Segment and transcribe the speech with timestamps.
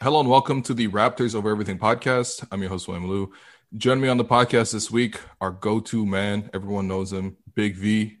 [0.00, 2.46] Hello and welcome to the Raptors Over Everything podcast.
[2.52, 3.32] I'm your host, William Lou.
[3.76, 6.48] Join me on the podcast this week, our go-to man.
[6.54, 8.16] Everyone knows him, Big V.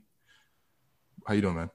[1.24, 1.70] How you doing, man?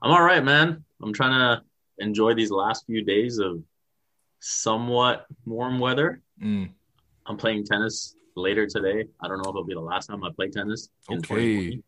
[0.00, 0.84] I'm all right, man.
[1.02, 1.64] I'm trying to
[1.98, 3.60] enjoy these last few days of
[4.38, 6.22] somewhat warm weather.
[6.40, 6.70] Mm.
[7.26, 9.08] I'm playing tennis later today.
[9.20, 10.90] I don't know if it'll be the last time I play tennis.
[11.10, 11.82] in Okay.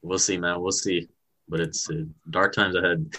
[0.00, 0.60] We'll see, man.
[0.60, 1.08] We'll see.
[1.50, 3.12] But it's uh, dark times ahead.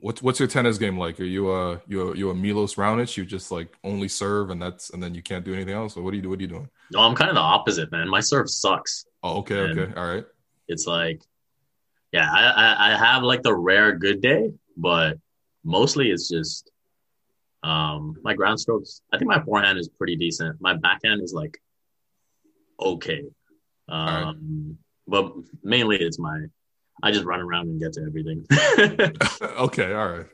[0.00, 1.20] What's what's your tennis game like?
[1.20, 3.14] Are you a you a, you a Milos Raonic?
[3.16, 5.96] You just like only serve and that's and then you can't do anything else.
[5.96, 6.30] Or what do you do?
[6.30, 6.68] What are you doing?
[6.90, 8.08] No, I'm kind of the opposite, man.
[8.08, 9.04] My serve sucks.
[9.22, 10.24] Oh, okay, And- okay, all right.
[10.66, 11.20] It's like,
[12.10, 15.18] yeah, I, I, I have like the rare good day, but
[15.62, 16.70] mostly it's just
[17.62, 19.02] um my ground strokes.
[19.12, 20.58] I think my forehand is pretty decent.
[20.60, 21.58] My backhand is like
[22.80, 23.24] okay.
[23.90, 26.46] Um, but mainly it's my
[27.02, 28.46] I just run around and get to everything.
[29.58, 30.26] okay, all right.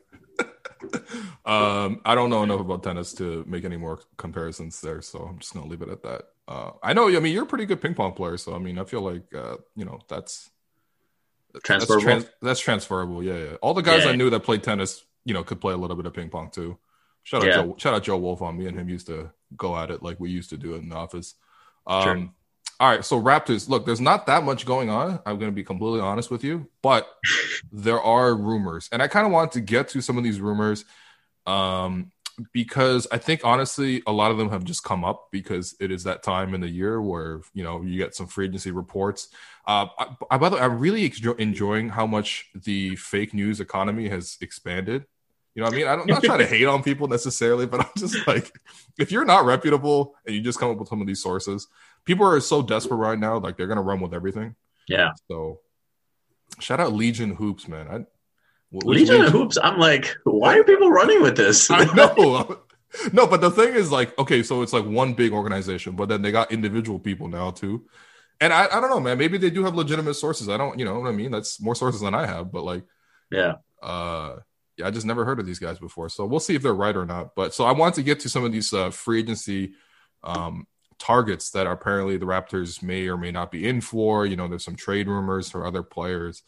[1.45, 5.39] um, I don't know enough about tennis to make any more comparisons there, so I'm
[5.39, 6.23] just gonna leave it at that.
[6.47, 7.09] Uh, I know.
[7.09, 9.35] I mean, you're a pretty good ping pong player, so I mean, I feel like
[9.35, 10.51] uh, you know that's
[11.63, 12.07] Transferable?
[12.07, 13.23] That's, trans- that's transferable.
[13.23, 13.55] Yeah, yeah.
[13.61, 16.07] All the guys I knew that played tennis, you know, could play a little bit
[16.07, 16.79] of ping pong too.
[17.25, 17.55] Shout out Yeah.
[17.55, 17.75] Joe.
[17.79, 20.31] Shout out Joe Wolf on me and him used to go at it like we
[20.31, 21.35] used to do it in the office.
[21.87, 22.29] Um, Sure.
[22.81, 23.69] All right, so Raptors.
[23.69, 25.21] Look, there's not that much going on.
[25.27, 27.07] I'm going to be completely honest with you, but
[27.73, 30.87] there are rumors, and I kind of want to get to some of these rumors,
[31.45, 32.11] um,
[32.55, 36.05] because I think honestly, a lot of them have just come up because it is
[36.05, 39.29] that time in the year where you know you get some free agency reports.
[39.67, 43.61] Uh, I, I, by the way, I'm really enjo- enjoying how much the fake news
[43.61, 45.05] economy has expanded.
[45.55, 47.67] You know, what I mean, I don't, I'm not trying to hate on people necessarily,
[47.67, 48.53] but I'm just like,
[48.99, 51.67] if you're not reputable and you just come up with some of these sources,
[52.05, 54.55] people are so desperate right now, like they're gonna run with everything.
[54.87, 55.11] yeah.
[55.29, 55.61] So,
[56.61, 57.89] shout out Legion Hoops, man.
[57.89, 58.07] I,
[58.73, 61.71] Legion of Hoops, I'm like, why are people running with this?
[61.71, 62.61] I know.
[63.13, 66.23] No, but the thing is, like, okay, so it's like one big organization, but then
[66.23, 67.85] they got individual people now too.
[68.41, 69.17] And I, I don't know, man.
[69.17, 70.49] Maybe they do have legitimate sources.
[70.49, 71.31] I don't, you know what I mean?
[71.31, 72.85] That's more sources than I have, but like,
[73.31, 73.55] yeah.
[73.81, 74.39] uh,
[74.81, 76.09] yeah, I just never heard of these guys before.
[76.09, 77.35] So we'll see if they're right or not.
[77.35, 79.73] But so I want to get to some of these uh, free agency
[80.23, 80.67] um,
[80.99, 84.27] targets that apparently the Raptors may or may not be in for.
[84.27, 86.43] You know, there's some trade rumors for other players.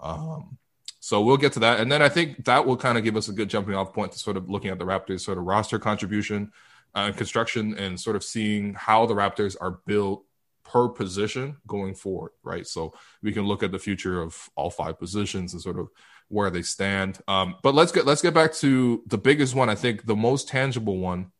[0.00, 0.58] Um,
[1.00, 1.80] so we'll get to that.
[1.80, 4.12] And then I think that will kind of give us a good jumping off point
[4.12, 6.52] to sort of looking at the Raptors sort of roster contribution
[6.94, 10.24] uh, and construction and sort of seeing how the Raptors are built
[10.64, 12.66] per position going forward, right?
[12.66, 15.88] So we can look at the future of all five positions and sort of
[16.28, 17.18] where they stand.
[17.26, 19.68] Um, but let's get let's get back to the biggest one.
[19.68, 21.32] I think the most tangible one.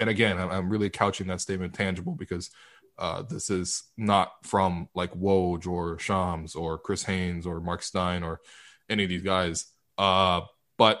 [0.00, 2.50] And again, I'm, I'm really couching that statement tangible because
[2.98, 8.22] uh, this is not from like Woj or Shams or Chris Haynes or Mark Stein
[8.22, 8.40] or
[8.88, 9.66] any of these guys.
[9.98, 10.42] Uh,
[10.78, 11.00] but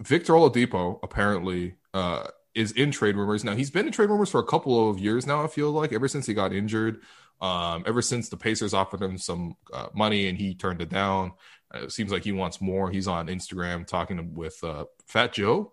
[0.00, 3.54] Victor Oladipo apparently uh, is in trade rumors now.
[3.54, 5.42] He's been in trade rumors for a couple of years now.
[5.42, 7.00] I feel like ever since he got injured,
[7.40, 11.32] um, ever since the Pacers offered him some uh, money and he turned it down.
[11.74, 12.90] Uh, It seems like he wants more.
[12.90, 15.72] He's on Instagram talking with uh, Fat Joe.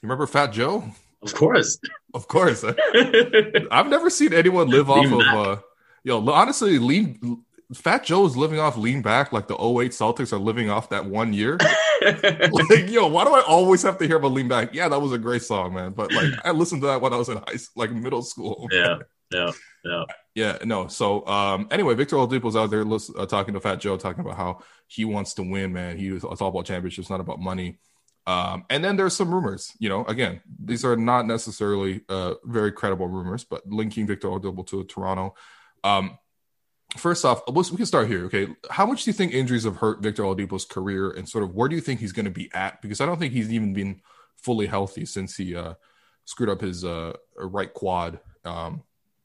[0.00, 0.84] You remember Fat Joe?
[1.22, 1.78] Of course.
[2.14, 2.64] Of course.
[3.70, 5.34] I've never seen anyone live off Lean of back.
[5.36, 5.56] uh
[6.04, 7.42] yo honestly lean
[7.74, 11.04] Fat Joe is living off lean back like the 08 Celtics are living off that
[11.04, 11.58] one year.
[12.02, 14.72] like, yo, why do I always have to hear about lean back?
[14.72, 15.92] Yeah, that was a great song, man.
[15.92, 18.66] But like I listened to that when I was in high like middle school.
[18.72, 18.96] yeah.
[19.30, 19.50] Yeah.
[19.84, 20.04] Yeah.
[20.38, 20.86] Yeah, no.
[20.86, 24.60] So um anyway, Victor Oladipo's out there uh, talking to Fat Joe, talking about how
[24.86, 25.98] he wants to win, man.
[25.98, 27.80] He was it's all about championships, not about money.
[28.24, 32.70] Um, and then there's some rumors, you know, again, these are not necessarily uh very
[32.70, 35.34] credible rumors, but linking Victor Oladipo to Toronto.
[35.82, 36.16] Um
[36.96, 38.26] first off, we can start here.
[38.26, 38.46] Okay.
[38.70, 41.68] How much do you think injuries have hurt Victor Oladipo's career and sort of where
[41.68, 42.80] do you think he's going to be at?
[42.80, 44.02] Because I don't think he's even been
[44.36, 45.74] fully healthy since he uh
[46.26, 48.84] screwed up his uh right quad um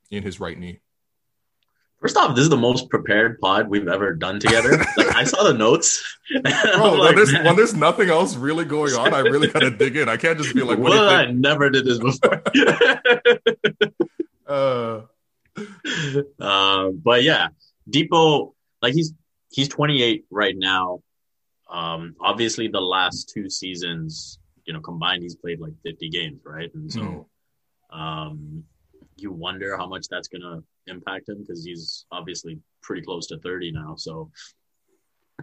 [0.09, 0.79] in his right knee.
[2.03, 4.71] First off, this is the most prepared pod we've ever done together.
[4.97, 6.03] like I saw the notes.
[6.43, 9.95] Bro, I'm when, there's, when there's nothing else really going on, I really gotta dig
[9.95, 10.09] in.
[10.09, 12.43] I can't just be like, what well, I never did this before.
[14.45, 15.03] Uh,
[16.41, 17.47] uh, but yeah,
[17.89, 18.51] Dipo,
[18.81, 19.13] like he's
[19.49, 20.99] he's 28 right now.
[21.69, 26.69] um, obviously the last two seasons, you know, combined, he's played like 50 games, right?
[26.75, 26.99] And so,
[27.93, 27.97] mm-hmm.
[27.97, 28.65] um,
[29.15, 33.37] you wonder how much that's going to impact him because he's obviously pretty close to
[33.39, 33.95] 30 now.
[33.97, 34.29] So,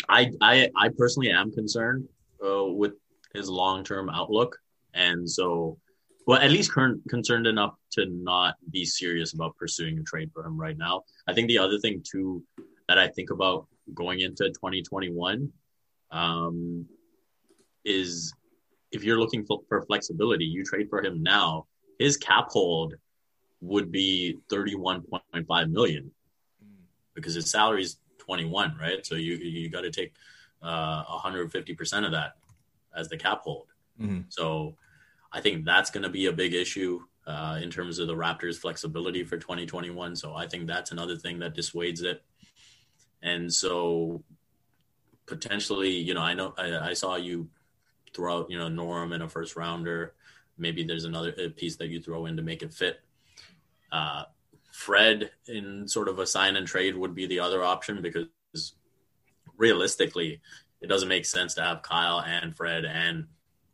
[0.08, 2.08] I I I personally am concerned
[2.44, 2.92] uh, with
[3.34, 4.56] his long term outlook,
[4.94, 5.78] and so,
[6.26, 10.44] well, at least current, concerned enough to not be serious about pursuing a trade for
[10.44, 11.02] him right now.
[11.26, 12.43] I think the other thing too
[12.88, 15.52] that I think about going into 2021
[16.10, 16.86] um,
[17.84, 18.32] is
[18.93, 21.66] if you're looking for, for flexibility, you trade for him now.
[21.98, 22.94] His cap hold
[23.60, 26.10] would be 31.5 million
[27.14, 29.04] because his salary is 21, right?
[29.04, 30.14] So you you got to take
[30.62, 32.36] uh, 150% of that
[32.96, 33.66] as the cap hold.
[34.00, 34.20] Mm-hmm.
[34.28, 34.76] So
[35.32, 38.56] I think that's going to be a big issue uh, in terms of the Raptors'
[38.56, 40.16] flexibility for 2021.
[40.16, 42.22] So I think that's another thing that dissuades it.
[43.22, 44.22] And so
[45.26, 47.48] potentially, you know, I know I, I saw you
[48.14, 50.14] throw out, you know, Norm in a first rounder.
[50.58, 53.00] Maybe there's another piece that you throw in to make it fit.
[53.92, 54.25] Uh,
[54.72, 58.28] Fred in sort of a sign and trade would be the other option because
[59.56, 60.40] realistically,
[60.81, 63.26] it doesn't make sense to have Kyle and Fred and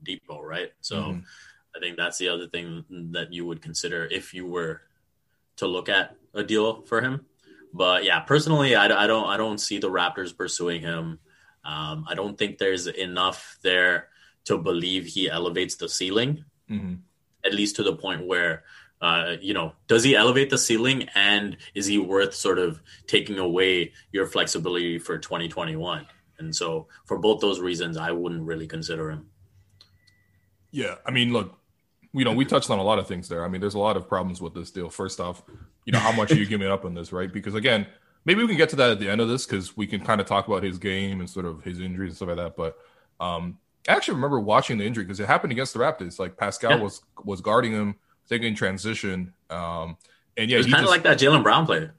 [0.05, 0.73] Dipo, right?
[0.81, 1.21] So mm-hmm.
[1.77, 4.83] I think that's the other thing that you would consider if you were
[5.57, 7.25] to look at a deal for him.
[7.73, 11.19] But yeah, personally, I, I don't I don't see the Raptors pursuing him.
[11.65, 14.09] Um, I don't think there's enough there
[14.45, 16.95] to believe he elevates the ceiling, mm-hmm.
[17.45, 18.65] at least to the point where
[19.01, 23.39] uh, you know, does he elevate the ceiling and is he worth sort of taking
[23.39, 26.07] away your flexibility for 2021?
[26.39, 29.27] And so for both those reasons, I wouldn't really consider him.
[30.71, 30.97] Yeah.
[31.07, 31.59] I mean, look,
[32.13, 33.45] you know, we touched on a lot of things there.
[33.45, 34.89] I mean, there's a lot of problems with this deal.
[34.89, 35.43] First off,
[35.85, 37.33] you know, how much are you giving up on this, right?
[37.33, 37.87] Because again,
[38.25, 40.21] maybe we can get to that at the end of this because we can kind
[40.21, 42.57] of talk about his game and sort of his injuries and stuff like that.
[42.57, 42.77] But
[43.21, 43.59] um,
[43.89, 46.19] I actually remember watching the injury because it happened against the Raptors.
[46.19, 46.83] Like Pascal yeah.
[46.83, 47.97] was was guarding him
[48.29, 49.33] thinking transition.
[49.51, 49.97] Um,
[50.37, 51.91] and yeah, it's kind of like that Jaylen Brown play.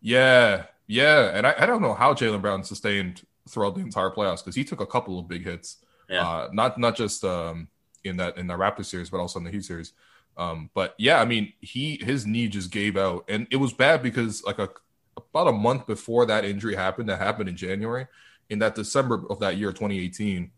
[0.00, 4.38] Yeah, yeah, and I, I don't know how Jaylen Brown sustained throughout the entire playoffs
[4.38, 5.78] because he took a couple of big hits.
[6.08, 6.26] Yeah.
[6.26, 7.68] Uh, not not just um,
[8.04, 9.92] in that in the Raptor series, but also in the Heat series.
[10.36, 14.02] Um, but yeah, I mean, he his knee just gave out, and it was bad
[14.02, 14.68] because like a
[15.16, 18.06] about a month before that injury happened, that happened in January,
[18.48, 20.50] in that December of that year, 2018,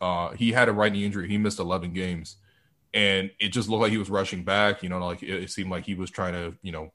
[0.00, 1.28] uh, he had a right knee injury.
[1.28, 2.36] He missed 11 games,
[2.94, 4.82] and it just looked like he was rushing back.
[4.82, 6.92] You know, like it, it seemed like he was trying to, you know,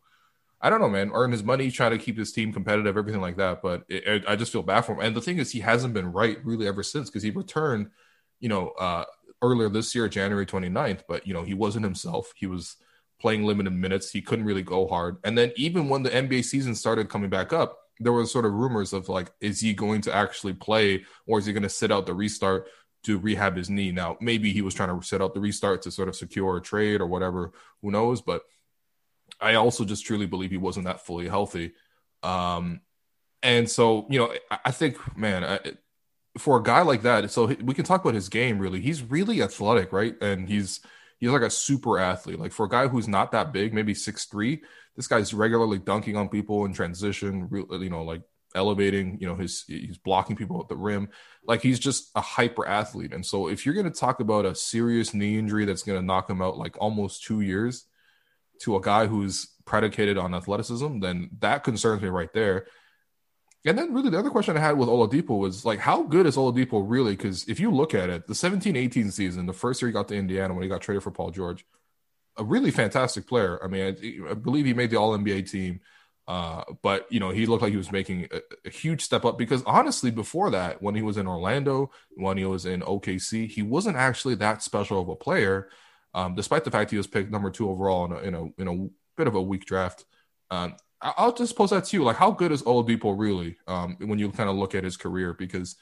[0.59, 3.37] I don't know, man, earn his money, try to keep his team competitive, everything like
[3.37, 3.61] that.
[3.61, 5.01] But it, it, I just feel bad for him.
[5.01, 7.89] And the thing is, he hasn't been right really ever since because he returned,
[8.39, 9.05] you know, uh,
[9.41, 11.01] earlier this year, January 29th.
[11.07, 12.33] But you know, he wasn't himself.
[12.35, 12.77] He was
[13.19, 14.11] playing limited minutes.
[14.11, 15.17] He couldn't really go hard.
[15.23, 18.53] And then even when the NBA season started coming back up, there were sort of
[18.53, 21.91] rumors of like, is he going to actually play or is he going to sit
[21.91, 22.67] out the restart?
[23.03, 23.91] To rehab his knee.
[23.91, 26.61] Now, maybe he was trying to set up the restart to sort of secure a
[26.61, 27.51] trade or whatever.
[27.81, 28.21] Who knows?
[28.21, 28.43] But
[29.39, 31.73] I also just truly believe he wasn't that fully healthy.
[32.23, 32.81] Um,
[33.43, 34.33] and so, you know,
[34.65, 35.59] I, think, man, I,
[36.37, 38.59] for a guy like that, so we can talk about his game.
[38.59, 40.15] Really, he's really athletic, right?
[40.21, 40.79] And he's
[41.19, 42.39] he's like a super athlete.
[42.39, 44.61] Like for a guy who's not that big, maybe six three,
[44.95, 47.47] this guy's regularly dunking on people in transition.
[47.51, 48.21] You know, like
[48.57, 49.17] elevating.
[49.21, 51.09] You know, his he's blocking people at the rim.
[51.45, 53.13] Like he's just a hyper athlete.
[53.13, 56.05] And so if you're going to talk about a serious knee injury that's going to
[56.05, 57.85] knock him out like almost two years
[58.61, 62.65] to a guy who's predicated on athleticism, then that concerns me right there.
[63.65, 66.37] And then really the other question I had with Oladipo was like, how good is
[66.37, 67.15] Oladipo really?
[67.15, 70.15] Because if you look at it, the 17-18 season, the first year he got to
[70.15, 71.65] Indiana when he got traded for Paul George,
[72.37, 73.59] a really fantastic player.
[73.63, 75.81] I mean, I, I believe he made the All NBA team.
[76.27, 79.37] Uh, but you know, he looked like he was making a, a, huge step up
[79.37, 83.61] because honestly, before that, when he was in Orlando, when he was in OKC, he
[83.61, 85.69] wasn't actually that special of a player,
[86.13, 88.67] um, despite the fact he was picked number two overall in a in a, in
[88.67, 90.03] a bit of a weak draft.
[90.51, 94.19] Um, I'll just pose that to you: like, how good is Oladipo really um, when
[94.19, 95.33] you kind of look at his career?
[95.33, 95.77] Because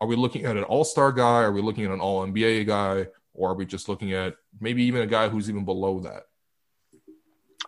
[0.00, 1.42] are we looking at an All Star guy?
[1.42, 3.06] Are we looking at an All NBA guy?
[3.32, 6.24] Or are we just looking at maybe even a guy who's even below that?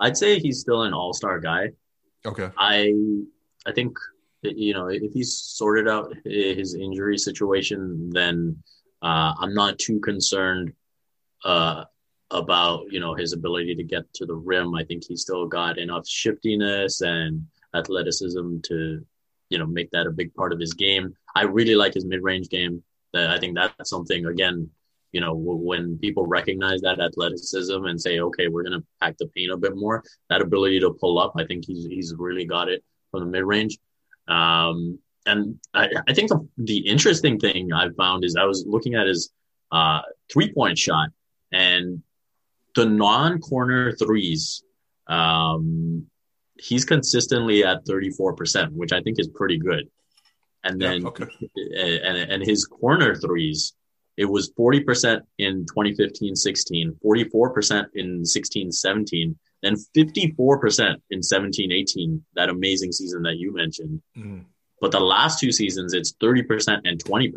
[0.00, 1.70] I'd say he's still an All Star guy.
[2.24, 2.50] Okay.
[2.56, 2.92] I
[3.66, 3.96] I think
[4.42, 8.62] you know if he's sorted out his injury situation, then
[9.02, 10.72] uh, I'm not too concerned
[11.44, 11.84] uh,
[12.30, 14.74] about you know his ability to get to the rim.
[14.74, 19.04] I think he's still got enough shiftiness and athleticism to
[19.50, 21.14] you know make that a big part of his game.
[21.34, 22.82] I really like his mid range game.
[23.14, 24.70] I think that's something again
[25.16, 29.26] you know, when people recognize that athleticism and say, okay, we're going to pack the
[29.28, 32.68] paint a bit more, that ability to pull up, I think he's, he's really got
[32.68, 33.78] it from the mid range.
[34.28, 38.94] Um, and I, I think the, the interesting thing I found is I was looking
[38.94, 39.30] at his
[39.72, 41.08] uh, three point shot
[41.50, 42.02] and
[42.74, 44.64] the non corner threes.
[45.06, 46.08] Um,
[46.58, 49.88] he's consistently at 34%, which I think is pretty good.
[50.62, 51.24] And then, yeah, okay.
[52.04, 53.72] and, and his corner threes,
[54.16, 62.24] it was 40% in 2015 16, 44% in 16 17, and 54% in 17 18,
[62.34, 64.02] that amazing season that you mentioned.
[64.16, 64.44] Mm.
[64.80, 67.32] But the last two seasons, it's 30% and 20%.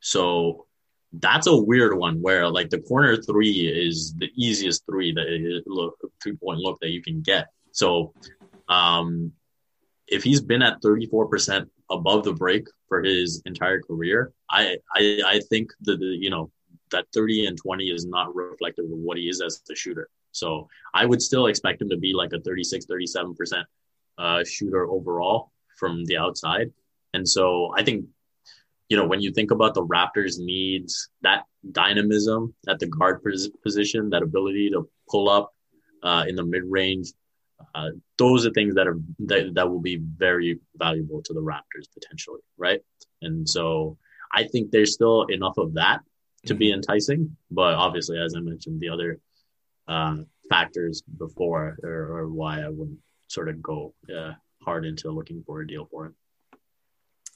[0.00, 0.66] So
[1.12, 5.96] that's a weird one where like the corner three is the easiest three that look
[6.22, 7.48] three point look that you can get.
[7.72, 8.14] So
[8.68, 9.32] um
[10.08, 15.40] if he's been at 34% above the break for his entire career, I I, I
[15.50, 16.50] think that you know
[16.90, 20.08] that 30 and 20 is not reflective of what he is as a shooter.
[20.32, 23.64] So I would still expect him to be like a 36, 37%
[24.18, 26.70] uh, shooter overall from the outside.
[27.14, 28.06] And so I think,
[28.88, 33.22] you know, when you think about the Raptors' needs, that dynamism at the guard
[33.62, 35.54] position, that ability to pull up
[36.02, 37.08] uh, in the mid range,
[37.74, 41.86] uh, those are things that are that, that will be very valuable to the Raptors
[41.94, 42.80] potentially, right?
[43.20, 43.98] And so
[44.32, 46.00] I think there's still enough of that
[46.46, 46.76] to be mm-hmm.
[46.76, 49.20] enticing, but obviously, as I mentioned, the other
[49.86, 50.16] uh,
[50.48, 55.60] factors before are, are, why I wouldn't sort of go uh, hard into looking for
[55.60, 56.14] a deal for him.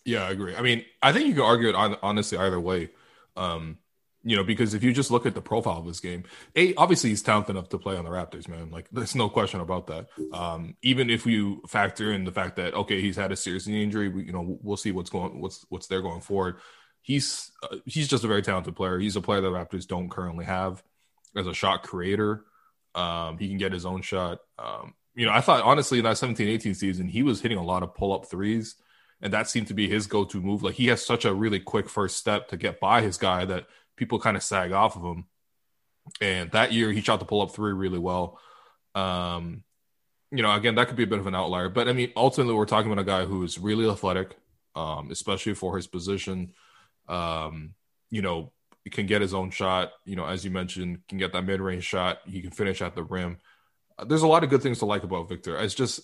[0.04, 0.54] Yeah, I agree.
[0.54, 2.90] I mean, I think you could argue it honestly either way.
[3.36, 3.78] Um,
[4.26, 6.24] you know, because if you just look at the profile of this game,
[6.56, 8.70] a obviously he's talented enough to play on the Raptors, man.
[8.70, 10.08] Like there's no question about that.
[10.32, 14.08] Um, even if you factor in the fact that okay, he's had a serious injury,
[14.08, 16.56] we, you know, we'll see what's going, what's what's there going forward.
[17.02, 18.98] He's uh, he's just a very talented player.
[18.98, 20.82] He's a player that Raptors don't currently have
[21.36, 22.44] as a shot creator.
[22.96, 24.40] Um, he can get his own shot.
[24.58, 27.64] Um, you know, I thought honestly in that 17 18 season, he was hitting a
[27.64, 28.74] lot of pull up threes,
[29.20, 30.64] and that seemed to be his go to move.
[30.64, 33.68] Like he has such a really quick first step to get by his guy that
[33.96, 35.24] people kind of sag off of him.
[36.20, 38.38] And that year, he shot the pull up three really well.
[38.94, 39.64] Um,
[40.30, 42.54] you know, again, that could be a bit of an outlier, but I mean, ultimately,
[42.54, 44.36] we're talking about a guy who is really athletic,
[44.74, 46.52] um, especially for his position.
[47.08, 47.74] Um,
[48.10, 48.52] you know,
[48.90, 49.92] can get his own shot.
[50.04, 52.18] You know, as you mentioned, can get that mid range shot.
[52.24, 53.38] He can finish at the rim
[54.04, 55.58] there's a lot of good things to like about Victor.
[55.58, 56.00] It's just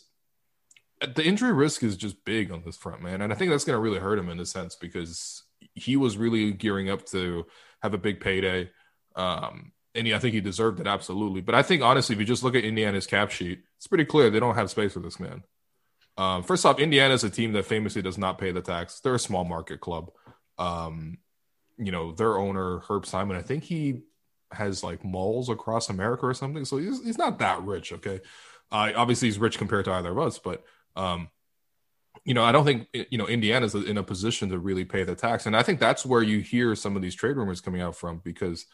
[1.15, 3.77] the injury risk is just big on this front, man, and I think that's going
[3.77, 5.43] to really hurt him in a sense because
[5.75, 7.47] he was really gearing up to
[7.83, 8.71] have a big payday.
[9.17, 11.41] Um, and he, I think he deserved it absolutely.
[11.41, 14.31] But I think honestly, if you just look at Indiana's cap sheet, it's pretty clear
[14.31, 15.43] they don't have space for this man.
[16.17, 19.01] Um, first off, Indiana is a team that famously does not pay the tax.
[19.01, 20.11] They're a small market club.
[20.59, 21.19] Um,
[21.79, 24.03] you know, their owner Herb Simon, I think he
[24.53, 26.65] has like malls across America or something.
[26.65, 27.93] So he's he's not that rich.
[27.93, 28.21] Okay,
[28.71, 30.63] uh, obviously he's rich compared to either of us, but
[30.97, 31.29] um,
[32.25, 35.15] you know, I don't think you know Indiana's in a position to really pay the
[35.15, 37.97] tax, and I think that's where you hear some of these trade rumors coming out
[37.97, 38.67] from because.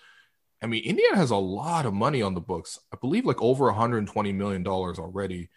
[0.60, 2.80] I mean, Indiana has a lot of money on the books.
[2.92, 5.50] I believe like over 120 million dollars already.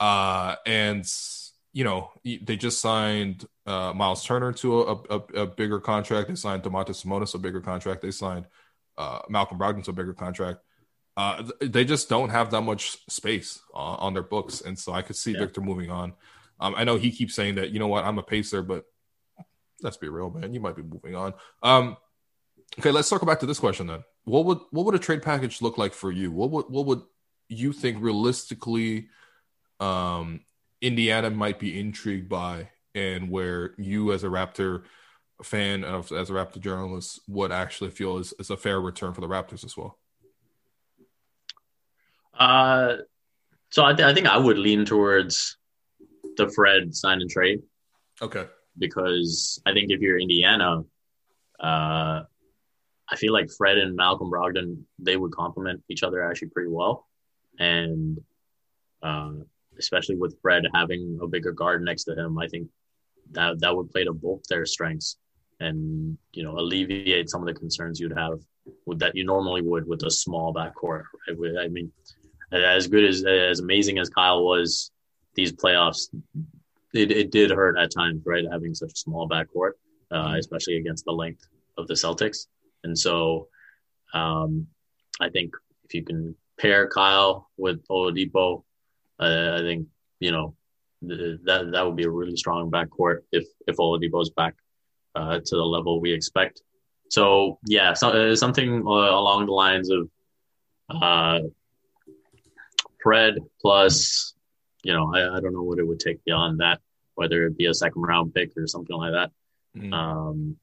[0.00, 1.04] Uh, and
[1.72, 6.28] you know, they just signed uh, Miles Turner to a, a, a bigger contract.
[6.28, 8.02] They signed Domantas Sabonis a bigger contract.
[8.02, 8.46] They signed
[8.98, 10.60] uh, Malcolm Brogdon to a bigger contract.
[11.16, 15.02] Uh, they just don't have that much space uh, on their books, and so I
[15.02, 15.40] could see yeah.
[15.40, 16.14] Victor moving on.
[16.60, 18.84] Um, I know he keeps saying that you know what I'm a pacer, but
[19.82, 20.52] let's be real, man.
[20.52, 21.34] You might be moving on.
[21.62, 21.96] Um,
[22.78, 24.04] okay, let's circle back to this question then.
[24.24, 26.30] What would what would a trade package look like for you?
[26.30, 27.02] What would what would
[27.48, 29.08] you think realistically
[29.80, 30.40] um,
[30.80, 34.82] Indiana might be intrigued by, and where you as a Raptor
[35.42, 39.22] fan of as a Raptor journalist would actually feel is, is a fair return for
[39.22, 39.98] the Raptors as well?
[42.38, 42.96] Uh,
[43.70, 45.56] so I, th- I think I would lean towards
[46.36, 47.60] the Fred sign and trade.
[48.22, 48.46] Okay.
[48.78, 50.82] Because I think if you're Indiana,
[51.58, 52.22] uh,
[53.10, 57.06] I feel like Fred and Malcolm Brogdon they would complement each other actually pretty well,
[57.58, 58.18] and
[59.02, 59.32] uh,
[59.78, 62.68] especially with Fred having a bigger guard next to him, I think
[63.32, 65.16] that that would play to both their strengths
[65.58, 68.38] and you know alleviate some of the concerns you'd have
[68.86, 71.02] with that you normally would with a small backcourt.
[71.28, 71.64] Right?
[71.64, 71.92] I mean,
[72.52, 74.92] as good as as amazing as Kyle was,
[75.34, 76.08] these playoffs,
[76.92, 78.44] it, it did hurt at times, right?
[78.50, 79.72] Having such a small backcourt,
[80.10, 80.34] uh, mm-hmm.
[80.36, 81.46] especially against the length
[81.78, 82.46] of the Celtics,
[82.84, 83.48] and so
[84.12, 84.66] um,
[85.20, 88.64] I think if you can pair Kyle with Oladipo,
[89.18, 89.86] uh, I think
[90.18, 90.54] you know
[91.02, 94.54] that that would be a really strong backcourt if if Oladipo's back
[95.14, 96.62] uh, to the level we expect.
[97.08, 100.08] So yeah, so, uh, something uh, along the lines of
[100.90, 101.40] uh,
[103.02, 104.34] Fred plus,
[104.82, 106.80] you know, I, I, don't know what it would take beyond that,
[107.14, 109.30] whether it be a second round pick or something like that.
[109.76, 109.92] Mm.
[109.92, 110.56] Um,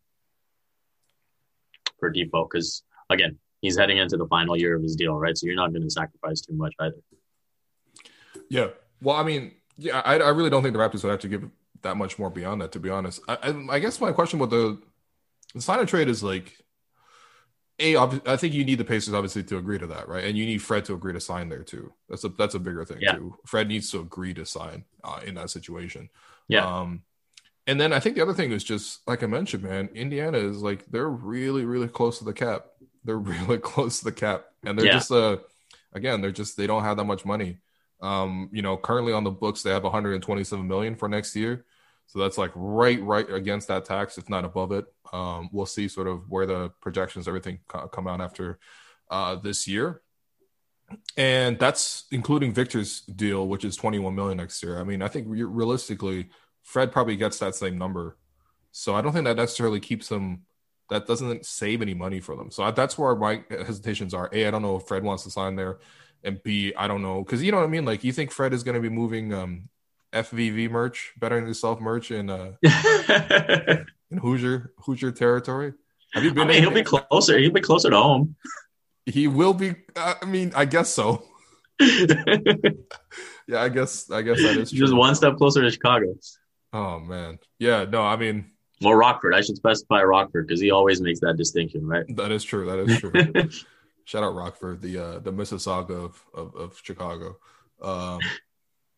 [2.00, 5.38] for Dipo, because again, he's heading into the final year of his deal, right?
[5.38, 6.98] So you're not going to sacrifice too much either.
[8.50, 8.68] Yeah.
[9.02, 11.50] Well, I mean, yeah, I, I really don't think the Raptors would have to give
[11.82, 12.72] that much more beyond that.
[12.74, 14.82] To be honest, I, I, I guess my question with the,
[15.54, 16.58] the sign and trade is like,
[17.80, 20.24] a, I think you need the Pacers obviously to agree to that, right?
[20.24, 21.94] And you need Fred to agree to sign there too.
[22.10, 23.14] That's a that's a bigger thing Yeah.
[23.14, 23.36] too.
[23.46, 26.10] Fred needs to agree to sign uh, in that situation.
[26.48, 26.66] Yeah.
[26.66, 27.04] Um,
[27.68, 29.90] and then I think the other thing is just like I mentioned, man.
[29.94, 32.66] Indiana is like they're really really close to the cap.
[33.04, 34.94] They're really close to the cap, and they're Yeah.
[34.94, 35.38] just uh
[35.94, 37.58] again they're just they don't have that much money.
[38.02, 41.66] Um, you know, currently on the books they have 127 million for next year.
[42.08, 44.86] So that's like right, right against that tax, if not above it.
[45.12, 48.60] Um, we'll see sort of where the projections, everything come out after
[49.12, 50.02] uh, this year,
[51.18, 54.80] and that's including Victor's deal, which is 21 million next year.
[54.80, 56.30] I mean, I think re- realistically,
[56.64, 58.18] Fred probably gets that same number,
[58.72, 60.44] so I don't think that necessarily keeps them.
[60.90, 62.50] That doesn't save any money for them.
[62.50, 64.30] So that's where my hesitations are.
[64.32, 65.80] A, I don't know if Fred wants to sign there,
[66.24, 67.84] and B, I don't know because you know what I mean.
[67.84, 69.70] Like, you think Fred is going to be moving um,
[70.14, 75.74] FVV merch, bettering yourself merch in uh, I in Hoosier Hoosier territory?
[76.14, 76.48] Have you been?
[76.48, 77.38] mean, he'll be closer.
[77.38, 78.36] He'll be closer to home.
[79.06, 79.76] He will be.
[79.96, 81.24] uh, I mean, I guess so.
[83.50, 84.12] Yeah, I guess.
[84.12, 84.80] I guess that is true.
[84.80, 86.14] Just one step closer to Chicago.
[86.74, 87.40] Oh man.
[87.60, 87.86] Yeah.
[87.86, 88.02] No.
[88.02, 89.34] I mean, Well, Rockford.
[89.34, 92.04] I should specify Rockford because he always makes that distinction, right?
[92.18, 92.66] that is true.
[92.66, 93.50] That is true.
[94.04, 97.38] Shout out Rockford, the uh, the Mississauga of, of of Chicago.
[97.82, 98.20] Um,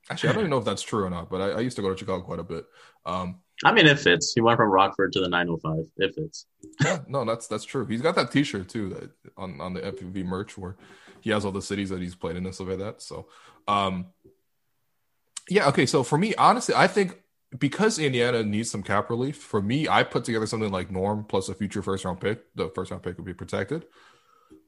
[0.09, 1.81] actually, I don't even know if that's true or not, but I, I used to
[1.81, 2.65] go to Chicago quite a bit.
[3.05, 4.33] Um, I mean, it fits.
[4.33, 5.85] He went from Rockford to the 905.
[5.97, 6.45] It fits.
[6.81, 7.85] yeah, no, that's that's true.
[7.85, 10.77] He's got that T-shirt too that on on the FVV merch where
[11.21, 13.01] he has all the cities that he's played in and stuff like that.
[13.01, 13.27] So,
[13.67, 14.07] um,
[15.49, 15.85] yeah, okay.
[15.85, 17.21] So for me, honestly, I think
[17.57, 21.49] because Indiana needs some cap relief, for me, I put together something like Norm plus
[21.49, 22.43] a future first round pick.
[22.55, 23.85] The first round pick would be protected.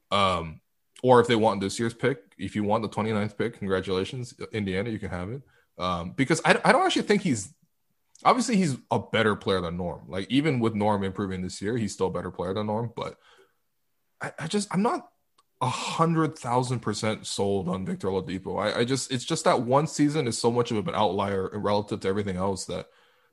[0.10, 0.60] Um,
[1.01, 4.89] or if they want this year's pick, if you want the 29th pick, congratulations, Indiana,
[4.89, 5.41] you can have it.
[5.77, 7.53] Um, because I, I don't actually think he's
[8.23, 10.03] obviously he's a better player than Norm.
[10.07, 12.91] Like even with Norm improving this year, he's still a better player than Norm.
[12.95, 13.17] But
[14.21, 15.09] I, I just I'm not
[15.61, 18.59] a hundred thousand percent sold on Victor Oladipo.
[18.59, 21.99] I, I just it's just that one season is so much of an outlier relative
[22.01, 22.87] to everything else that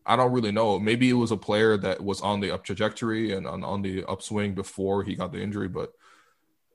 [0.07, 0.79] I don't really know.
[0.79, 4.05] Maybe it was a player that was on the up trajectory and on, on the
[4.05, 5.93] upswing before he got the injury, but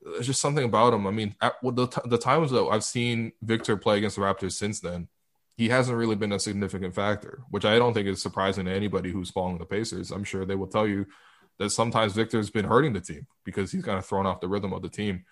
[0.04, 1.08] there's just something about him.
[1.08, 4.22] I mean, at well, the, t- the times that I've seen Victor play against the
[4.22, 5.08] Raptors since then,
[5.56, 9.12] he hasn't really been a significant factor, which I don't think is surprising to anybody
[9.12, 10.12] who's following the Pacers.
[10.12, 11.06] I'm sure they will tell you
[11.60, 14.74] that sometimes Victor's been hurting the team because he's kind of thrown off the rhythm
[14.74, 15.26] of the team.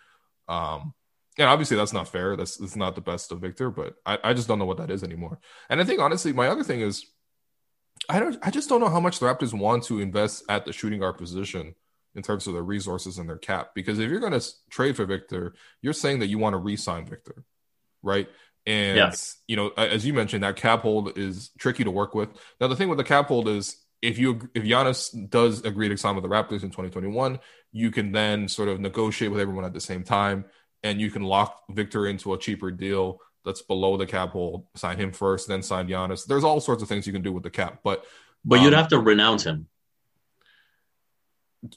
[0.47, 0.93] Um,
[1.37, 2.35] and obviously that's not fair.
[2.35, 4.91] That's, that's not the best of Victor, but I, I just don't know what that
[4.91, 5.39] is anymore.
[5.69, 7.05] And I think honestly, my other thing is
[8.09, 10.73] I don't I just don't know how much the Raptors want to invest at the
[10.73, 11.75] shooting guard position
[12.15, 13.71] in terms of their resources and their cap.
[13.73, 17.05] Because if you're going to trade for Victor, you're saying that you want to re-sign
[17.05, 17.43] Victor,
[18.03, 18.27] right?
[18.65, 19.11] And Yeah.
[19.47, 22.29] you know, as you mentioned, that cap hold is tricky to work with.
[22.59, 25.97] Now, the thing with the cap hold is if you if Giannis does agree to
[25.97, 27.39] sign with the Raptors in 2021,
[27.71, 30.45] you can then sort of negotiate with everyone at the same time,
[30.83, 34.97] and you can lock Victor into a cheaper deal that's below the cap hold, sign
[34.97, 36.25] him first, then sign Giannis.
[36.25, 38.05] There's all sorts of things you can do with the cap, but
[38.43, 39.67] But you'd Um, have to renounce him.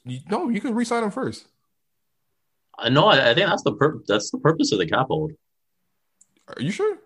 [0.03, 1.47] You, no, you can re-sign him first.
[2.77, 5.31] Uh, no, I, I think that's the pur- that's the purpose of the cap hold.
[6.47, 6.97] Are you sure?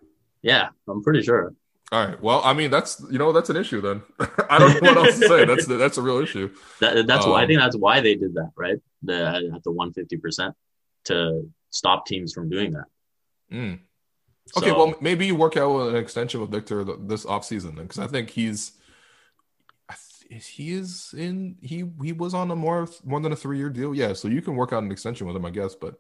[0.42, 1.54] Yeah, I'm pretty sure.
[1.92, 2.22] All right.
[2.22, 4.02] Well, I mean, that's you know that's an issue then.
[4.50, 5.46] I don't know what else to say.
[5.46, 6.50] That's that's a real issue.
[6.80, 8.78] That, that's why I Um, think that's why they did that, right?
[9.04, 10.56] The at the 150 percent
[11.06, 12.86] to stop teams from doing that.
[13.52, 13.80] Mm.
[14.58, 17.84] Okay, So- well, maybe you work out an extension with Victor th- this offseason then,
[17.86, 18.72] because I think he's,
[20.30, 23.94] he is in he he was on a more more than a three year deal,
[23.96, 24.14] yeah.
[24.14, 25.76] So you can work out an extension with him, I guess.
[25.76, 25.96] But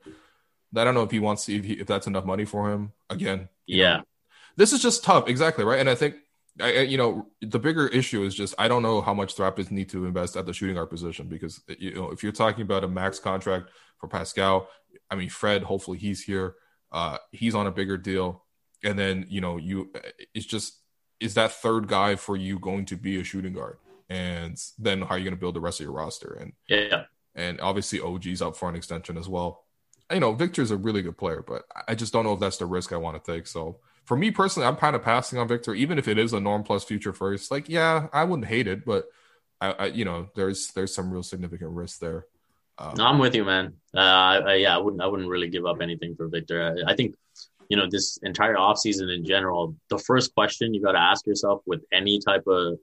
[0.75, 2.91] I don't know if he wants to, if, he, if that's enough money for him.
[3.09, 4.01] Again, you know, yeah,
[4.55, 5.79] this is just tough, exactly right.
[5.79, 6.15] And I think,
[6.61, 9.71] I- you know, the bigger issue is just I don't know how much the Raptors
[9.71, 12.83] need to invest at the shooting guard position because you know if you're talking about
[12.83, 14.67] a max contract for Pascal,
[15.09, 16.55] I mean Fred, hopefully he's here,
[16.91, 18.43] uh, he's on a bigger deal,
[18.83, 19.91] and then you know you,
[20.35, 20.75] it's just
[21.19, 23.77] is that third guy for you going to be a shooting guard,
[24.09, 27.03] and then how are you going to build the rest of your roster and yeah.
[27.35, 29.65] and obviously OG's up for an extension as well.
[30.11, 32.65] You know, Victor's a really good player, but I just don't know if that's the
[32.65, 33.45] risk I want to take.
[33.45, 36.39] So for me personally, I'm kind of passing on Victor, even if it is a
[36.39, 37.51] norm plus future first.
[37.51, 39.05] Like, yeah, I wouldn't hate it, but
[39.61, 42.25] I, I you know, there's there's some real significant risk there.
[42.79, 43.73] Um, No, I'm with you, man.
[43.95, 46.75] Uh, I, I, yeah, I wouldn't I wouldn't really give up anything for Victor.
[46.87, 47.13] I, I think
[47.69, 51.61] you know, this entire offseason in general, the first question you got to ask yourself
[51.67, 52.79] with any type of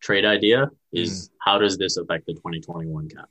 [0.00, 1.32] trade idea is mm.
[1.40, 3.28] how does this affect the 2021 cap?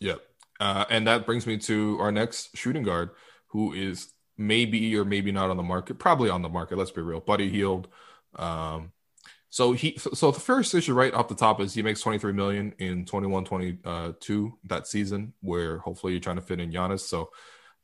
[0.00, 0.14] Yeah.
[0.60, 3.10] Uh, and that brings me to our next shooting guard,
[3.48, 6.78] who is maybe or maybe not on the market, probably on the market.
[6.78, 7.20] Let's be real.
[7.20, 7.88] Buddy Hield.
[8.36, 8.92] Um,
[9.50, 12.74] so he, so the first issue right off the top is he makes 23 million
[12.78, 17.00] in 21, 22 that season, where hopefully you're trying to fit in Giannis.
[17.00, 17.30] So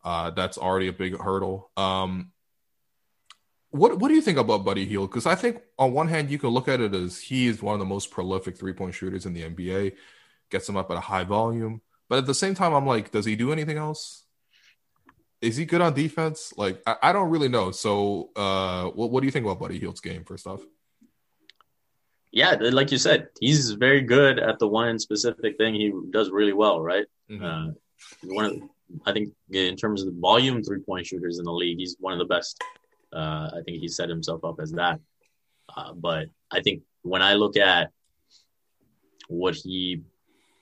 [0.05, 1.71] uh, that's already a big hurdle.
[1.77, 2.33] Um,
[3.75, 5.11] what what do you think about Buddy Hield?
[5.11, 7.75] Because I think on one hand you can look at it as he is one
[7.75, 9.95] of the most prolific three point shooters in the NBA,
[10.49, 11.81] gets them up at a high volume.
[12.09, 14.25] But at the same time, I'm like, does he do anything else?
[15.41, 16.55] Is he good on defense?
[16.57, 17.73] Like, I, I don't really know.
[17.73, 20.23] So, uh, what what do you think about Buddy Hield's game?
[20.23, 20.63] First off,
[22.31, 26.53] yeah, like you said, he's very good at the one specific thing he does really
[26.53, 26.81] well.
[26.81, 27.07] Right.
[27.29, 27.45] Mm-hmm.
[27.45, 27.73] Uh,
[28.23, 28.53] one of,
[29.05, 32.13] I think in terms of the volume three point shooters in the league, he's one
[32.13, 32.63] of the best
[33.15, 35.01] uh, I think he set himself up as that.
[35.75, 37.91] Uh, but I think when I look at
[39.29, 40.03] what he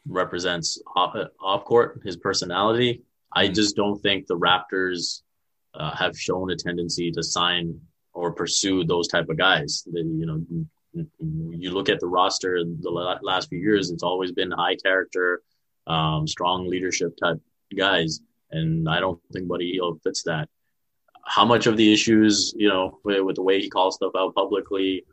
[0.06, 3.54] represents off, off court, his personality, I mm-hmm.
[3.54, 5.22] just don't think the Raptors
[5.74, 7.80] uh, have shown a tendency to sign
[8.12, 9.84] or pursue those type of guys.
[9.90, 14.50] That, you know, you look at the roster the last few years; it's always been
[14.50, 15.42] high character,
[15.86, 17.40] um, strong leadership type
[17.74, 20.50] guys, and I don't think Buddy Hield fits that
[21.24, 24.34] how much of the issues, you know, with, with the way he calls stuff out
[24.34, 25.04] publicly,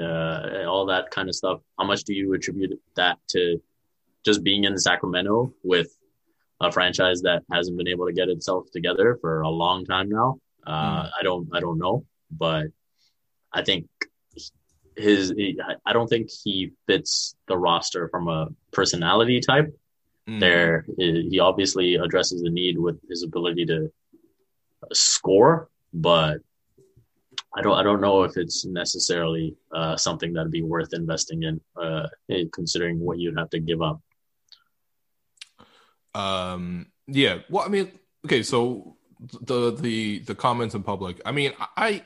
[0.00, 3.60] uh, all that kind of stuff, how much do you attribute that to
[4.24, 5.88] just being in Sacramento with
[6.60, 10.38] a franchise that hasn't been able to get itself together for a long time now?
[10.66, 11.10] Uh, mm.
[11.18, 12.66] I don't, I don't know, but
[13.52, 13.86] I think
[14.96, 15.32] his,
[15.86, 19.74] I don't think he fits the roster from a personality type.
[20.28, 20.40] Mm.
[20.40, 23.90] There, he obviously addresses the need with his ability to
[24.92, 26.38] score, but
[27.56, 31.60] I don't I don't know if it's necessarily uh, something that'd be worth investing in,
[31.80, 32.08] uh,
[32.52, 34.00] considering what you'd have to give up.
[36.14, 36.86] Um.
[37.06, 37.38] Yeah.
[37.48, 37.90] Well, I mean,
[38.26, 38.42] okay.
[38.42, 38.96] So
[39.40, 41.20] the the the comments in public.
[41.24, 42.02] I mean, I I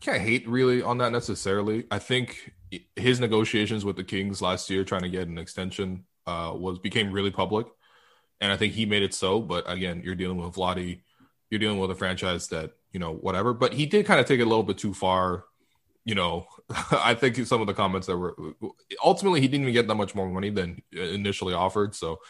[0.00, 1.84] can't hate really on that necessarily.
[1.90, 2.52] I think
[2.96, 7.12] his negotiations with the Kings last year, trying to get an extension, uh, was became
[7.12, 7.66] really public,
[8.40, 9.40] and I think he made it so.
[9.40, 11.00] But again, you're dealing with Vlade
[11.52, 13.52] you're dealing with a franchise that you know whatever.
[13.52, 15.44] But he did kind of take it a little bit too far.
[16.02, 16.46] You know,
[16.90, 18.34] I think some of the comments that were
[19.04, 21.94] ultimately he didn't even get that much more money than initially offered.
[21.94, 22.20] So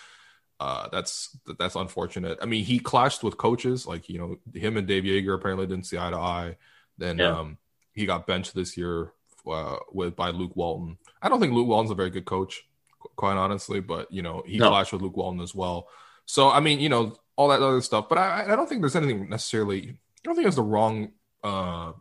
[0.58, 2.38] uh, that's that's unfortunate.
[2.42, 5.86] I mean, he clashed with coaches like you know him and Dave Joerger apparently didn't
[5.86, 6.56] see eye to eye.
[6.98, 7.38] Then yeah.
[7.38, 7.58] um,
[7.92, 9.12] he got benched this year
[9.48, 10.98] uh, with by Luke Walton.
[11.22, 12.66] I don't think Luke Walton's a very good coach,
[13.14, 14.68] quite honestly, but you know he no.
[14.68, 15.86] clashed with Luke Walton as well.
[16.26, 18.08] So I mean, you know, all that other stuff.
[18.08, 19.90] But I, I don't think there's anything necessarily.
[19.90, 21.92] I don't think it's the wrong uh,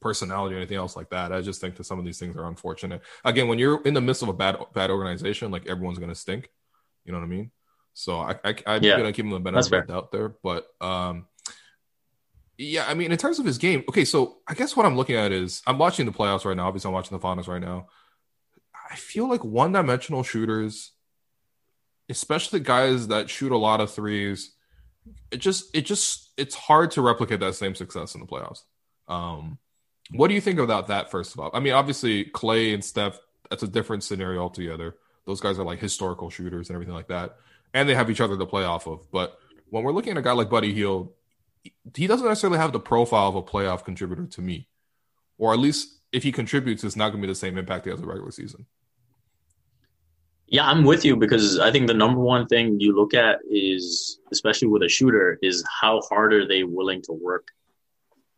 [0.00, 1.32] personality or anything else like that.
[1.32, 3.02] I just think that some of these things are unfortunate.
[3.24, 6.48] Again, when you're in the midst of a bad bad organization, like everyone's gonna stink.
[7.04, 7.50] You know what I mean?
[7.94, 10.34] So I, I I'm yeah, gonna give him the benefit of the doubt there.
[10.42, 11.26] But um,
[12.56, 14.04] yeah, I mean, in terms of his game, okay.
[14.04, 16.68] So I guess what I'm looking at is I'm watching the playoffs right now.
[16.68, 17.88] Obviously, I'm watching the finals right now.
[18.90, 20.92] I feel like one dimensional shooters
[22.08, 24.52] especially guys that shoot a lot of threes,
[25.30, 28.62] it just it just it's hard to replicate that same success in the playoffs.
[29.08, 29.58] Um,
[30.12, 31.10] what do you think about that?
[31.10, 33.18] First of all, I mean, obviously Clay and Steph,
[33.50, 34.96] that's a different scenario altogether.
[35.26, 37.36] Those guys are like historical shooters and everything like that,
[37.74, 39.10] and they have each other to play off of.
[39.10, 41.12] But when we're looking at a guy like Buddy Hield,
[41.94, 44.68] he doesn't necessarily have the profile of a playoff contributor to me,
[45.36, 47.90] or at least if he contributes, it's not going to be the same impact he
[47.90, 48.64] has a regular season.
[50.50, 54.18] Yeah, I'm with you because I think the number one thing you look at is,
[54.32, 57.48] especially with a shooter, is how hard are they willing to work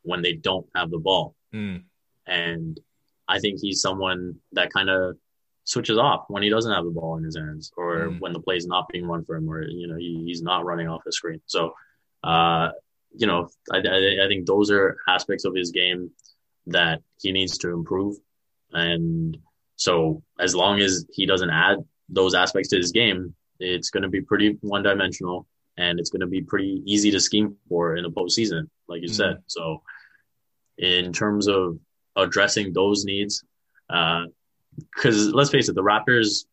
[0.03, 1.37] when they don't have the ball.
[1.55, 1.85] Mm.
[2.27, 2.81] And
[3.29, 5.17] I think he's someone that kind of
[5.65, 8.21] switches off when he doesn't have the ball in his hands or mm.
[8.21, 10.65] when the play is not being run for him or, you know, he, he's not
[10.65, 11.41] running off the screen.
[11.47, 11.75] So,
[12.25, 12.71] uh,
[13.13, 16.11] you know, I, I, I think those are aspects of his game
[16.67, 18.17] that he needs to improve.
[18.73, 19.39] And
[19.77, 21.79] so as long as he doesn't add
[22.11, 25.47] those aspects to his game, it's going to be pretty one dimensional
[25.77, 29.09] and it's going to be pretty easy to scheme for in the postseason, like you
[29.09, 29.15] mm-hmm.
[29.15, 29.43] said.
[29.47, 29.83] So,
[30.79, 31.79] in terms of
[32.17, 33.45] addressing those needs,
[33.89, 36.47] because uh, let's face it, the Raptors,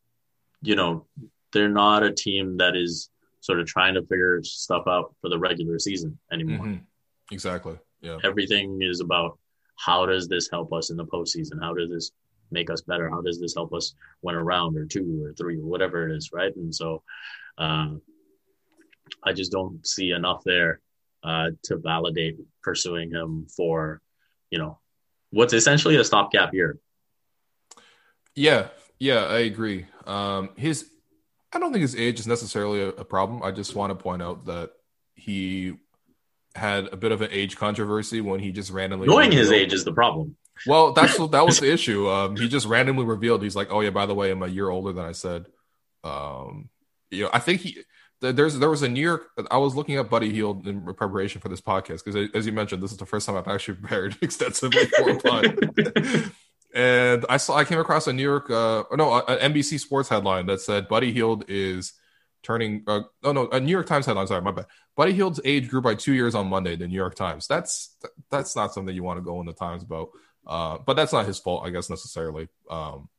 [0.62, 1.06] you know,
[1.54, 3.10] they're not a team that is
[3.42, 6.66] sort of trying to figure stuff out for the regular season anymore.
[6.66, 6.84] Mm-hmm.
[7.32, 7.78] Exactly.
[8.02, 8.18] Yeah.
[8.24, 9.38] Everything is about
[9.78, 11.62] how does this help us in the postseason?
[11.62, 12.12] How does this
[12.52, 13.10] make us better?
[13.10, 16.16] How does this help us win a round or two or three or whatever it
[16.16, 16.56] is, right?
[16.56, 17.04] And so,
[17.58, 18.02] um,
[19.24, 20.82] I just don't see enough there
[21.24, 24.02] uh, to validate pursuing him for,
[24.50, 24.80] you know,
[25.32, 26.78] what's essentially a stopgap year.
[28.36, 28.68] Yeah,
[29.00, 29.86] yeah, I agree.
[30.06, 30.90] Um, his,
[31.52, 33.44] I don't think his age is necessarily a, a problem.
[33.44, 34.72] I just want to point out that
[35.16, 35.78] he
[36.56, 39.84] had a bit of an age controversy when he just randomly knowing his age is
[39.84, 40.36] the problem.
[40.66, 42.10] Well, that's that was the issue.
[42.10, 44.70] Um, he just randomly revealed he's like, "Oh yeah, by the way, I'm a year
[44.70, 45.48] older than I said."
[46.04, 46.70] Um,
[47.12, 47.84] you know, I think he
[48.22, 49.28] there's there was a New York.
[49.52, 52.82] I was looking at Buddy Hield in preparation for this podcast because, as you mentioned,
[52.82, 56.32] this is the first time I've actually prepared extensively for a pod.
[56.74, 60.48] and I saw I came across a New York, uh, no, an NBC Sports headline
[60.48, 61.94] that said Buddy Hield is
[62.42, 62.84] turning.
[62.88, 64.28] Uh, oh no, a New York Times headline.
[64.28, 64.66] Sorry, my bad.
[64.96, 66.76] Buddy Hield's age grew by two years on Monday.
[66.76, 67.46] The New York Times.
[67.46, 67.96] That's
[68.32, 70.10] that's not something you want to go in the Times about.
[70.48, 72.48] Uh, but that's not his fault, I guess necessarily.
[72.70, 73.10] Um,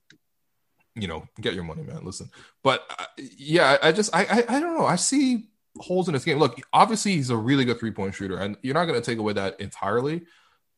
[0.94, 2.04] you know, get your money, man.
[2.04, 2.30] Listen,
[2.64, 3.04] but uh,
[3.36, 4.86] yeah, I, just I, I, I don't know.
[4.86, 6.38] I see holes in his game.
[6.38, 9.18] Look, obviously he's a really good three point shooter, and you're not going to take
[9.18, 10.22] away that entirely.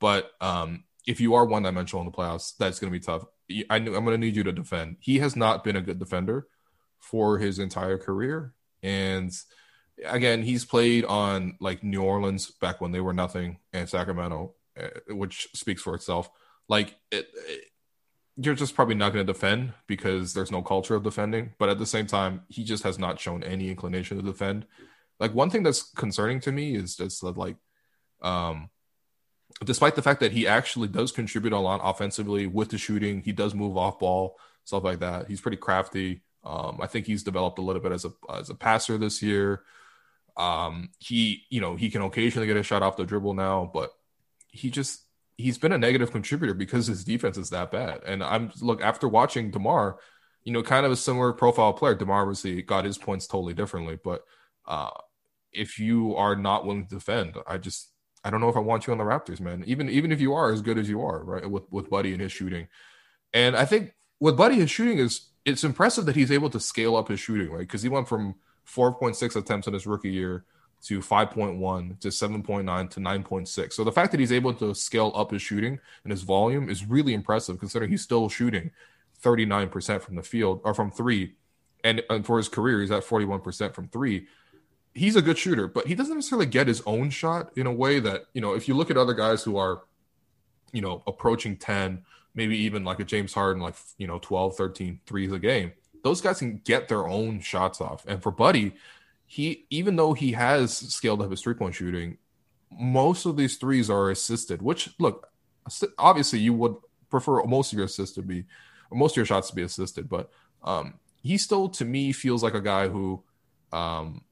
[0.00, 3.24] But um, if you are one dimensional in the playoffs, that's going to be tough.
[3.70, 4.96] I, I'm going to need you to defend.
[5.00, 6.46] He has not been a good defender
[6.98, 9.32] for his entire career, and
[10.04, 15.14] again, he's played on like New Orleans back when they were nothing, and Sacramento, uh,
[15.14, 16.30] which speaks for itself.
[16.70, 17.64] Like it, it
[18.36, 21.52] you're just probably not going to defend because there's no culture of defending.
[21.58, 24.66] But at the same time, he just has not shown any inclination to defend.
[25.18, 27.56] Like one thing that's concerning to me is just that, like,
[28.22, 28.70] um,
[29.64, 33.32] despite the fact that he actually does contribute a lot offensively with the shooting, he
[33.32, 35.28] does move off ball, stuff like that.
[35.28, 36.22] He's pretty crafty.
[36.42, 39.62] Um, I think he's developed a little bit as a as a passer this year.
[40.38, 43.92] Um, he, you know, he can occasionally get a shot off the dribble now, but
[44.48, 45.02] he just
[45.40, 48.00] he's been a negative contributor because his defense is that bad.
[48.06, 49.98] And I'm look after watching Demar,
[50.44, 51.94] you know, kind of a similar profile player.
[51.94, 54.22] Demar obviously got his points totally differently, but
[54.66, 54.90] uh,
[55.52, 57.90] if you are not willing to defend, I just
[58.22, 59.64] I don't know if I want you on the Raptors, man.
[59.66, 62.20] Even even if you are as good as you are, right, with with Buddy and
[62.20, 62.68] his shooting,
[63.32, 66.96] and I think with Buddy his shooting is it's impressive that he's able to scale
[66.96, 67.60] up his shooting, right?
[67.60, 68.34] Because he went from
[68.68, 70.44] 4.6 attempts in his rookie year
[70.82, 73.72] to 5.1 to 7.9 to 9.6.
[73.72, 76.86] So the fact that he's able to scale up his shooting and his volume is
[76.86, 78.70] really impressive considering he's still shooting
[79.22, 81.34] 39% from the field or from three.
[81.84, 84.26] And, and for his career, he's at 41% from three.
[84.94, 88.00] He's a good shooter, but he doesn't necessarily get his own shot in a way
[88.00, 89.82] that, you know, if you look at other guys who are,
[90.72, 92.02] you know, approaching 10,
[92.34, 96.20] maybe even like a James Harden, like, you know, 12, 13 threes a game, those
[96.20, 98.04] guys can get their own shots off.
[98.06, 98.74] And for Buddy,
[99.32, 102.18] he even though he has scaled up his three point shooting,
[102.72, 104.60] most of these threes are assisted.
[104.60, 105.30] Which look,
[105.98, 106.74] obviously you would
[107.10, 108.46] prefer most of your assists to be,
[108.90, 110.32] most of your shots to be assisted, but
[110.64, 113.22] um, he still to me feels like a guy who,
[113.72, 114.24] um,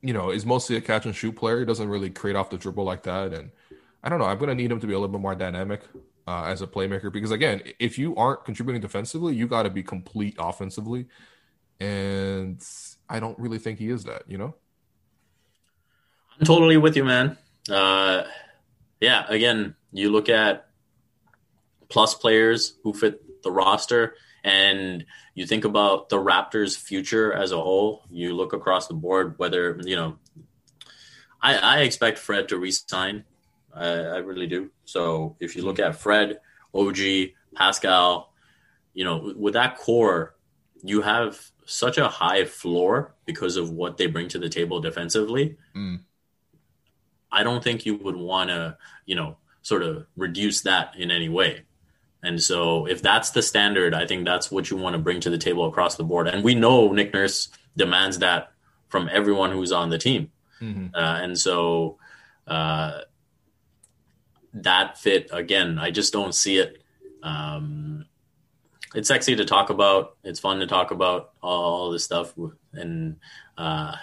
[0.00, 1.58] you know, is mostly a catch and shoot player.
[1.58, 3.50] He doesn't really create off the dribble like that, and
[4.02, 4.24] I don't know.
[4.24, 5.82] I'm gonna need him to be a little bit more dynamic.
[6.26, 9.82] Uh, as a playmaker, because again, if you aren't contributing defensively, you got to be
[9.82, 11.06] complete offensively,
[11.80, 12.62] and
[13.08, 14.54] I don't really think he is that, you know?
[16.38, 17.36] I'm totally with you, man.
[17.70, 18.24] Uh,
[19.00, 20.68] yeah, again, you look at
[21.88, 27.56] plus players who fit the roster and you think about the Raptors' future as a
[27.56, 30.18] whole, you look across the board, whether, you know,
[31.40, 33.24] I, I expect Fred to resign.
[33.74, 34.70] I, I really do.
[34.84, 36.40] So if you look at Fred,
[36.74, 36.98] OG,
[37.54, 38.32] Pascal,
[38.94, 40.34] you know, with that core,
[40.82, 45.56] you have such a high floor because of what they bring to the table defensively.
[45.76, 46.00] Mm.
[47.30, 51.28] I don't think you would want to, you know, sort of reduce that in any
[51.28, 51.64] way.
[52.22, 55.30] And so if that's the standard, I think that's what you want to bring to
[55.30, 56.26] the table across the board.
[56.26, 58.52] And we know Nick Nurse demands that
[58.88, 60.32] from everyone who's on the team.
[60.60, 60.94] Mm-hmm.
[60.94, 61.98] Uh, and so
[62.46, 63.00] uh,
[64.54, 66.82] that fit, again, I just don't see it.
[67.22, 68.06] Um,
[68.94, 70.16] it's sexy to talk about.
[70.24, 72.34] It's fun to talk about all this stuff,
[72.72, 73.16] and
[73.56, 73.94] uh,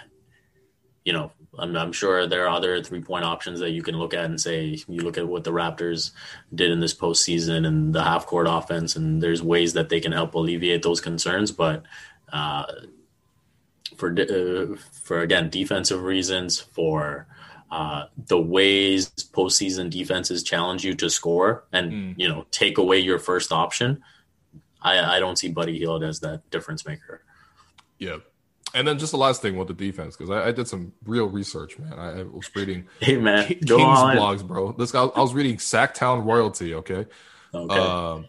[1.04, 4.14] you know, I'm, I'm, sure there are other three point options that you can look
[4.14, 6.10] at and say you look at what the Raptors
[6.54, 10.12] did in this postseason and the half court offense, and there's ways that they can
[10.12, 11.50] help alleviate those concerns.
[11.52, 11.84] But
[12.32, 12.64] uh,
[13.96, 17.26] for uh, for again defensive reasons, for
[17.70, 22.14] uh, the ways postseason defenses challenge you to score and mm.
[22.16, 24.02] you know take away your first option
[24.86, 27.22] I, I don't see Buddy Hield as that difference maker.
[27.98, 28.18] Yeah.
[28.74, 31.26] And then just the last thing with the defense, because I, I, did some real
[31.26, 31.98] research, man.
[31.98, 34.72] I, I was reading hey man, Kings blogs, bro.
[34.72, 36.74] This guy, I was reading Sactown Royalty.
[36.74, 37.06] Okay,
[37.54, 37.78] okay.
[37.78, 38.22] Uh,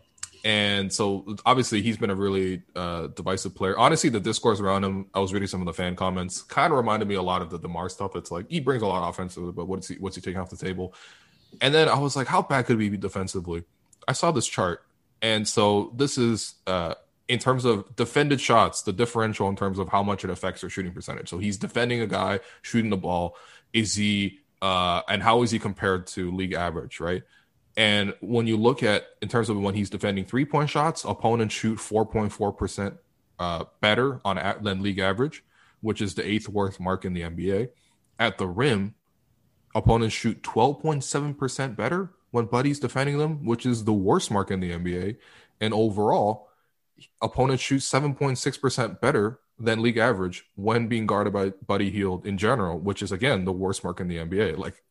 [0.48, 3.78] And so obviously he's been a really uh, divisive player.
[3.78, 6.78] Honestly, the discourse around him, I was reading some of the fan comments, kind of
[6.78, 8.16] reminded me a lot of the Demar stuff.
[8.16, 10.50] It's like he brings a lot of offensive, but what's he what's he taking off
[10.50, 10.94] the table?
[11.60, 13.66] And then I was like, how bad could he be defensively?
[14.08, 14.86] I saw this chart,
[15.22, 16.96] and so this is uh,
[17.28, 20.70] in terms of defended shots, the differential in terms of how much it affects your
[20.70, 21.30] shooting percentage.
[21.30, 23.36] So he's defending a guy shooting the ball.
[23.74, 27.24] Is he uh, and how is he compared to league average, right?
[27.76, 31.54] And when you look at in terms of when he's defending three point shots, opponents
[31.54, 32.96] shoot 4.4 percent
[33.40, 35.44] uh, better on than league average,
[35.82, 37.70] which is the eighth worst mark in the NBA.
[38.20, 38.96] At the rim,
[39.76, 44.60] opponents shoot 12.7 percent better when Buddy's defending them, which is the worst mark in
[44.60, 45.18] the NBA.
[45.60, 46.50] And overall,
[47.22, 52.38] opponents shoot 7.6 percent better than league average when being guarded by Buddy Hield in
[52.38, 54.58] general, which is again the worst mark in the NBA.
[54.58, 54.82] Like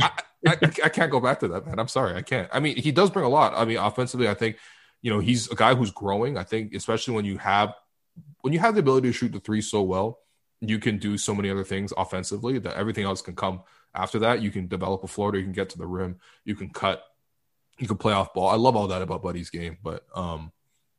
[0.00, 0.10] I,
[0.46, 1.78] I, I, can't go back to that, man.
[1.78, 2.48] I'm sorry, I can't.
[2.52, 3.54] I mean, he does bring a lot.
[3.54, 4.56] I mean, offensively, I think
[5.02, 6.38] you know he's a guy who's growing.
[6.38, 7.74] I think, especially when you have
[8.40, 10.20] when you have the ability to shoot the three so well,
[10.60, 13.62] you can do so many other things offensively that everything else can come
[13.96, 14.42] after that.
[14.42, 17.02] You can develop a floater, you can get to the rim, you can cut,
[17.78, 18.48] you can play off ball.
[18.48, 20.52] I love all that about Buddy's game, but um,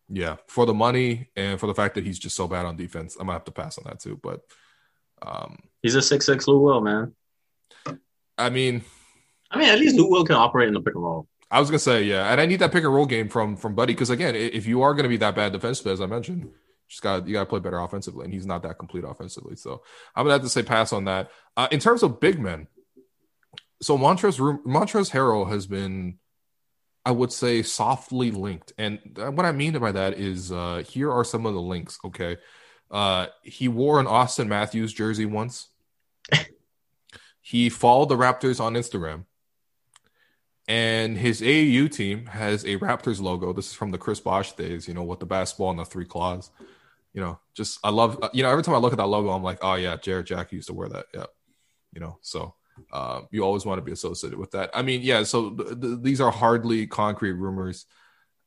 [0.09, 3.15] yeah, for the money and for the fact that he's just so bad on defense,
[3.15, 4.19] I'm gonna have to pass on that too.
[4.21, 4.41] But
[5.21, 7.13] um, he's a six six Lou Will man.
[8.37, 8.83] I mean,
[9.49, 11.27] I mean, at least Lou Will can operate in the pick and roll.
[11.49, 13.75] I was gonna say, yeah, and I need that pick and roll game from from
[13.75, 16.51] Buddy because again, if you are gonna be that bad defensively, as I mentioned,
[16.87, 19.55] just got you got to play better offensively, and he's not that complete offensively.
[19.55, 19.83] So
[20.15, 21.31] I'm gonna have to say pass on that.
[21.55, 22.67] Uh, in terms of big men,
[23.81, 26.19] so Montrezl Montrezl Harrell has been
[27.07, 28.73] I would say softly linked.
[28.77, 31.97] And what I mean by that is uh, here are some of the links.
[32.03, 32.35] Okay.
[32.91, 35.69] Uh, he wore an Auston Matthews jersey once.
[37.41, 39.23] he followed the Raptors on Instagram.
[40.67, 43.53] And his AAU team has a Raptors logo.
[43.53, 46.03] This is from the Chris Bosh days, you know, with the basketball and the three
[46.03, 46.51] claws.
[47.13, 49.43] You know, just I love, you know, every time I look at that logo, I'm
[49.43, 51.05] like, oh yeah, Jarrett Jack used to wear that.
[51.13, 51.25] Yeah.
[51.93, 52.55] You know, so
[52.91, 54.69] uh, you always want to be associated with that.
[54.73, 55.23] I mean, yeah.
[55.23, 57.85] So th- th- these are hardly concrete rumors.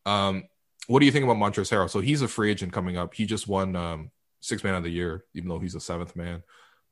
[0.06, 0.44] Um,
[0.86, 1.90] what do you think about Montrezl Harrell?
[1.90, 3.14] So he's a free agent coming up.
[3.14, 6.42] He just won um, six man of the year, even though he's a seventh man.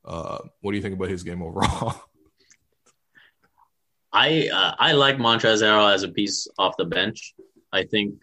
[0.04, 2.02] Uh, what do you think about his game overall?
[4.12, 7.34] I uh, I like Montrezl Harrell as a piece off the bench.
[7.72, 8.22] I think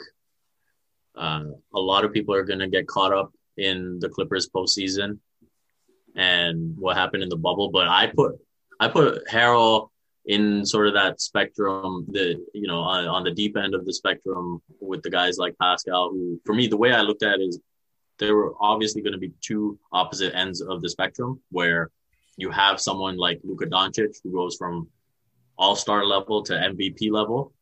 [1.15, 5.19] uh, a lot of people are going to get caught up in the Clippers postseason
[6.15, 7.69] and what happened in the bubble.
[7.69, 8.39] But I put
[8.79, 9.89] I put Harrell
[10.25, 13.93] in sort of that spectrum, the you know on, on the deep end of the
[13.93, 17.43] spectrum with the guys like Pascal, who for me the way I looked at it
[17.43, 17.59] is
[18.17, 21.91] there were obviously going to be two opposite ends of the spectrum where
[22.37, 24.87] you have someone like Luka Doncic who goes from
[25.57, 27.53] all star level to MVP level,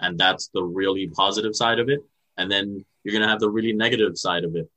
[0.00, 2.00] and that's the really positive side of it,
[2.36, 4.68] and then you're going to have the really negative side of it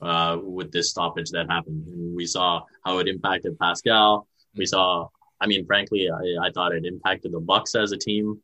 [0.00, 1.86] uh, with this stoppage that happened.
[1.86, 4.26] And we saw how it impacted Pascal
[4.60, 5.08] we saw.
[5.40, 8.40] I mean, frankly, I, I thought it impacted the Bucks as a team,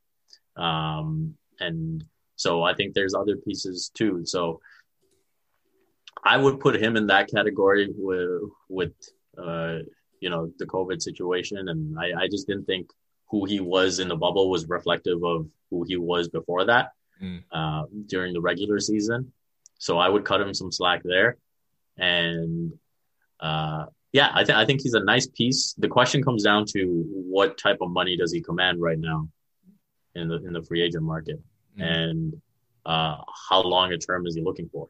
[0.56, 2.02] um, and
[2.36, 4.22] so I think there's other pieces too.
[4.24, 4.60] So
[6.24, 8.94] I would put him in that category with with
[9.36, 9.80] uh,
[10.20, 12.90] you know the COVID situation, and I, I just didn't think
[13.30, 17.42] who he was in the bubble was reflective of who he was before that mm.
[17.52, 19.32] uh, during the regular season.
[19.78, 21.36] So I would cut him some slack there,
[21.98, 22.72] and
[23.38, 25.74] uh, yeah, I, th- I think he's a nice piece.
[25.76, 29.28] The question comes down to what type of money does he command right now
[30.14, 31.38] in the in the free agent market,
[31.78, 31.82] mm-hmm.
[31.82, 32.42] and
[32.86, 33.18] uh,
[33.50, 34.88] how long a term is he looking for?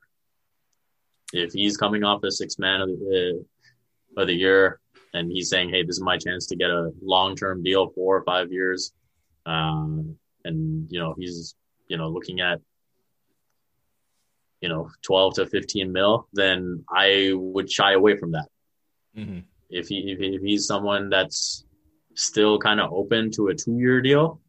[1.32, 3.44] If he's coming off the six man of the,
[4.16, 4.78] of the year
[5.12, 8.16] and he's saying, "Hey, this is my chance to get a long term deal, four
[8.16, 8.92] or five years,"
[9.44, 11.56] um, and you know he's
[11.88, 12.60] you know looking at
[14.60, 18.46] you know 12 to 15 mil, then I would shy away from that.
[19.16, 19.38] Mm-hmm.
[19.70, 21.64] If he if, if he's someone that's
[22.14, 24.40] still kind of open to a two year deal,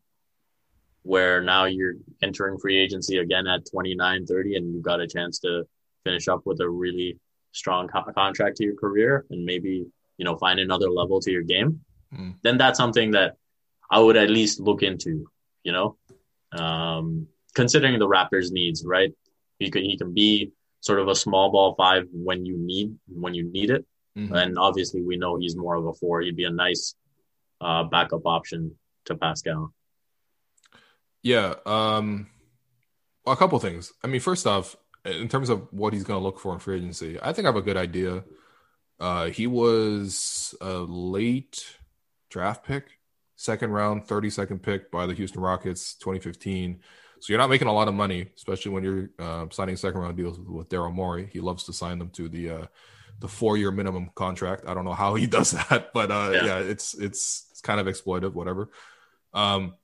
[1.04, 5.40] where now you're entering free agency again at 29, 30, and you've got a chance
[5.40, 5.64] to
[6.04, 7.18] finish up with a really
[7.52, 9.86] strong co- contract to your career and maybe
[10.18, 11.82] you know find another level to your game,
[12.14, 12.34] mm.
[12.44, 13.36] then that's something that
[13.90, 15.28] I would at least look into.
[15.64, 15.98] You know,
[16.52, 19.12] um, considering the Raptors' needs, right?
[19.60, 20.52] He can he can be
[20.82, 23.86] sort of a small ball five when you need when you need it,
[24.18, 24.34] Mm-hmm.
[24.34, 26.22] And obviously, we know he's more of a four.
[26.22, 26.96] He'd be a nice
[27.62, 29.74] uh, backup option to Pascal.
[31.22, 31.56] Yeah.
[31.66, 32.28] Um,
[33.26, 33.94] a couple things.
[34.04, 36.78] I mean, first off, in terms of what he's going to look for in free
[36.78, 38.24] agency, I think I have a good idea.
[39.00, 41.78] Uh, he was a late
[42.30, 42.86] draft pick,
[43.36, 46.80] second round, 32nd pick by the Houston Rockets, 2015.
[47.20, 50.18] So you're not making a lot of money, especially when you're uh, signing second round
[50.18, 51.30] deals with, with Daryl Morey.
[51.32, 52.66] He loves to sign them to the uh,
[53.20, 54.66] the four year minimum contract.
[54.68, 56.46] I don't know how he does that, but uh, yeah.
[56.46, 58.70] yeah, it's it's it's kind of exploitive, whatever.
[59.34, 59.76] Um,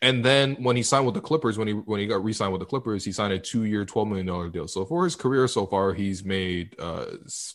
[0.00, 2.60] and then when he signed with the Clippers, when he when he got re-signed with
[2.60, 4.68] the Clippers, he signed a two-year, twelve million dollar deal.
[4.68, 7.06] So for his career so far, he's made uh,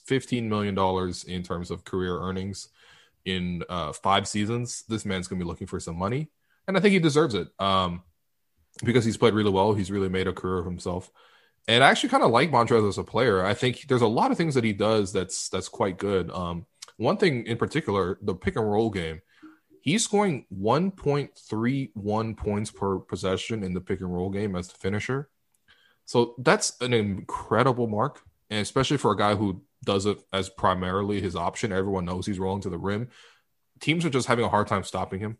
[0.05, 2.67] fifteen million dollars in terms of career earnings
[3.23, 4.83] in uh, five seasons.
[4.89, 6.29] This man's gonna be looking for some money,
[6.67, 8.03] and I think he deserves it um,
[8.83, 9.73] because he's played really well.
[9.73, 11.09] He's really made a career of himself,
[11.67, 13.45] and I actually kind of like Montrez as a player.
[13.45, 16.31] I think there's a lot of things that he does that's that's quite good.
[16.31, 16.65] Um,
[16.97, 19.21] one thing in particular, the pick and roll game
[19.83, 25.29] He's scoring 1.31 points per possession in the pick and roll game as the finisher.
[26.05, 28.21] So that's an incredible mark.
[28.49, 32.39] And especially for a guy who does it as primarily his option, everyone knows he's
[32.39, 33.09] rolling to the rim.
[33.81, 35.37] Teams are just having a hard time stopping him.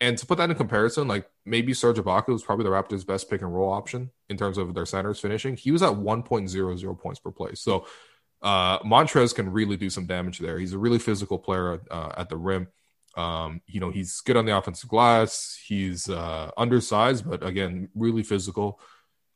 [0.00, 3.28] And to put that in comparison, like maybe Serge Ibaka was probably the Raptors' best
[3.28, 5.56] pick and roll option in terms of their centers finishing.
[5.56, 7.54] He was at 1.00 points per play.
[7.54, 7.86] So
[8.40, 10.58] uh, Montrez can really do some damage there.
[10.58, 12.68] He's a really physical player uh, at the rim.
[13.16, 15.58] Um, you know, he's good on the offensive glass.
[15.66, 18.78] He's uh, undersized, but again, really physical.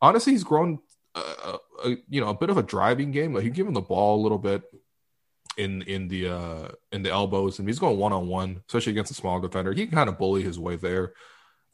[0.00, 0.78] Honestly, he's grown,
[1.16, 3.34] uh, a, uh, you know, a bit of a driving game.
[3.34, 4.62] Like he give him the ball a little bit
[5.56, 9.10] in in the uh in the elbows, and he's going one on one, especially against
[9.10, 9.72] a small defender.
[9.72, 11.12] He can kind of bully his way there.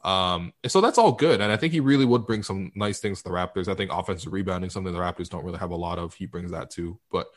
[0.01, 3.17] Um, so that's all good, and I think he really would bring some nice things
[3.17, 3.67] to the Raptors.
[3.67, 6.13] I think offensive rebounding, something the Raptors don't really have a lot of.
[6.13, 7.27] He brings that too, but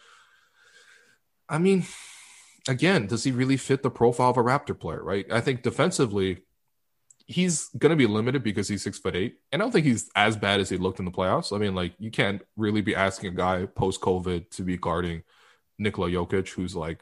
[1.49, 1.85] I mean,
[2.69, 5.31] again, does he really fit the profile of a Raptor player, right?
[5.31, 6.45] I think defensively,
[7.27, 9.37] he's going to be limited because he's six foot eight.
[9.51, 11.55] And I don't think he's as bad as he looked in the playoffs.
[11.55, 15.23] I mean, like, you can't really be asking a guy post COVID to be guarding
[15.83, 17.01] Nikola Jokic, who's like,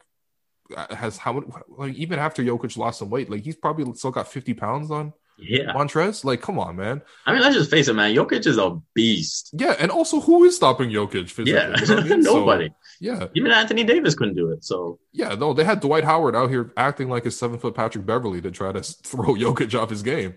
[0.89, 4.27] has how much, like, even after Jokic lost some weight, like, he's probably still got
[4.27, 5.73] 50 pounds on yeah.
[5.73, 7.01] Montrez, like, come on, man.
[7.25, 8.15] I mean, let's just face it, man.
[8.15, 9.49] Jokic is a beast.
[9.53, 11.53] Yeah, and also, who is stopping Jokic physically?
[11.53, 12.19] Yeah, you know I mean?
[12.21, 12.67] nobody.
[12.67, 14.63] So, yeah, even Anthony Davis couldn't do it.
[14.63, 18.05] So yeah, no, they had Dwight Howard out here acting like a seven foot Patrick
[18.05, 20.35] Beverley to try to throw Jokic off his game.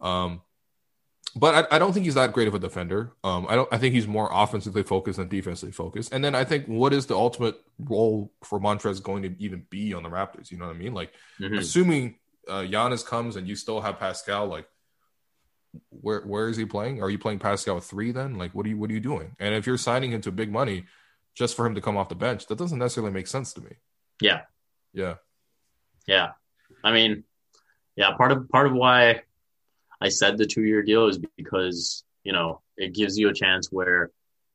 [0.00, 0.42] Um,
[1.36, 3.12] but I, I, don't think he's that great of a defender.
[3.22, 3.68] Um, I don't.
[3.72, 6.12] I think he's more offensively focused than defensively focused.
[6.12, 9.94] And then I think what is the ultimate role for Montrez going to even be
[9.94, 10.50] on the Raptors?
[10.50, 10.94] You know what I mean?
[10.94, 11.58] Like, mm-hmm.
[11.58, 12.16] assuming
[12.48, 14.66] uh, Giannis comes and you still have Pascal, like
[15.90, 17.02] where where is he playing?
[17.02, 18.36] Are you playing Pascal three then?
[18.36, 19.36] Like what are you what are you doing?
[19.38, 20.86] And if you're signing him to big money
[21.34, 23.72] just for him to come off the bench, that doesn't necessarily make sense to me.
[24.20, 24.42] Yeah.
[24.92, 25.16] Yeah.
[26.06, 26.32] Yeah.
[26.82, 27.24] I mean,
[27.96, 29.22] yeah, part of part of why
[30.00, 33.72] I said the two year deal is because, you know, it gives you a chance
[33.72, 34.10] where,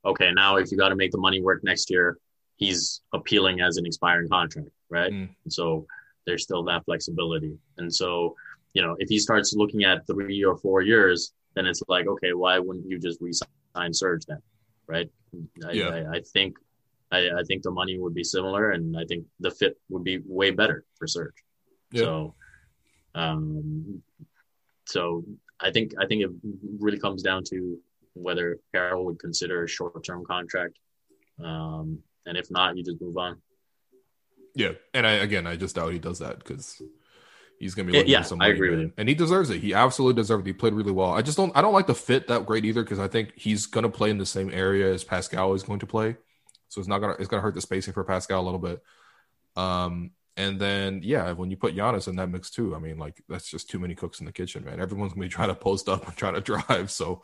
[0.05, 2.17] okay, now if you got to make the money work next year,
[2.57, 5.11] he's appealing as an expiring contract, right?
[5.11, 5.29] Mm.
[5.49, 5.85] so
[6.25, 7.57] there's still that flexibility.
[7.77, 8.35] And so,
[8.73, 12.33] you know, if he starts looking at three or four years, then it's like, okay,
[12.33, 14.41] why wouldn't you just resign Serge then?
[14.87, 15.09] Right.
[15.65, 15.89] I, yeah.
[15.89, 16.57] I, I think,
[17.11, 20.21] I, I, think the money would be similar and I think the fit would be
[20.25, 21.35] way better for Serge.
[21.91, 22.03] Yeah.
[22.03, 22.35] So,
[23.15, 24.01] um,
[24.85, 25.23] so
[25.59, 26.29] I think, I think it
[26.79, 27.79] really comes down to
[28.13, 30.77] whether Harrell would consider a short term contract.
[31.43, 33.41] Um, and if not, you just move on.
[34.55, 36.81] Yeah, and I again, I just doubt he does that because
[37.59, 38.93] he's gonna be looking yeah, for some I agree with you.
[38.97, 39.61] and he deserves it.
[39.61, 40.47] He absolutely deserves it.
[40.47, 41.11] He played really well.
[41.11, 43.65] I just don't, I don't like the fit that great either because I think he's
[43.65, 46.17] gonna play in the same area as Pascal is going to play,
[46.69, 48.81] so it's not gonna, it's gonna hurt the spacing for Pascal a little bit.
[49.55, 53.21] Um, and then yeah, when you put Giannis in that mix too, I mean, like
[53.29, 54.81] that's just too many cooks in the kitchen, man.
[54.81, 57.21] Everyone's gonna be trying to post up and trying to drive, so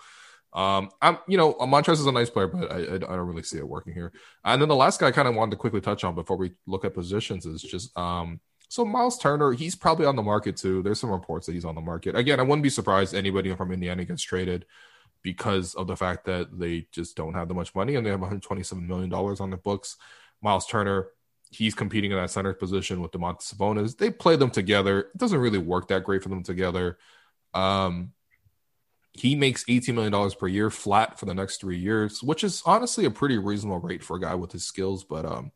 [0.53, 3.59] um, I'm, you know, Montrez is a nice player, but I, I, don't really see
[3.59, 4.11] it working here.
[4.43, 6.53] And then the last guy I kind of wanted to quickly touch on before we
[6.65, 10.81] look at positions is just, um, so Miles Turner, he's probably on the market too.
[10.81, 12.15] There's some reports that he's on the market.
[12.15, 14.65] Again, I wouldn't be surprised anybody from Indiana gets traded
[15.21, 18.19] because of the fact that they just don't have that much money and they have
[18.19, 19.97] 127 million dollars on the books.
[20.41, 21.07] Miles Turner,
[21.51, 23.97] he's competing in that center position with Domantas Sabonis.
[23.97, 24.99] They play them together.
[24.99, 26.97] It doesn't really work that great for them together.
[27.53, 28.13] Um,
[29.13, 33.05] he makes $18 million per year flat for the next three years, which is honestly
[33.05, 35.03] a pretty reasonable rate for a guy with his skills.
[35.03, 35.51] But um,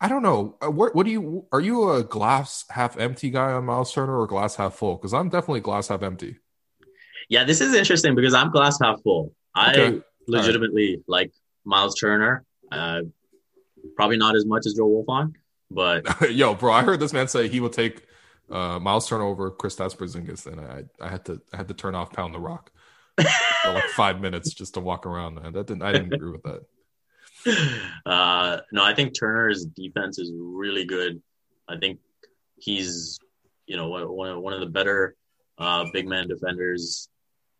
[0.00, 0.56] I don't know.
[0.64, 4.18] Uh, what, what do you are you a glass half empty guy on Miles Turner
[4.18, 4.96] or glass half full?
[4.96, 6.38] Because I'm definitely glass half empty.
[7.28, 9.34] Yeah, this is interesting because I'm glass half full.
[9.56, 9.98] Okay.
[9.98, 11.04] I legitimately right.
[11.08, 11.32] like
[11.64, 12.44] Miles Turner.
[12.70, 13.02] Uh,
[13.96, 15.34] probably not as much as Joe Wolfond,
[15.70, 18.06] but yo, bro, I heard this man say he will take
[18.50, 22.12] uh, Miles turnover, Kristaps Porzingis, and I I had to I had to turn off
[22.12, 22.70] Pound the Rock
[23.16, 25.36] for like five minutes just to walk around.
[25.36, 25.52] Man.
[25.52, 26.62] That didn't I didn't agree with that.
[28.06, 31.20] Uh, no, I think Turner's defense is really good.
[31.68, 31.98] I think
[32.56, 33.18] he's
[33.66, 35.16] you know one of, one of the better
[35.58, 37.08] uh, big man defenders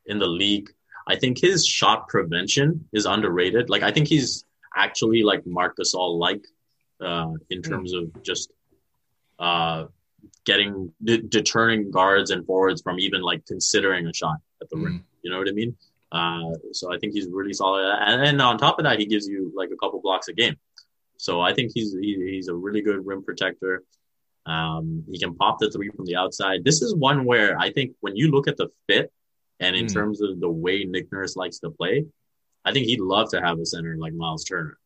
[0.06, 0.70] in the league.
[1.08, 3.70] I think his shot prevention is underrated.
[3.70, 4.44] Like I think he's
[4.76, 6.42] actually like Marc Gasol like
[7.00, 7.70] uh, in Hmm.
[7.70, 8.52] terms of just
[9.38, 9.86] uh,
[10.44, 15.04] getting de- deterring guards and forwards from even like considering a shot at the rim.
[15.22, 15.76] You know what I mean?
[16.10, 19.26] Uh, so I think he's really solid, and, and on top of that, he gives
[19.26, 20.56] you like a couple blocks a game.
[21.16, 23.82] So I think he's he, he's a really good rim protector.
[24.44, 26.64] Um, he can pop the three from the outside.
[26.64, 29.10] This is one where I think when you look at the fit
[29.60, 29.92] and in Mm.
[29.94, 32.04] terms of the way Nick Nurse likes to play,
[32.64, 34.78] I think he'd love to have a center like Miles Turner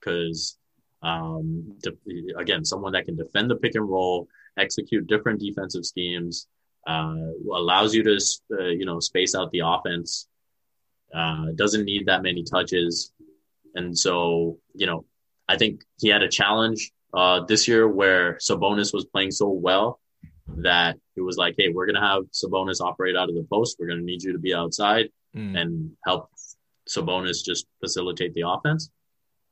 [0.00, 0.58] because
[1.02, 6.46] um, de- again, someone that can defend the pick and roll, execute different defensive schemes,
[6.86, 7.14] uh,
[7.52, 8.18] allows you to
[8.60, 10.28] uh, you know space out the offense.
[11.14, 13.12] Uh, doesn't need that many touches,
[13.74, 15.04] and so you know
[15.48, 20.00] I think he had a challenge uh, this year where Sabonis was playing so well
[20.56, 23.76] that it was like, hey, we're gonna have Sabonis operate out of the post.
[23.78, 25.58] We're gonna need you to be outside Mm.
[25.58, 26.28] and help
[26.88, 28.90] Sabonis just facilitate the offense.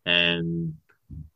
[0.07, 0.75] And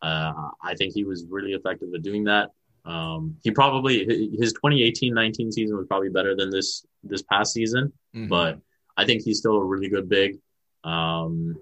[0.02, 0.32] uh,
[0.62, 2.50] I think he was really effective at doing that.
[2.84, 4.04] Um, he probably
[4.38, 8.28] his 2018-19 season was probably better than this this past season, Mhm.
[8.28, 8.58] but
[8.96, 10.38] I think he's still a really good big.
[10.84, 11.56] Um,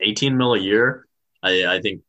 [0.00, 1.06] 18 mil a year,
[1.42, 2.02] I, I think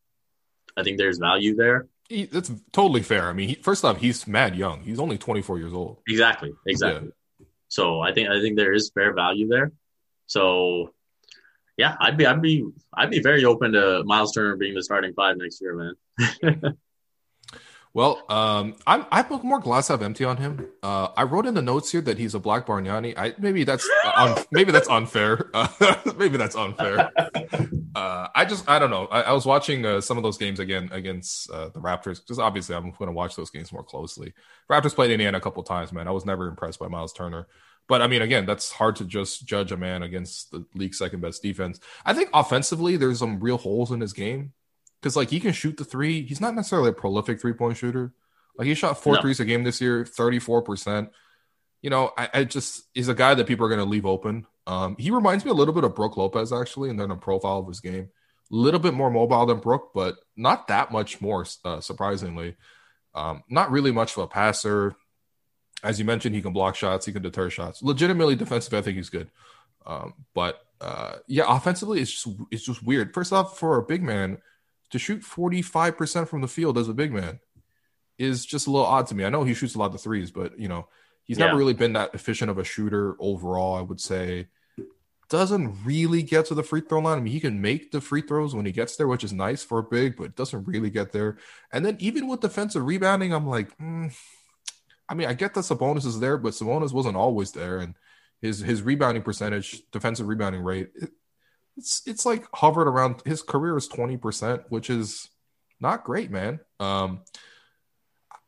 [0.77, 1.87] I think there's value there.
[2.07, 3.27] He, that's totally fair.
[3.29, 4.81] I mean, he, first off, he's mad young.
[4.81, 5.97] He's only 24 years old.
[6.07, 7.09] Exactly, exactly.
[7.67, 9.71] So I think I think there is fair value there.
[10.27, 10.93] So
[11.79, 15.13] yeah, I'd be I'd be I'd be very open to Miles Turner being the starting
[15.13, 16.77] five next year, man.
[17.91, 20.67] Well, um, I'm I put more glass half empty on him.
[20.83, 23.17] Uh, I wrote in the notes here that he's a black Bargnani.
[23.17, 25.49] I maybe that's un, maybe that's unfair.
[26.17, 27.09] Maybe that's unfair.
[27.95, 29.07] Uh, I just I don't know.
[29.07, 32.37] I, I was watching uh, some of those games again against uh, the Raptors because
[32.37, 34.33] obviously I'm going to watch those games more closely.
[34.69, 36.07] Raptors played Indiana a couple times, man.
[36.07, 37.47] I was never impressed by Miles Turner.
[37.89, 41.21] But I mean, again, that's hard to just judge a man against the league's second
[41.21, 41.79] best defense.
[42.05, 44.53] I think offensively, there's some real holes in his game
[45.01, 46.23] because like he can shoot the three.
[46.25, 48.13] He's not necessarily a prolific three point shooter.
[48.57, 49.21] Like he shot four No.
[49.21, 51.09] threes a game this year, thirty four percent.
[51.81, 54.45] You know, I, I just he's a guy that people are going to leave open.
[54.67, 57.57] Um, he reminds me a little bit of Brook Lopez actually, and then a profile
[57.59, 58.09] of his game.
[58.51, 61.45] A little bit more mobile than Brook, but not that much more.
[61.65, 62.55] Uh, surprisingly,
[63.15, 64.95] um, not really much of a passer.
[65.83, 67.81] As you mentioned, he can block shots, he can deter shots.
[67.81, 69.29] Legitimately defensive, I think he's good.
[69.85, 73.13] Um, but uh, yeah, offensively, it's just it's just weird.
[73.13, 74.39] First off, for a big man
[74.91, 77.39] to shoot forty five percent from the field as a big man
[78.17, 79.23] is just a little odd to me.
[79.23, 80.87] I know he shoots a lot of threes, but you know
[81.23, 81.45] he's Yeah.
[81.45, 83.75] never really been that efficient of a shooter overall.
[83.75, 84.47] I would say
[85.29, 87.19] doesn't really get to the free throw line.
[87.19, 89.63] I mean, he can make the free throws when he gets there, which is nice
[89.63, 91.37] for a big, but doesn't really get there.
[91.71, 94.11] And then even with defensive rebounding, I'm like, mm,
[95.09, 97.95] I mean, I get that Sabonis is there, but Sabonis wasn't always there, and
[98.41, 101.09] his his rebounding percentage, defensive rebounding rate, it,
[101.75, 103.21] it's it's like hovered around.
[103.25, 105.29] His career is twenty percent, which is
[105.79, 106.59] not great, man.
[106.79, 107.21] Um,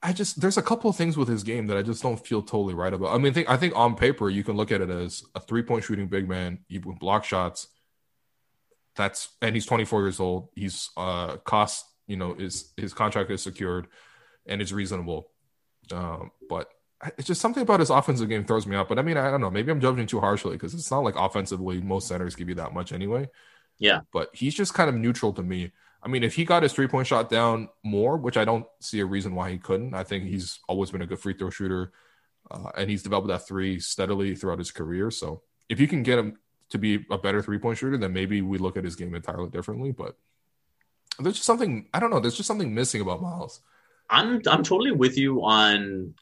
[0.04, 2.42] I just there's a couple of things with his game that I just don't feel
[2.42, 3.14] totally right about.
[3.14, 5.40] I mean, I think I think on paper you can look at it as a
[5.40, 6.60] three point shooting big man.
[6.72, 7.68] Would block shots.
[8.96, 10.50] That's and he's 24 years old.
[10.56, 13.88] He's uh cost you know is his contract is secured
[14.46, 15.31] and it's reasonable.
[15.92, 16.70] Um, but
[17.18, 18.88] it's just something about his offensive game throws me off.
[18.88, 19.50] But I mean, I don't know.
[19.50, 22.74] Maybe I'm judging too harshly because it's not like offensively most centers give you that
[22.74, 23.30] much anyway.
[23.80, 24.02] Yeah.
[24.14, 25.72] But he's just kind of neutral to me.
[26.04, 29.00] I mean, if he got his three point shot down more, which I don't see
[29.00, 31.92] a reason why he couldn't, I think he's always been a good free throw shooter,
[32.50, 35.12] uh, and he's developed that three steadily throughout his career.
[35.12, 36.38] So if you can get him
[36.70, 39.50] to be a better three point shooter, then maybe we look at his game entirely
[39.50, 39.92] differently.
[39.92, 40.16] But
[41.20, 42.20] there's just something I don't know.
[42.20, 43.62] There's just something missing about Miles.
[44.12, 46.14] I'm I'm totally with you on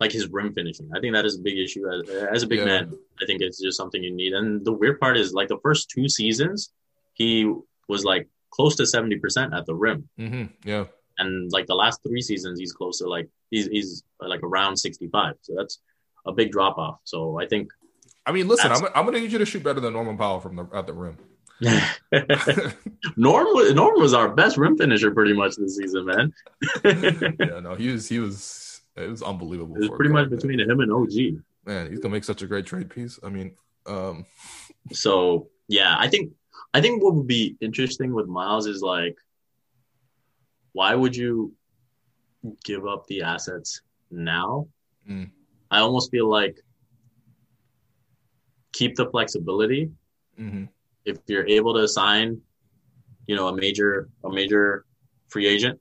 [0.00, 0.90] like his rim finishing.
[0.96, 2.64] I think that is a big issue as, as a big Yeah.
[2.64, 2.98] man.
[3.22, 4.32] I think it's just something you need.
[4.32, 6.72] And the weird part is like the first two seasons,
[7.14, 7.52] he
[7.88, 10.44] was like close to seventy percent at the rim, Mm-hmm.
[10.68, 10.86] Yeah.
[11.18, 15.08] and like the last three seasons, he's close to like he's he's like around sixty
[15.08, 15.34] five.
[15.42, 15.78] So that's
[16.26, 16.98] a big drop off.
[17.04, 17.70] So I think
[18.24, 20.38] I mean, listen, I'm, I'm going to need you to shoot better than Norman Powell
[20.40, 21.18] from the at the rim.
[23.16, 26.32] Norm was, Norm was our best rim finisher pretty much this season, man.
[26.84, 29.76] yeah, no, he was he was it was unbelievable.
[29.76, 31.42] It was pretty much between him and OG.
[31.64, 31.90] man.
[31.90, 33.18] He's gonna make such a great trade piece.
[33.22, 33.54] I mean,
[33.86, 34.26] um,
[34.92, 36.32] So yeah, I think
[36.74, 39.16] I think what would be interesting with Miles is like,
[40.72, 41.54] why would you
[42.64, 44.68] give up the assets now?
[45.08, 45.30] Mm.
[45.70, 46.58] I almost feel like
[48.72, 49.90] keep the flexibility
[50.38, 50.68] mhm.
[51.04, 52.40] If you're able to sign,
[53.26, 54.84] you know, a major a major
[55.28, 55.80] free agent,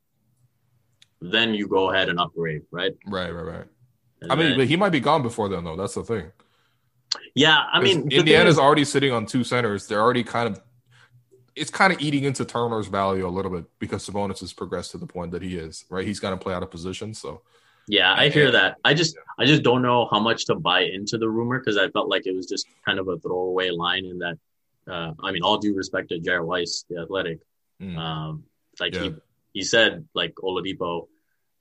[1.22, 2.94] then you go ahead and upgrade, right?
[3.06, 3.66] right, right, right.
[4.22, 5.76] And I mean, then- but he might be gone before then, though.
[5.76, 6.32] That's the thing.
[7.36, 9.88] Yeah, I mean, Indiana's is, already sitting on two centers.
[9.88, 10.62] They're already kind of
[11.56, 14.98] it's kind of eating into Turner's value a little bit because Sabonis has progressed to
[14.98, 15.86] the point that he is.
[15.90, 17.14] Right, he's going to play out of position.
[17.14, 17.42] So
[17.88, 18.78] yeah, I hear that.
[18.86, 21.90] I just I just don't know how much to buy into the rumor because I
[21.90, 24.38] felt like it was just kind of a throwaway line in that.
[24.92, 27.40] Uh, I mean, all due respect to Jared Weiss, the athletic,
[27.82, 27.98] mm.
[27.98, 28.44] um,
[28.80, 29.04] like yeah.
[29.04, 29.14] he
[29.54, 31.08] he said like Oladipo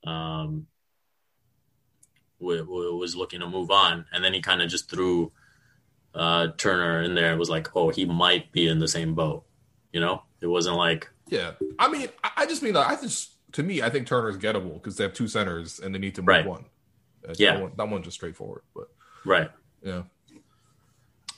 [0.05, 0.67] um,
[2.41, 5.31] w- w- was looking to move on, and then he kind of just threw
[6.15, 9.45] uh, Turner in there and was like, "Oh, he might be in the same boat."
[9.93, 11.53] You know, it wasn't like yeah.
[11.79, 14.97] I mean, I just mean that I just to me, I think Turner's gettable because
[14.97, 16.47] they have two centers and they need to move right.
[16.47, 16.65] one.
[17.37, 18.89] yeah, that, one, that one's just straightforward, but
[19.25, 19.51] right,
[19.85, 20.03] yeah.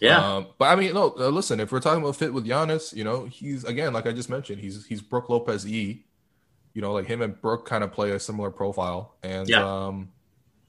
[0.02, 1.14] Yeah, um, but I mean, no.
[1.16, 4.12] Uh, listen, if we're talking about fit with Giannis, you know, he's again, like I
[4.12, 6.04] just mentioned, he's he's Brook Lopez E.
[6.74, 10.10] You know, like him and Brook kind of play a similar profile, and yeah, um,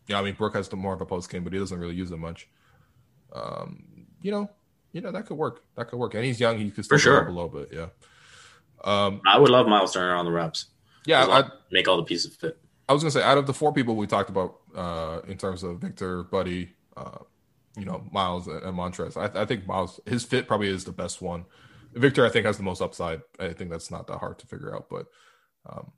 [0.08, 0.20] yeah.
[0.20, 2.12] I mean, Brook has the more of a post game, but he doesn't really use
[2.12, 2.48] it much.
[3.34, 4.52] Um, you know,
[4.92, 5.64] you know that could work.
[5.78, 6.60] That could work, and he's young.
[6.60, 7.26] He could still For sure.
[7.26, 7.70] a little bit.
[7.72, 7.88] Yeah.
[8.84, 10.68] Um, I would love Miles Turner on the reps.
[11.08, 12.60] Yeah, I, make all the pieces fit.
[12.88, 15.64] I was gonna say out of the four people we talked about uh, in terms
[15.64, 17.20] of Victor, Buddy, uh,
[17.78, 21.22] you know, Miles and, Montrez, I, I, think Miles his fit probably is the best
[21.22, 21.46] one.
[21.94, 23.22] Victor, I think, has the most upside.
[23.40, 25.06] I think that's not that hard to figure out, but
[25.68, 25.92] um,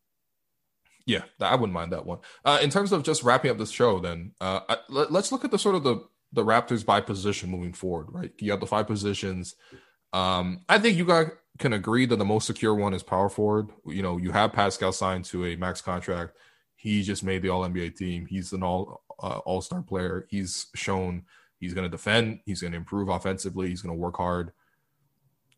[1.06, 2.20] yeah, I wouldn't mind that one.
[2.44, 5.46] Uh, in terms of just wrapping up this show, then uh, I, let, us look
[5.46, 8.08] at the sort of the the Raptors by position moving forward.
[8.10, 9.56] Right, you have the five positions.
[10.14, 13.70] Um, I think you guys can agree that the most secure one is power forward.
[13.86, 16.36] You know, you have Pascal signed to a max contract.
[16.76, 18.26] He just made the All NBA team.
[18.26, 20.26] He's an All uh, All Star player.
[20.30, 21.24] He's shown
[21.66, 22.40] he's going to defend.
[22.46, 23.70] He's going to improve offensively.
[23.70, 24.52] He's going to work hard.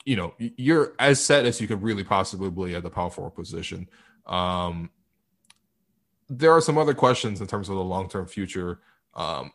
[0.05, 3.35] You know, you're as set as you could really possibly be at the power forward
[3.35, 3.89] position.
[4.25, 4.89] Um,
[6.29, 8.79] there are some other questions in terms of the long term future.
[9.15, 9.51] Um,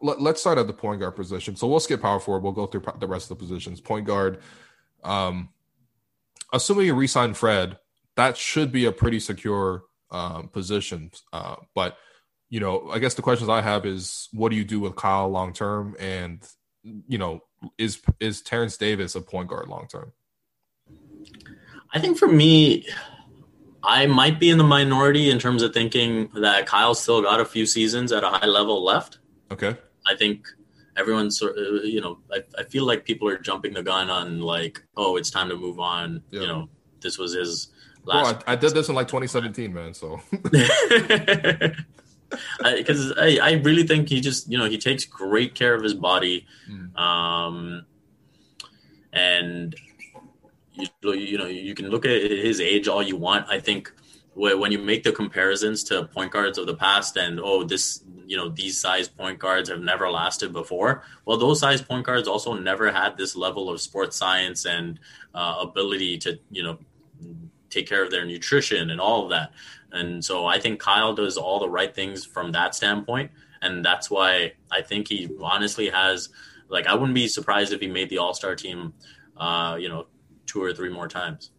[0.00, 1.56] let, us start at the point guard position.
[1.56, 2.42] So we'll skip power forward.
[2.42, 3.80] We'll go through the rest of the positions.
[3.80, 4.40] Point guard.
[5.04, 5.50] Um,
[6.52, 7.78] assuming you resign Fred,
[8.16, 11.10] that should be a pretty secure um, position.
[11.32, 11.98] Uh, but
[12.48, 15.28] you know, I guess the questions I have is, what do you do with Kyle
[15.28, 16.46] long term, and
[17.08, 17.42] you know,
[17.78, 20.12] is is Terence Davis a point guard long term?
[21.92, 22.86] I think for me,
[23.82, 27.44] I might be in the minority in terms of thinking that Kyle still got a
[27.44, 29.18] few seasons at a high level left.
[29.50, 29.76] Okay.
[30.06, 30.46] I think
[30.96, 34.10] everyone's sort of, uh, you know, I, I feel like people are jumping the gun
[34.10, 36.22] on like, oh, it's time to move on.
[36.30, 36.40] Yeah.
[36.42, 36.68] You know,
[37.00, 37.68] this was his
[38.04, 38.42] last.
[38.46, 39.94] I, I, did this in like 2017, man.
[39.94, 40.20] So.
[42.62, 45.82] Because I, I, I, really think he just, you know, he takes great care of
[45.82, 46.46] his body.
[46.68, 46.96] Mm.
[46.98, 47.86] Um,
[49.12, 49.74] and
[50.72, 53.46] you, you know, you can look at his age all you want.
[53.48, 53.92] I think
[54.36, 58.36] when you make the comparisons to point guards of the past and oh this you
[58.36, 62.52] know these size point guards have never lasted before well those size point guards also
[62.52, 65.00] never had this level of sports science and
[65.34, 66.78] uh, ability to you know
[67.70, 69.52] take care of their nutrition and all of that
[69.96, 73.30] and so i think kyle does all the right things from that standpoint
[73.62, 76.28] and that's why i think he honestly has
[76.68, 78.92] like i wouldn't be surprised if he made the all-star team
[79.36, 80.06] uh, you know
[80.46, 81.50] two or three more times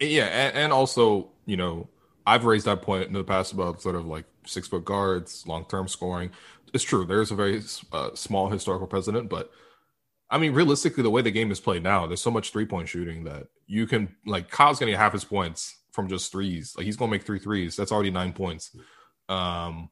[0.00, 1.88] yeah and, and also you know,
[2.26, 5.64] I've raised that point in the past about sort of like six foot guards, long
[5.64, 6.30] term scoring.
[6.72, 7.04] It's true.
[7.04, 7.62] There's a very
[7.92, 9.50] uh, small historical precedent, but
[10.30, 12.88] I mean, realistically, the way the game is played now, there's so much three point
[12.88, 16.74] shooting that you can like Kyle's gonna get half his points from just threes.
[16.76, 17.76] Like he's gonna make three threes.
[17.76, 18.74] That's already nine points.
[19.28, 19.90] Um,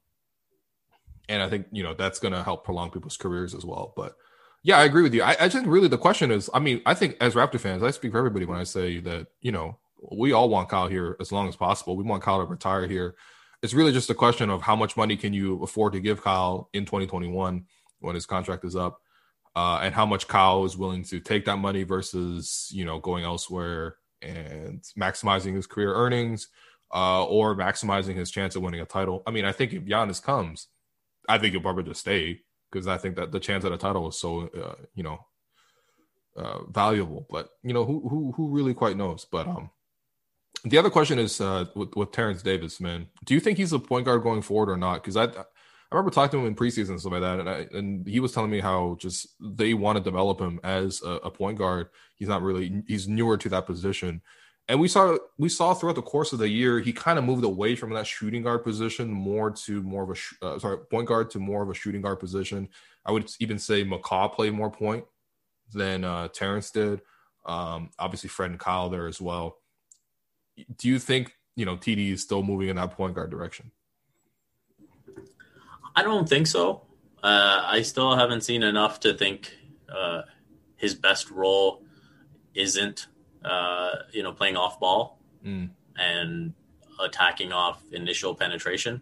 [1.28, 3.92] and I think you know that's gonna help prolong people's careers as well.
[3.96, 4.16] But
[4.62, 5.22] yeah, I agree with you.
[5.22, 7.90] I, I think really the question is, I mean, I think as Raptor fans, I
[7.92, 9.78] speak for everybody when I say that you know
[10.10, 11.96] we all want Kyle here as long as possible.
[11.96, 13.14] We want Kyle to retire here.
[13.62, 16.70] It's really just a question of how much money can you afford to give Kyle
[16.72, 17.66] in 2021
[18.00, 19.00] when his contract is up,
[19.54, 23.24] uh, and how much Kyle is willing to take that money versus you know going
[23.24, 26.48] elsewhere and maximizing his career earnings
[26.94, 29.22] uh, or maximizing his chance of winning a title.
[29.26, 30.68] I mean, I think if Giannis comes,
[31.28, 32.40] I think he'll probably just stay
[32.70, 35.24] because I think that the chance at a title is so uh, you know
[36.36, 37.26] uh, valuable.
[37.30, 39.26] But you know who who who really quite knows.
[39.30, 39.70] But um,
[40.64, 43.06] the other question is uh, with, with Terence Davis, man.
[43.24, 45.02] Do you think he's a point guard going forward or not?
[45.02, 45.28] Because I,
[45.90, 48.20] I remember talking to him in preseason and stuff like that, and I, and he
[48.20, 51.88] was telling me how just they want to develop him as a, a, point guard.
[52.14, 54.22] He's not really he's newer to that position,
[54.68, 57.44] and we saw we saw throughout the course of the year he kind of moved
[57.44, 61.30] away from that shooting guard position more to more of a uh, sorry point guard
[61.30, 62.68] to more of a shooting guard position.
[63.04, 65.04] I would even say McCaw played more point
[65.72, 67.00] than uh, Terence did.
[67.46, 69.56] Um, obviously, Fred and Kyle there as well
[70.76, 73.70] do you think you know TD is still moving in that point guard direction?
[76.00, 76.82] I don't think so.
[77.22, 79.54] Uh, I still haven't seen enough to think
[79.94, 80.22] uh,
[80.76, 81.82] his best role
[82.54, 83.06] isn't,
[83.44, 85.70] uh, you know, playing off ball Mm.
[85.96, 86.52] and
[87.02, 89.00] attacking off initial penetration.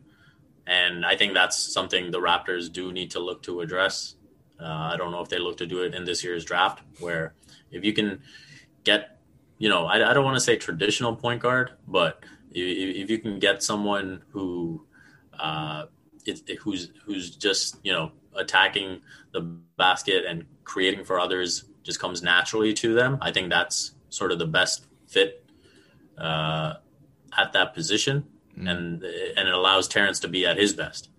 [0.67, 4.15] And I think that's something the Raptors do need to look to address.
[4.61, 7.35] Uh, I don't know if they look to do it in this year's draft, where
[7.73, 8.23] if you can
[8.85, 9.19] get,
[9.59, 12.23] you know, I, I don't want to say traditional point guard, but
[12.53, 14.85] if, if you can get someone who,
[15.41, 15.87] uh,
[16.29, 19.01] it, it- who's who's just you know attacking
[19.33, 19.41] the
[19.77, 23.19] basket and creating for others just comes naturally to them.
[23.21, 25.45] I think that's sort of the best fit
[26.17, 26.75] uh,
[27.37, 28.25] at that position,
[28.57, 31.11] and and it allows Terence to be at his best.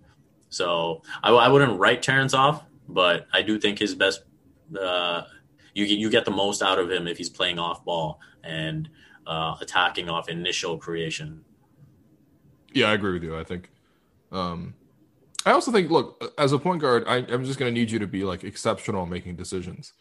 [0.48, 4.22] So I, I wouldn't write Terence off, but I do think his best.
[4.80, 5.22] Uh,
[5.74, 8.88] you get- you get the most out of him if he's playing off ball and
[9.26, 11.44] uh, attacking off initial creation.
[12.72, 13.36] Yeah, I agree with you.
[13.38, 13.70] I think.
[14.32, 14.74] Um,
[15.46, 17.98] I also think, look, as a point guard, I, I'm just going to need you
[17.98, 19.92] to be like exceptional making decisions,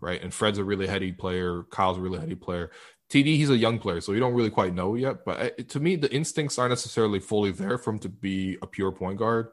[0.00, 0.20] right?
[0.20, 1.64] And Fred's a really heady player.
[1.70, 2.70] Kyle's a really heady player.
[3.10, 5.24] TD, he's a young player, so you don't really quite know yet.
[5.24, 8.66] But I, to me, the instincts aren't necessarily fully there for him to be a
[8.66, 9.48] pure point guard.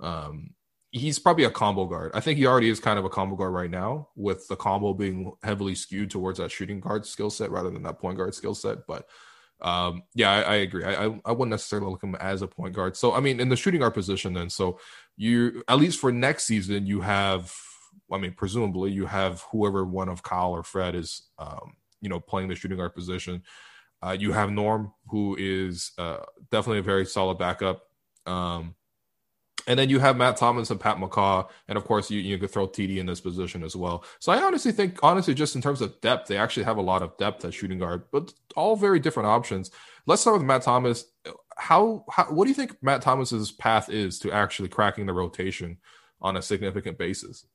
[0.00, 0.54] Um,
[0.90, 2.12] he's probably a combo guard.
[2.14, 4.94] I think he already is kind of a combo guard right now, with the combo
[4.94, 8.54] being heavily skewed towards that shooting guard skill set rather than that point guard skill
[8.54, 8.86] set.
[8.86, 9.06] But
[9.60, 10.84] um, yeah, I, I agree.
[10.84, 12.96] I, I I wouldn't necessarily look him as a point guard.
[12.96, 14.78] So I mean, in the shooting guard position, then so
[15.16, 17.54] you at least for next season you have.
[18.12, 22.20] I mean, presumably you have whoever one of Kyle or Fred is, um, you know,
[22.20, 23.42] playing the shooting guard position.
[24.02, 26.18] Uh, you have Norm, who is uh,
[26.50, 27.82] definitely a very solid backup.
[28.26, 28.74] Um,
[29.66, 32.50] and then you have Matt Thomas and Pat McCaw, and of course you you could
[32.50, 34.04] throw TD in this position as well.
[34.18, 37.02] So I honestly think, honestly, just in terms of depth, they actually have a lot
[37.02, 39.70] of depth at shooting guard, but all very different options.
[40.06, 41.06] Let's start with Matt Thomas.
[41.56, 45.78] How, how what do you think Matt Thomas's path is to actually cracking the rotation
[46.20, 47.46] on a significant basis?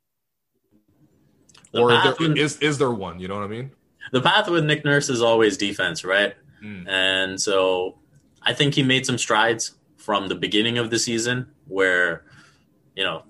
[1.71, 3.19] The or is there, with- is is there one?
[3.19, 3.71] You know what I mean?
[4.11, 6.33] the path with Nick Nurse is always defense, right?
[6.63, 6.87] Mm.
[6.87, 7.99] And so
[8.41, 12.25] I think he made some strides from the beginning of the season where,
[12.95, 13.23] you know,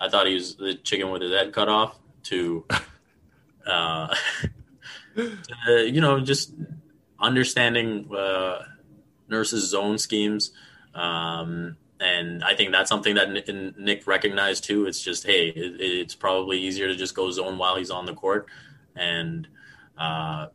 [0.00, 2.64] I thought he was the chicken with his head cut off to,
[3.66, 4.14] uh,
[5.16, 6.54] to, you know, just
[7.20, 8.62] understanding uh,
[9.28, 10.52] Nurse's zone schemes.
[10.94, 14.86] Um, and I think that's something that Nick, Nick recognized too.
[14.86, 18.14] It's just, hey, it, it's probably easier to just go zone while he's on the
[18.14, 18.46] court.
[18.94, 19.48] And,
[19.96, 20.46] uh,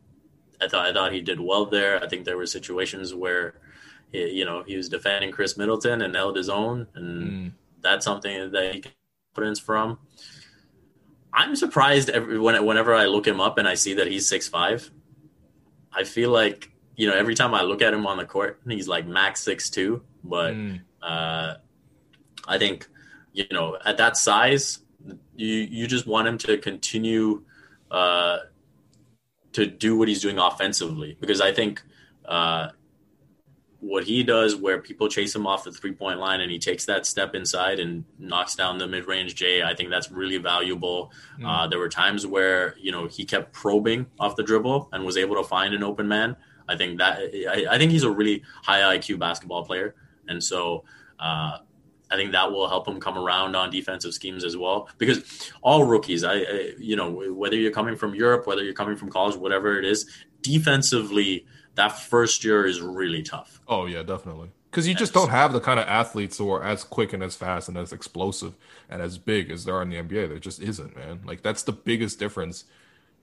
[0.63, 2.01] I thought I thought he did well there.
[2.01, 3.55] I think there were situations where,
[4.13, 7.51] he, you know, he was defending Khris Middleton and held his own, and Mm.
[7.81, 8.91] that's something that he can
[9.35, 9.99] confidence from.
[11.33, 14.47] I'm surprised every, when, whenever I look him up and I see that he's six
[14.47, 14.89] five.
[15.91, 18.87] I feel like you know every time I look at him on the court, he's
[18.87, 20.03] like max six two.
[20.23, 20.81] But Mm.
[21.01, 21.55] uh,
[22.47, 22.87] I think
[23.33, 24.79] you know at that size,
[25.35, 27.43] you you just want him to continue
[27.89, 28.37] uh,
[29.53, 31.81] to do what he's doing offensively because I think
[32.25, 32.69] uh,
[33.83, 36.85] what he does, where people chase him off the three point line and he takes
[36.85, 41.11] that step inside and knocks down the mid range J, I think that's really valuable.
[41.39, 41.45] Mm.
[41.45, 45.17] Uh, there were times where you know he kept probing off the dribble and was
[45.17, 46.37] able to find an open man.
[46.67, 49.95] I think that I, I think he's a really high IQ basketball player,
[50.27, 50.85] and so.
[51.19, 51.59] Uh,
[52.11, 54.87] I think that will help him come around on defensive schemes as well.
[54.99, 58.95] Because all rookies, I, I, you know, whether you're coming from Europe, whether you're coming
[58.95, 60.07] from college, whatever it is,
[60.41, 63.59] defensively, that first year is really tough.
[63.67, 64.49] Oh yeah, definitely.
[64.69, 67.35] Because you just don't have the kind of athletes who are as quick and as
[67.35, 68.55] fast and as explosive
[68.89, 70.29] and as big as there are in the NBA.
[70.29, 71.21] There just isn't, man.
[71.25, 72.65] Like that's the biggest difference.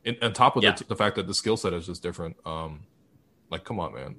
[0.05, 0.73] In, on top of Yeah.
[0.77, 2.37] the, the fact that the skill set is just different.
[2.47, 2.81] Um,
[3.51, 4.17] like come on, man.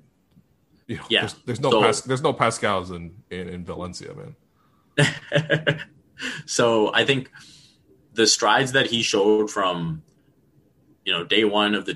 [0.87, 1.21] You know, Yeah.
[1.21, 4.35] There's, there's no So- Pas- there's no Pascals in, in in Valencia, man.
[6.45, 7.31] so I think
[8.13, 10.01] the strides that he showed from,
[11.05, 11.93] you know, day one of the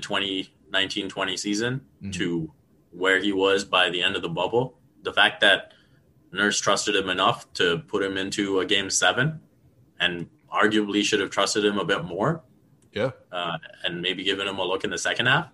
[0.72, 2.12] 2019-20 season Mhm.
[2.14, 2.52] to
[2.90, 5.72] where he was by the end of the bubble, the fact that
[6.32, 9.40] Nurse trusted him enough to put him into a game seven
[10.00, 12.42] and arguably should have trusted him a bit more
[12.92, 13.12] Yeah.
[13.32, 15.50] uh, and maybe given him a look in the second half.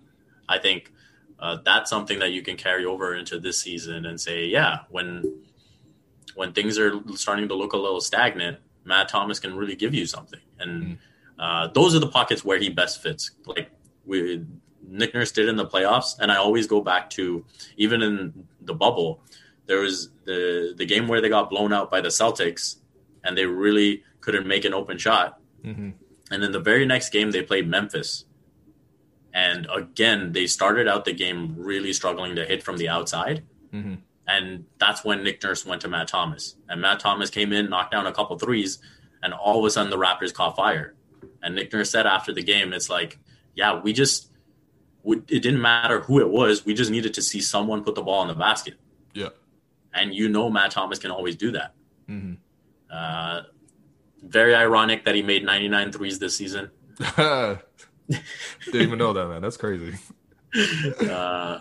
[0.49, 0.91] I think
[1.39, 5.41] uh, that's something that you can carry over into this season and say, yeah, when
[6.35, 10.05] when things are starting to look a little stagnant, Matt Thomas can really give you
[10.07, 10.39] something.
[10.57, 10.97] And
[11.37, 13.31] uh, those are the pockets where he best fits.
[13.45, 13.69] Like
[14.05, 14.43] we,
[14.93, 17.43] Nick Nurse did in the playoffs, and I always go back to
[17.77, 19.21] even in the bubble.
[19.65, 22.77] There was the the game where they got blown out by the Celtics,
[23.23, 25.39] and they really couldn't make an open shot.
[25.63, 25.89] hmm
[26.31, 28.25] And then the very next game, they played Memphis.
[29.33, 33.43] And again, they started out the game really struggling to hit from the outside.
[33.71, 33.95] hmm
[34.27, 36.55] And that's when Nick Nurse went to Matt Thomas.
[36.69, 38.79] And Matt Thomas came in, knocked down a couple threes,
[39.23, 40.93] and all of a sudden the Raptors caught fire.
[41.41, 43.19] And Nick Nurse said after the game, it's like,
[43.55, 44.29] yeah, we just
[45.05, 46.65] it didn't matter who it was.
[46.65, 48.75] We just needed to see someone put the ball in the basket.
[49.13, 49.29] Yeah.
[49.93, 51.73] And you know Matt Thomas can always do that.
[52.09, 52.35] Mm-hmm.
[52.91, 53.41] Uh,
[54.21, 56.71] very ironic that he made 99 threes this season.
[57.17, 57.59] Didn't
[58.73, 59.41] even know that, man.
[59.41, 59.97] That's crazy.
[61.09, 61.59] uh,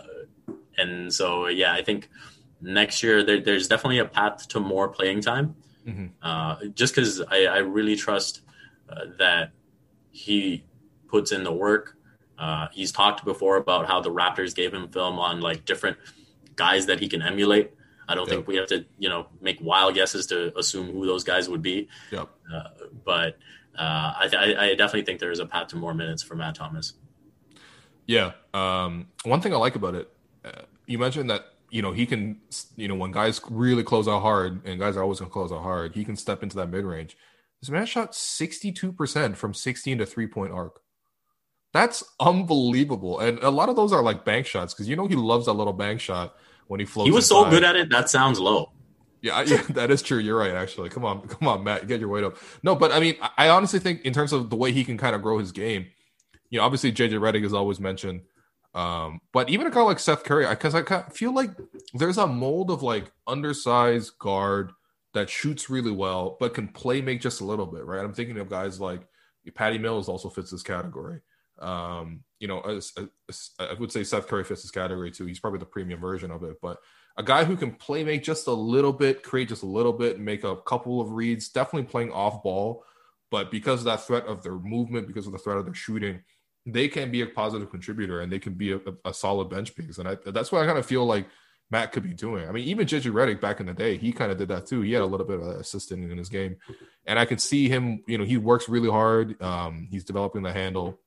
[0.78, 2.08] and so, yeah, I think
[2.60, 5.56] next year there, there's definitely a path to more playing time.
[5.86, 6.06] Mm-hmm.
[6.22, 8.42] Uh, just because I, I, really trust
[8.88, 9.50] uh, that
[10.12, 10.64] he
[11.08, 11.96] puts in the work.
[12.38, 15.96] Uh, he's talked before about how the Raptors gave him film on like different
[16.56, 17.72] guys that he can emulate.
[18.08, 18.34] I don't Yep.
[18.36, 21.62] think we have to, you know, make wild guesses to assume who those guys would
[21.62, 21.88] be.
[22.10, 22.28] Yep.
[22.52, 22.62] Uh,
[23.04, 23.38] but
[23.78, 26.54] uh, I, I, I definitely think there is a path to more minutes for Matt
[26.56, 26.94] Thomas.
[28.06, 28.32] Yeah.
[28.52, 30.10] Um, one thing I like about it,
[30.44, 32.40] uh, you mentioned that you know he can,
[32.76, 35.52] you know, when guys really close out hard, and guys are always going to close
[35.52, 37.16] out hard, he can step into that mid range.
[37.60, 40.80] This man shot sixty two percent from sixteen to three point arc.
[41.72, 45.14] That's unbelievable, and a lot of those are like bank shots because you know he
[45.16, 46.34] loves that little bank shot
[46.66, 47.06] when he floats.
[47.08, 47.88] He was so good at it.
[47.90, 48.72] That sounds low.
[49.22, 50.18] Yeah, yeah, that is true.
[50.18, 50.52] You're right.
[50.52, 52.36] Actually, come on, come on, Matt, get your weight up.
[52.62, 54.98] No, but I mean, I- I honestly think in terms of the way he can
[54.98, 55.86] kind of grow his game,
[56.50, 58.22] you know, obviously JJ Redick is always mentioned,
[58.74, 61.50] um, but even a guy like Seth Curry, because I, kinda feel like
[61.94, 64.72] there's a mold of like undersized guard
[65.14, 68.04] that shoots really well, but can play make just a little bit, right?
[68.04, 69.02] I'm thinking of guys like
[69.54, 71.20] Patty Mills also fits this category.
[71.58, 75.26] Um, you know, I would say Seth Curry fits this category too.
[75.26, 76.78] He's probably the premium version of it, but
[77.16, 80.18] a guy who can play make just a little bit, create just a little bit,
[80.18, 82.84] make a couple of reads, definitely playing off ball.
[83.30, 86.22] But because of that threat of their movement, because of the threat of their shooting,
[86.66, 89.98] they can be a positive contributor and they can be a, a, solid bench piece.
[89.98, 91.26] And I, that's what I kind of feel like
[91.70, 92.48] Matt could be doing.
[92.48, 94.82] I mean, even JJ Redick back in the day, he kind of did that too.
[94.82, 96.56] He had a little bit of assistant in his game.
[97.06, 99.40] And I can see him, you know, he works really hard.
[99.42, 101.00] Um, he's developing the handle.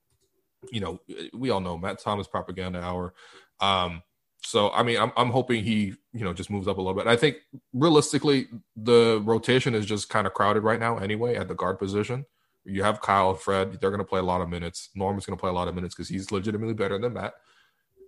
[0.72, 1.01] You know,
[1.34, 3.13] we all know Matt Thomas propaganda hour.
[3.59, 4.03] Um,
[4.43, 7.07] so I mean, I'm I'm hoping he you know just moves up a little bit.
[7.07, 7.38] I think
[7.74, 12.26] realistically, the rotation is just kind of crowded right now anyway at the guard position.
[12.63, 14.89] You have Kyle Fred; they're going to play a lot of minutes.
[14.95, 17.34] Norman's going to play a lot of minutes because he's legitimately better than Matt.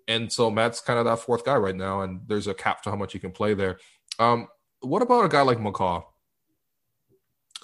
[0.08, 2.90] And so Matt's kind of that fourth guy right now, and there's a cap to
[2.90, 3.78] how much he can play there.
[4.20, 4.48] Um,
[4.80, 6.04] what about a guy like McCaw?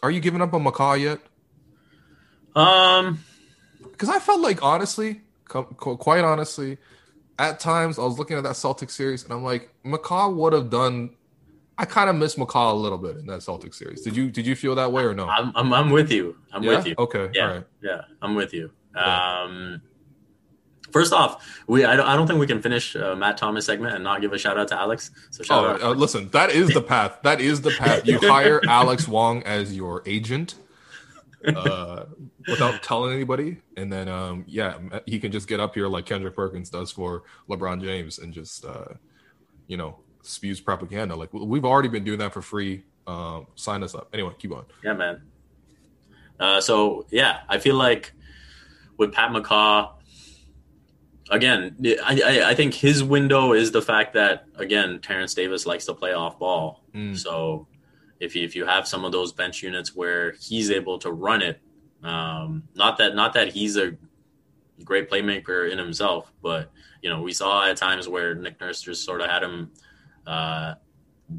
[0.02, 1.20] Are you giving up on McCaw yet?
[2.56, 3.24] Um,
[3.94, 6.78] because I felt like honestly, quite honestly,
[7.40, 10.70] at times I was looking at that Celtic series and I'm like, McCaw would have
[10.70, 11.12] done.
[11.78, 14.02] I kind of miss McCaw a little bit in that Celtic series.
[14.02, 15.28] Did you did you feel that way or no?
[15.28, 16.38] I'm, I'm, I'm with you.
[16.52, 16.78] I'm yeah.
[16.78, 16.96] with you.
[16.98, 17.30] Okay.
[17.34, 17.48] Yeah.
[17.48, 17.64] All right.
[17.82, 18.72] Yeah, I'm with you.
[18.96, 19.42] Yeah.
[19.42, 19.82] Um,
[20.92, 23.96] first off, we I don't, I don't think we can finish uh, Matt Thomas segment
[23.96, 25.10] and not give a shout out to Alex.
[25.32, 25.82] So shout Oh, out.
[25.82, 27.20] uh, listen, that is the path.
[27.24, 28.06] That is the path.
[28.06, 30.54] You hire Alex Wong as your agent,
[31.46, 32.06] uh,
[32.48, 36.36] without telling anybody, and then um, yeah, he can just get up here like Kendrick
[36.36, 38.94] Perkins does for LeBron James and just uh,
[39.68, 41.16] you know spews propaganda.
[41.16, 42.84] Like we've already been doing that for free.
[43.06, 44.10] Um, sign us up.
[44.14, 44.66] Anyway, keep on.
[44.84, 45.22] Yeah, man.
[46.40, 48.14] Uh, so yeah, I feel like
[48.98, 49.92] with Pat McCaw,
[51.30, 55.86] again, I, I, I think his window is the fact that again, Terence Davis likes
[55.86, 56.84] to play off ball.
[56.94, 57.18] Mm.
[57.18, 57.68] So
[58.20, 61.42] if you, if you have some of those bench units where he's able to run
[61.42, 61.60] it,
[62.04, 63.96] um, not that not that he's a
[64.84, 69.06] great playmaker in himself, but you know we saw at times where Nick Nurse just
[69.06, 69.72] sort of had him
[70.28, 70.76] uh,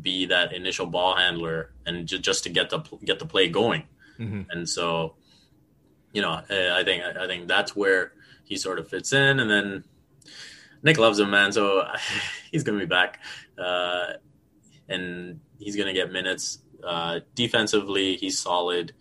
[0.03, 3.85] be that initial ball handler and ju- just to get the get the play going.
[4.18, 4.47] Mhm.
[4.51, 5.16] And so,
[6.12, 8.12] you know, I think I think that's where
[8.45, 9.41] he sort of fits in.
[9.41, 9.85] And then
[10.83, 11.53] Nick loves him, man.
[11.53, 11.87] So
[12.53, 13.20] he's gonna be back,
[13.59, 14.14] uh,
[14.89, 16.59] and he's gonna get minutes.
[16.85, 18.93] Uh, defensively, he's solid.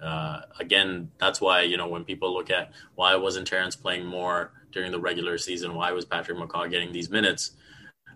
[0.00, 4.52] Uh, again, that's why you know when people look at why wasn't Terence playing more
[4.72, 7.52] during the regular season, why was Patrick McCaw getting these minutes?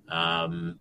[0.08, 0.78] Um,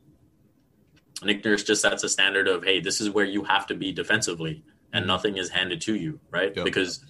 [1.24, 3.92] Nick Nurse just sets a standard of hey, this is where you have to be
[3.92, 4.64] defensively,
[4.94, 6.56] and nothing is handed to you, right?
[6.56, 6.66] Yep.
[6.66, 7.04] Because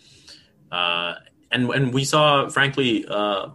[0.71, 1.15] uh,
[1.51, 3.49] and and we saw, frankly, uh,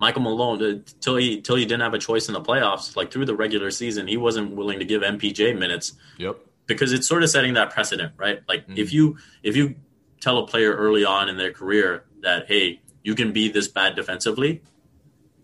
[0.00, 2.96] Michael Malone uh, till he till he didn't have a choice in the playoffs.
[2.96, 6.38] Like through the regular season, he wasn't willing to give MPJ minutes Yep.
[6.66, 8.42] Because it's sort of setting that precedent, right?
[8.48, 8.78] Like Mhm.
[8.78, 9.74] if you if you
[10.20, 13.94] tell a player early on in their career that hey, you can be this bad
[13.96, 14.62] defensively,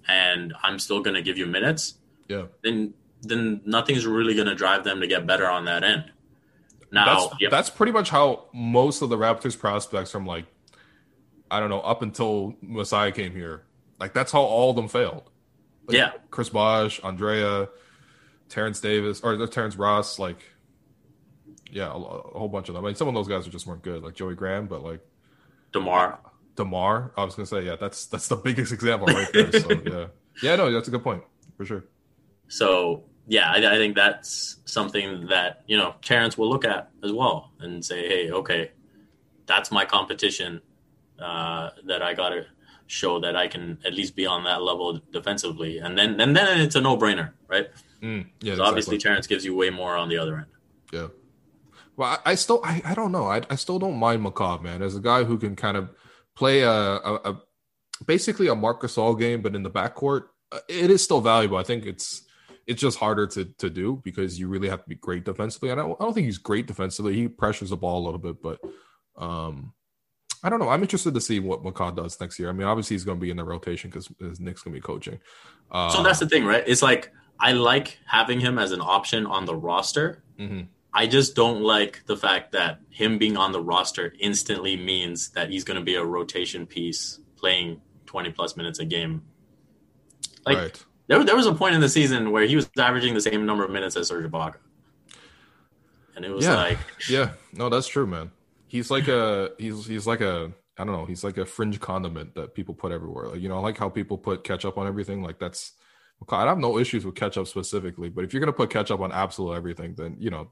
[0.09, 1.99] and I'm still going to give you minutes,
[2.29, 2.47] Yeah.
[2.63, 6.11] then then nothing's really going to drive them to get better on that end.
[6.91, 10.47] Now, That's yep, that's pretty much how most of the Raptors prospects from like
[11.51, 13.65] I don't know up until Masai came here.
[13.99, 15.25] Like that's how all of them failed.
[15.87, 16.13] Like, Yeah.
[16.31, 17.69] Chris Bosh, Andrea,
[18.49, 20.19] Terence Davis, or Terrence Ross.
[20.19, 20.39] Like
[21.73, 22.85] Yeah, a, a, whole bunch of them.
[22.85, 25.01] I mean, some of those guys are just weren't good, like Joey Graham, but like
[25.73, 26.19] DeMar.
[26.57, 29.53] DeMar, I was gonna say, yeah, that's that's the biggest example right there.
[29.53, 30.07] so yeah,
[30.43, 31.23] yeah, no, that's a good point
[31.57, 31.85] for sure.
[32.49, 37.13] So yeah, I, I, think that's something that you know Terence will look at as
[37.13, 38.73] well and say, hey, okay,
[39.47, 40.61] that's my competition
[41.21, 42.47] uh, that I got to
[42.89, 46.61] show that I can at least be on that level defensively, and then and then
[46.61, 47.69] it's a no brainer, right?
[48.03, 48.67] Mm, yeah, exactly.
[48.67, 50.47] obviously Terence gives you way more on the other end.
[50.93, 51.09] Yeah.
[52.01, 53.27] Well, I, I still I, I don't know.
[53.27, 55.91] I, I still don't mind McCaw, man, as a guy who can kind of
[56.35, 57.43] play a, a, a
[58.07, 60.29] basically a Marcus All game, but in the backcourt.
[60.51, 61.59] Uh, it is still valuable.
[61.59, 62.23] I think it's
[62.67, 65.71] it's just harder to to do because you really have to be great defensively.
[65.71, 67.15] I don't I don't think he's great defensively.
[67.15, 68.61] He pressures the ball a little bit, but
[69.23, 69.75] um,
[70.43, 70.71] I don't know.
[70.71, 72.49] I'm interested to see what McCaw does next year.
[72.49, 74.81] I mean, obviously he's going to be in the rotation because Nick's going to be
[74.81, 75.21] coaching.
[75.71, 76.65] Uh, so that's the thing, right?
[76.67, 80.25] It's like I like having him as an option on the roster.
[80.39, 80.63] Mm-hmm.
[80.93, 85.51] I just don't like the fact that him being on the roster instantly means that
[85.51, 89.23] he's going to be a rotation piece playing 20 plus minutes a game.
[90.45, 90.85] Like right.
[91.07, 93.65] there, there was a point in the season where he was averaging the same number
[93.65, 94.57] of minutes as Serge Ibaka.
[96.17, 96.57] And it was yeah.
[96.57, 96.79] like
[97.09, 98.33] Yeah, no, that's true, man.
[98.67, 102.35] He's like a he's he's like a I don't know, he's like a fringe condiment
[102.35, 103.29] that people put everywhere.
[103.29, 105.23] Like, you know, I like how people put ketchup on everything.
[105.23, 105.73] Like that's
[106.29, 109.55] I have no issues with ketchup specifically, but if you're gonna put ketchup on absolute
[109.55, 110.51] everything, then you know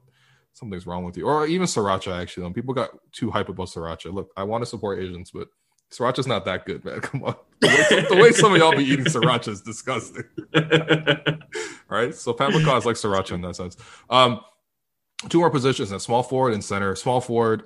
[0.53, 1.25] something's wrong with you.
[1.25, 2.43] Or even sriracha, actually.
[2.43, 4.13] When people got too hype about sriracha.
[4.13, 5.47] Look, I want to support Asians, but
[5.91, 6.99] sriracha's not that good, man.
[7.01, 7.35] Come on.
[7.61, 10.23] The way, the way some of y'all be eating sriracha is disgusting.
[11.89, 12.13] right?
[12.15, 13.77] So McCaw is like sriracha in that sense.
[14.09, 14.41] Um,
[15.27, 16.95] two more positions at small forward and center.
[16.95, 17.63] Small forward,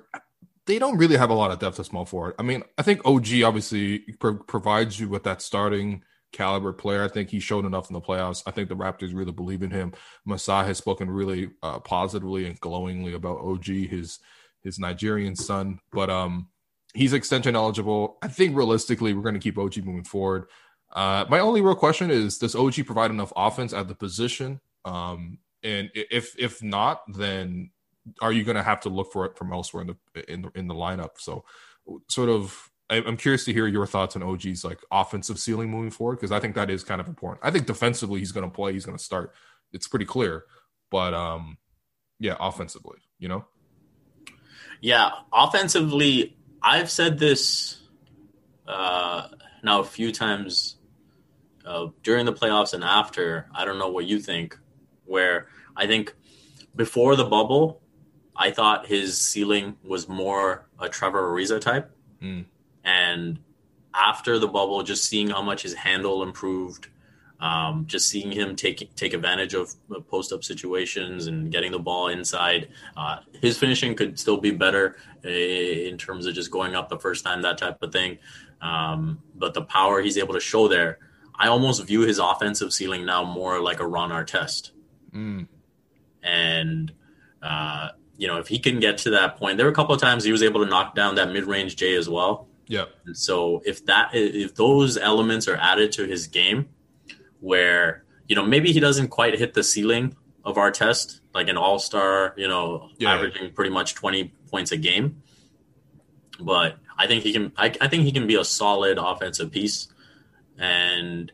[0.66, 2.34] they don't really have a lot of depth at small forward.
[2.38, 6.02] I mean, I think OG obviously pro- provides you with that starting
[6.34, 7.04] caliber player.
[7.04, 8.42] I think he showed enough in the playoffs.
[8.46, 9.94] I think the Raptors really believe in him.
[10.26, 14.18] Masai has spoken really uh, positively and glowingly about OG, his
[14.62, 15.78] his Nigerian son.
[15.92, 16.48] But um,
[16.94, 18.18] he's extension eligible.
[18.22, 20.46] I think realistically, we're going to keep OG moving forward.
[20.92, 24.60] Uh, my only real question is: Does OG provide enough offense at the position?
[24.84, 27.70] Um, and if if not, then
[28.20, 30.50] are you going to have to look for it from elsewhere in the in the
[30.54, 31.18] in the lineup?
[31.18, 31.44] So,
[32.08, 36.16] sort of, I'm curious to hear your thoughts on OG's like offensive ceiling moving forward
[36.16, 37.40] because I think that is kind of important.
[37.42, 39.32] I think defensively he's going to play, he's going to start.
[39.72, 40.44] It's pretty clear,
[40.90, 41.56] but um,
[42.20, 43.46] yeah, offensively, you know.
[44.80, 47.80] Yeah, offensively, I've said this
[48.68, 49.28] uh,
[49.62, 50.76] now a few times
[51.64, 53.48] uh, during the playoffs and after.
[53.54, 54.58] I don't know what you think.
[55.06, 56.14] Where I think
[56.76, 57.80] before the bubble,
[58.36, 61.90] I thought his ceiling was more a Trevor Ariza type,
[62.22, 62.44] mm.
[62.84, 63.38] And
[63.94, 66.88] after the bubble, just seeing how much his handle improved,
[67.40, 69.74] um, just seeing him take take advantage of
[70.08, 72.68] post up situations and getting the ball inside.
[72.96, 77.24] Uh, his finishing could still be better in terms of just going up the first
[77.24, 78.18] time, that type of thing.
[78.60, 80.98] Um, but the power he's able to show there,
[81.34, 84.70] I almost view his offensive ceiling now more like a Ron Artest.
[85.12, 85.46] Mm.
[86.22, 86.92] And
[87.42, 90.00] uh, you know, if he can get to that point, there were a couple of
[90.00, 92.48] times he was able to knock down that mid range J as well.
[92.66, 92.86] Yeah.
[93.06, 96.68] And so if that if those elements are added to his game,
[97.40, 101.78] where you know maybe he doesn't quite hit the ceiling of Artest, like an all
[101.78, 103.14] star, you know, yeah.
[103.14, 105.22] averaging pretty much twenty points a game.
[106.40, 107.52] But I think he can.
[107.56, 109.88] I, I think he can be a solid offensive piece,
[110.58, 111.30] and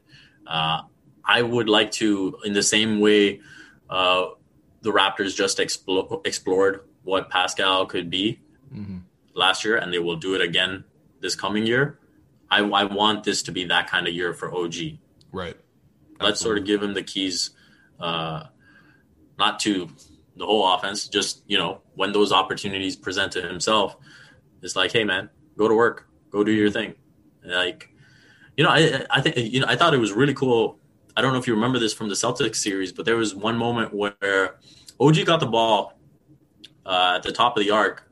[0.47, 0.83] uh,
[1.25, 3.41] I would like to, in the same way,
[3.89, 4.27] uh,
[4.83, 8.41] the Raptors just explo- explored what Pascal could be
[8.75, 8.99] mm-hmm.
[9.35, 10.85] last year, and they will do it again
[11.21, 11.99] this coming year.
[12.51, 14.75] I, I want this to be that kind of year for OG.
[15.33, 15.57] Right.
[16.21, 17.51] Let's sort of give him the keys,
[17.99, 18.45] uh,
[19.39, 19.89] not to
[20.37, 23.97] the whole offense, just you know when those opportunities present to himself,
[24.63, 26.95] it's like, hey man, go to work, go do your thing.
[27.45, 27.91] Like,
[28.57, 30.79] you know, I I think you know I thought it was really cool.
[31.17, 33.57] I don't know if you remember this from the Celtics series, but there was one
[33.57, 34.57] moment where
[34.99, 35.99] OG got the ball
[36.87, 38.11] uh, at the top of the arc,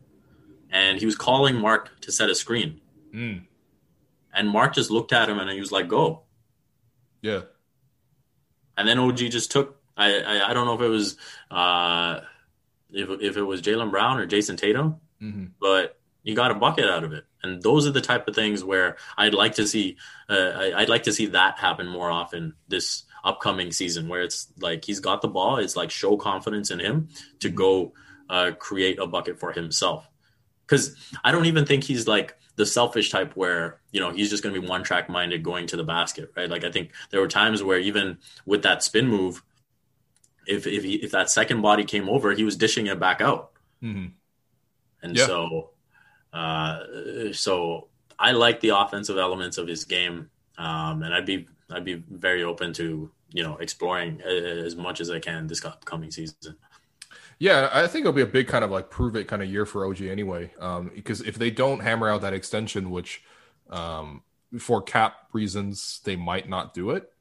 [0.70, 2.80] and he was calling Mark to set a screen.
[3.18, 3.42] Mm.
[4.32, 6.22] And Mark just looked at him and he was like, "Go."
[7.20, 7.42] Yeah.
[8.76, 9.80] And then OG just took.
[9.96, 11.16] I I, I don't know if it was
[11.50, 12.20] uh,
[12.90, 15.46] if if it was Jaylen Brown or Jayson Tatum, mm-hmm.
[15.60, 17.24] but you got a bucket out of it.
[17.42, 19.96] And those are the type of things where I'd like to see.
[20.28, 24.46] Uh, I, I'd like to see that happen more often this upcoming season, where it's
[24.60, 25.56] like he's got the ball.
[25.56, 27.08] It's like show confidence in him
[27.40, 27.56] to mm-hmm.
[27.56, 27.92] go
[28.30, 30.08] uh, create a bucket for himself.
[30.66, 30.94] Because
[31.24, 34.54] I don't even think he's like the selfish type where you know he's just going
[34.54, 37.28] to be one track minded going to the basket right like i think there were
[37.28, 39.42] times where even with that spin move
[40.46, 43.52] if if, he, if that second body came over he was dishing it back out
[43.80, 44.06] hmm
[45.02, 45.26] and Yeah.
[45.26, 45.70] so
[46.32, 46.80] uh,
[47.32, 47.88] so
[48.18, 50.28] I like the offensive elements of his game,
[50.58, 55.10] um, and I'd be I'd be very open to you know exploring as much as
[55.10, 56.56] I can this upcoming season.
[57.38, 59.64] Yeah, I think it'll be a big kind of like prove it kind of year
[59.64, 60.52] for OG anyway.
[60.58, 63.22] Um, because if they don't hammer out that extension, which
[63.70, 64.22] um,
[64.58, 67.12] for cap reasons they might not do it,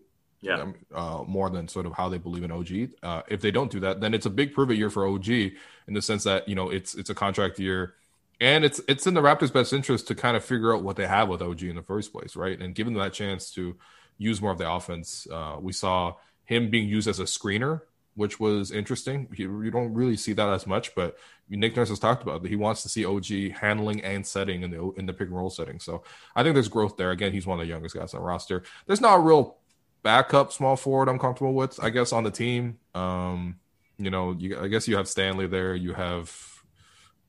[0.41, 2.89] Yeah, um, uh, more than sort of how they believe in OG.
[3.03, 5.29] Uh, if they don't do that, then it's a big prove it year for OG
[5.29, 5.53] in
[5.93, 7.95] the sense that you know it's it's a contract year,
[8.39, 11.07] and it's it's in the Raptors' best interest to kind of figure out what they
[11.07, 12.59] have with OG in the first place, right?
[12.59, 13.75] And give them that chance to
[14.17, 15.27] use more of the offense.
[15.31, 16.15] Uh, we saw
[16.45, 17.81] him being used as a screener,
[18.17, 19.27] which was interesting.
[19.35, 21.17] You, you don't really see that as much, but
[21.49, 24.71] Nick Nurse has talked about that he wants to see OG handling and setting in
[24.71, 25.79] the in the pick and roll setting.
[25.79, 26.03] So
[26.35, 27.11] I think there's growth there.
[27.11, 28.63] Again, he's one of the youngest guys on the roster.
[28.87, 29.57] There's not a real
[30.01, 32.79] backup small forward I'm comfortable with, I guess, on the team.
[32.95, 33.57] Um,
[33.99, 35.75] you know, you, I guess you have Stanley there.
[35.75, 36.35] You have,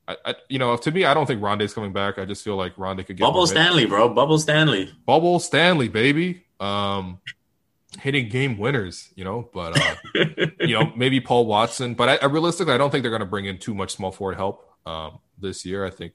[0.07, 2.17] I, I, you know, to me, I don't think Rondae's coming back.
[2.17, 3.45] I just feel like Rondae could get Bubble.
[3.45, 4.91] Stanley, bro, Bubble Stanley.
[5.05, 6.45] Bubble Stanley, baby.
[6.59, 7.19] Um,
[7.97, 9.95] hitting game winners, you know, but uh,
[10.59, 11.95] you know, maybe Paul Watson.
[11.95, 14.11] But I, I realistically, I don't think they're going to bring in too much small
[14.11, 15.85] forward help um, this year.
[15.85, 16.13] I think,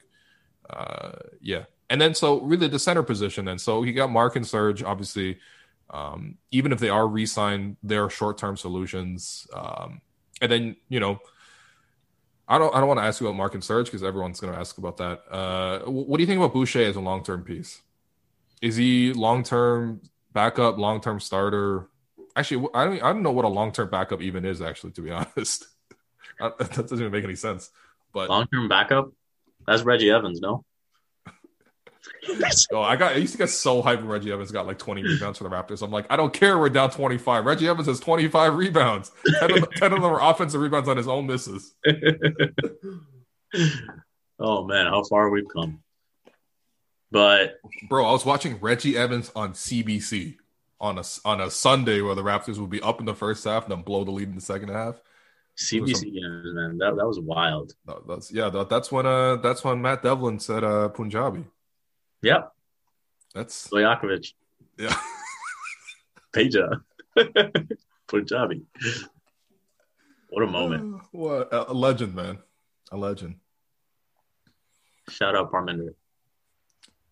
[0.70, 1.64] uh, yeah.
[1.90, 3.44] And then so really the center position.
[3.44, 4.82] Then so he got Mark and Serge.
[4.82, 5.38] Obviously,
[5.90, 9.46] um, even if they are re-signed, they're short-term solutions.
[9.52, 10.00] Um,
[10.40, 11.18] and then you know.
[12.46, 12.74] I don't.
[12.74, 14.76] I don't want to ask you about Mark and Serge because everyone's going to ask
[14.76, 15.22] about that.
[15.30, 17.80] Uh, what do you think about Boucher as a long-term piece?
[18.60, 20.02] Is he long-term
[20.34, 21.88] backup, long-term starter?
[22.36, 23.02] Actually, I don't.
[23.02, 24.60] I don't know what a long-term backup even is.
[24.60, 25.66] Actually, to be honest,
[26.38, 27.70] that doesn't even make any sense.
[28.12, 29.10] But Long term backup.
[29.66, 30.64] That's Reggie Evans, no?
[32.72, 33.12] oh, I got.
[33.12, 35.50] I used to get so hyped when Reggie Evans got like 20 rebounds for the
[35.50, 35.82] Raptors.
[35.82, 36.58] I'm like, I don't care.
[36.58, 37.44] We're down 25.
[37.44, 39.12] Reggie Evans has 25 rebounds.
[39.40, 41.74] 10 of, 10 of them are offensive rebounds on his own misses.
[44.38, 45.83] oh man, how far we've come.
[47.14, 50.36] But Bro, I was watching Reggie Evans on CBC
[50.80, 53.62] on a on a Sunday where the Raptors would be up in the first half
[53.62, 55.00] and then blow the lead in the second half.
[55.56, 57.72] CBC games, man, that, that was wild.
[57.86, 58.48] No, that's yeah.
[58.48, 61.44] That, that's when uh that's when Matt Devlin said uh Punjabi.
[62.22, 62.52] Yep,
[63.32, 64.32] That's Stojakovic,
[64.76, 64.96] yeah.
[66.34, 66.82] Peja,
[68.08, 68.62] Punjabi.
[70.30, 71.00] What a moment!
[71.12, 72.38] what a, legend, man.
[72.90, 73.36] A legend.
[75.10, 75.94] Shout out Parminder.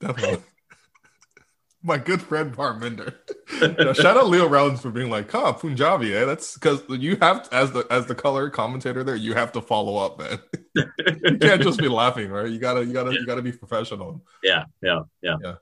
[0.03, 0.45] Definitely.
[1.85, 3.15] My good friend Parminder.
[3.61, 7.17] You know, shout out Leo Rautins for being like, "Huh, Punjabi, eh?" That's because you
[7.17, 10.39] have to, as the as the color commentator there, you have to follow up, man.
[10.75, 12.49] you can't just be laughing, right?
[12.49, 14.25] You gotta you gotta you gotta be professional.
[14.45, 15.55] Yeah, yeah, yeah.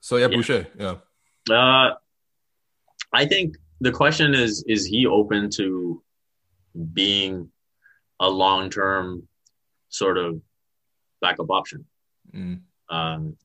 [0.00, 0.36] So yeah, Yeah.
[0.36, 0.94] Boucher, yeah.
[1.54, 1.94] Uh,
[3.12, 6.02] I think the question is: Is he open to
[6.94, 7.50] being
[8.20, 9.28] a long-term
[9.90, 10.40] sort of
[11.20, 11.84] backup option?
[12.34, 12.60] Mm.
[12.88, 13.36] Um,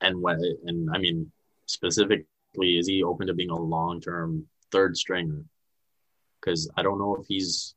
[0.00, 1.30] and when, and I mean
[1.66, 2.26] specifically,
[2.56, 5.44] is he open to being a long-term third stringer?
[6.40, 7.74] Because I don't know if he's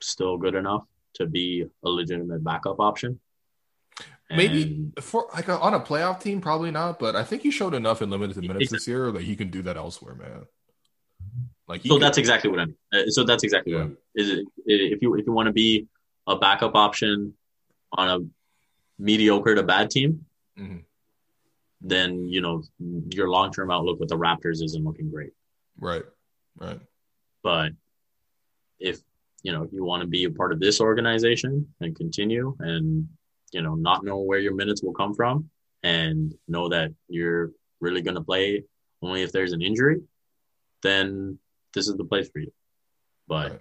[0.00, 3.20] still good enough to be a legitimate backup option.
[4.30, 6.98] Maybe for like a, on a playoff team, probably not.
[7.00, 9.62] But I think he showed enough in limited minutes this year that he can do
[9.62, 10.46] that elsewhere, man.
[11.66, 12.76] Like so can- that's exactly what I mean.
[12.92, 13.88] Uh, So that's exactly what I Yeah.
[13.88, 13.96] mean.
[14.14, 15.88] Is it if you if you want to be
[16.28, 17.34] a backup option
[17.92, 18.18] on a
[19.00, 20.24] mediocre to bad team,
[20.58, 20.84] Mhm.
[21.80, 22.62] then you know
[23.10, 25.32] your long term outlook with the Raptors isn't looking great.
[25.78, 26.04] right,
[26.56, 26.80] right.
[27.42, 27.72] But
[28.78, 29.00] if
[29.42, 33.08] you know you want to be a part of this organization and continue and
[33.52, 35.48] you know not know where your minutes will come from
[35.82, 38.62] and know that you're really going to play
[39.02, 40.02] only if there's an injury,
[40.82, 41.38] then
[41.72, 42.52] this is the place for you.
[43.26, 43.60] But right.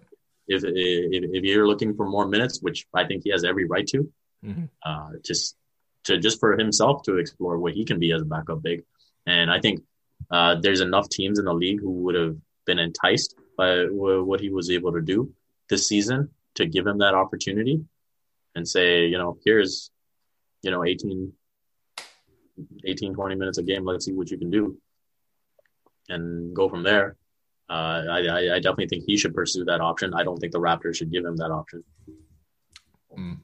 [0.49, 3.87] if, if if you're looking for more minutes, which I think he has every right
[3.87, 4.11] to,
[4.43, 4.69] Mhm.
[4.83, 5.57] uh, just
[6.05, 8.83] to just for himself to explore what he can be as a backup big,
[9.25, 9.83] and I think
[10.31, 14.39] uh, there's enough teams in the league who would have been enticed by wh- what
[14.39, 15.33] he was able to do
[15.69, 17.83] this season to give him that opportunity
[18.55, 19.91] and say, you know, here's,
[20.63, 21.33] you know, 18,
[22.85, 23.85] 18 20 minutes a game.
[23.85, 24.77] Let's see what you can do,
[26.07, 27.17] and go from there.
[27.69, 30.13] Uh, I, I, I definitely think he should pursue that option.
[30.13, 31.83] I don't think the Raptors should give him that option.
[33.15, 33.39] Mm.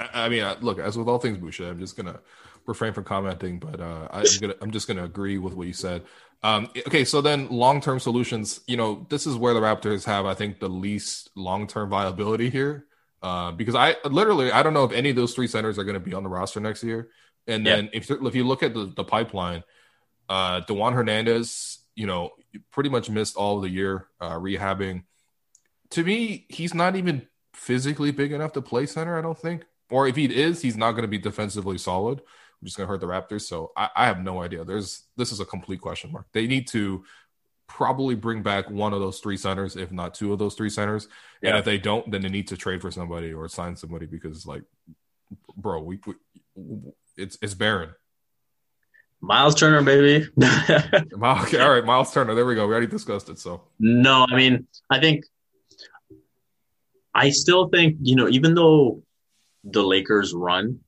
[0.00, 2.20] I, I mean, I, look, as with all things Boucher, I'm just gonna
[2.66, 6.02] refrain from commenting, but uh, I'm gonna I'm just gonna agree with what you said.
[6.42, 8.60] Um, okay, so then long term solutions.
[8.66, 12.50] You know, this is where the Raptors have, I think, the least long term viability
[12.50, 12.86] here.
[13.22, 15.94] Uh, because I literally I don't know if any of those three centers are going
[15.94, 17.10] to be on the roster next year.
[17.46, 17.76] And Yeah.
[17.76, 19.62] then if if you look at the, the pipeline,
[20.28, 22.30] uh, Dewan Hernandez, you know,
[22.72, 25.04] pretty much missed all of the year uh, rehabbing.
[25.90, 29.16] To me, he's not even physically big enough to play center.
[29.16, 32.20] I don't think, or if he is, he's not going to be defensively solid.
[32.60, 33.42] Which is going to hurt the Raptors.
[33.42, 34.64] So I, I have no idea.
[34.64, 36.26] There's this is a complete question mark.
[36.32, 37.04] They need to
[37.66, 41.08] probably bring back one of those three centers, if not two of those three centers.
[41.40, 41.50] Yeah.
[41.50, 44.46] And if they don't, then they need to trade for somebody or sign somebody because,
[44.46, 44.62] like,
[45.56, 45.98] bro, we,
[46.54, 47.90] we it's it's barren.
[49.22, 50.28] Miles Turner, baby.
[50.42, 52.34] okay, all right, Miles Turner.
[52.34, 52.66] There we go.
[52.66, 53.38] We already discussed it.
[53.38, 55.24] So no, I mean, I think
[57.14, 59.02] I still think you know, even though
[59.64, 60.80] the Lakers' run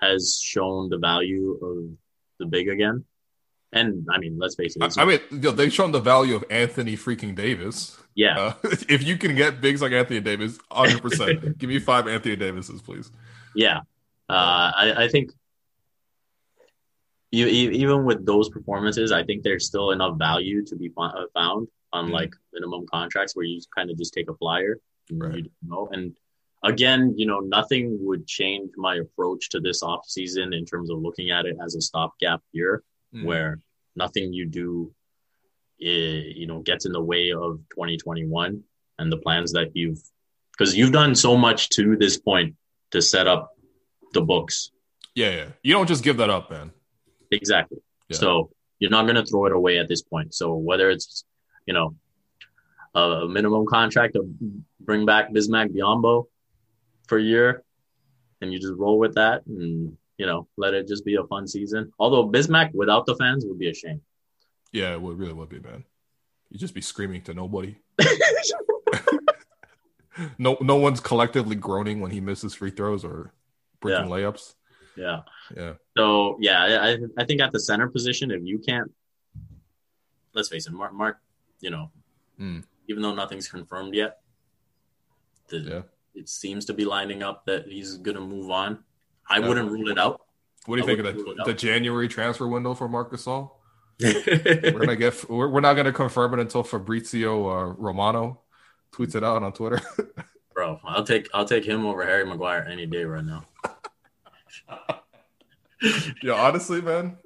[0.00, 1.96] has shown the value of
[2.38, 3.04] the big again,
[3.72, 4.98] and I mean, let's face it.
[4.98, 7.96] I, I mean, they've shown the value of Anthony freaking Davis.
[8.14, 8.38] Yeah.
[8.38, 8.52] Uh,
[8.88, 11.58] if you can get bigs like Anthony Davis, 100%.
[11.58, 13.10] give me five Anthony Davises, please.
[13.54, 13.78] Yeah.
[14.28, 15.30] Uh, I, I think
[17.30, 21.68] you, even with those performances, I think there's still enough value to be uh, found
[21.92, 22.14] on mm-hmm.
[22.14, 24.78] like minimum contracts where you kind of just take a flyer.
[25.10, 25.44] And right.
[25.44, 26.16] You know, and
[26.62, 30.98] again, you know, nothing would change my approach to this off season in terms of
[30.98, 32.82] looking at it as a stopgap year,
[33.14, 33.26] mm-hmm.
[33.26, 33.58] where
[33.96, 34.92] nothing you do,
[35.78, 38.62] is, you know, gets in the way of 2021
[38.98, 40.00] and the plans that you've,
[40.52, 42.54] because you've done so much to this point
[42.90, 43.56] to set up
[44.12, 44.70] the books.
[45.14, 45.46] Yeah, yeah.
[45.62, 46.72] You don't just give that up, man.
[47.30, 47.78] Exactly.
[48.08, 48.18] Yeah.
[48.18, 50.34] So you're not going to throw it away at this point.
[50.34, 51.24] So whether it's,
[51.66, 51.94] you know,
[52.94, 54.28] a minimum contract to
[54.80, 56.26] bring back Bismack Biyombo
[57.10, 57.62] for a year,
[58.40, 61.46] and you just roll with that, and you know, let it just be a fun
[61.46, 61.92] season.
[61.98, 64.00] Although Bismack without the fans would be a shame.
[64.72, 65.84] Yeah, it would really would be, man.
[66.48, 67.76] You'd just be screaming to nobody.
[70.38, 73.32] no, no one's collectively groaning when he misses free throws or
[73.80, 74.10] breaking yeah.
[74.10, 74.54] layups.
[74.96, 75.20] Yeah.
[75.56, 75.72] Yeah.
[75.96, 78.90] So yeah, I I think at the center position, if you can't,
[80.32, 81.18] let's face it, Mark, Mark
[81.60, 81.90] you know,
[82.40, 82.62] mm.
[82.88, 84.18] even though nothing's confirmed yet,
[85.48, 85.82] the, yeah.
[86.14, 88.84] It seems to be lining up that he's going to move on.
[89.28, 89.48] I yeah.
[89.48, 90.20] wouldn't rule it out.
[90.66, 93.52] What do you I think of the, the January transfer window for Marcus Gasol?
[94.00, 98.40] we're gonna get we're, we're not gonna confirm it until Fabrizio uh, Romano
[98.92, 99.80] tweets it out on Twitter.
[100.54, 103.44] Bro, I'll take I'll take him over Harry Maguire any day right now.
[106.22, 107.18] yeah, honestly, man.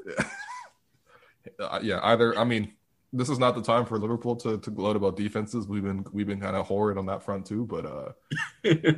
[1.60, 1.78] Yeah.
[1.82, 2.72] yeah, either I mean,
[3.14, 5.68] this is not the time for Liverpool to, to gloat about defenses.
[5.68, 8.12] We've been we've been kind of horrid on that front too, but uh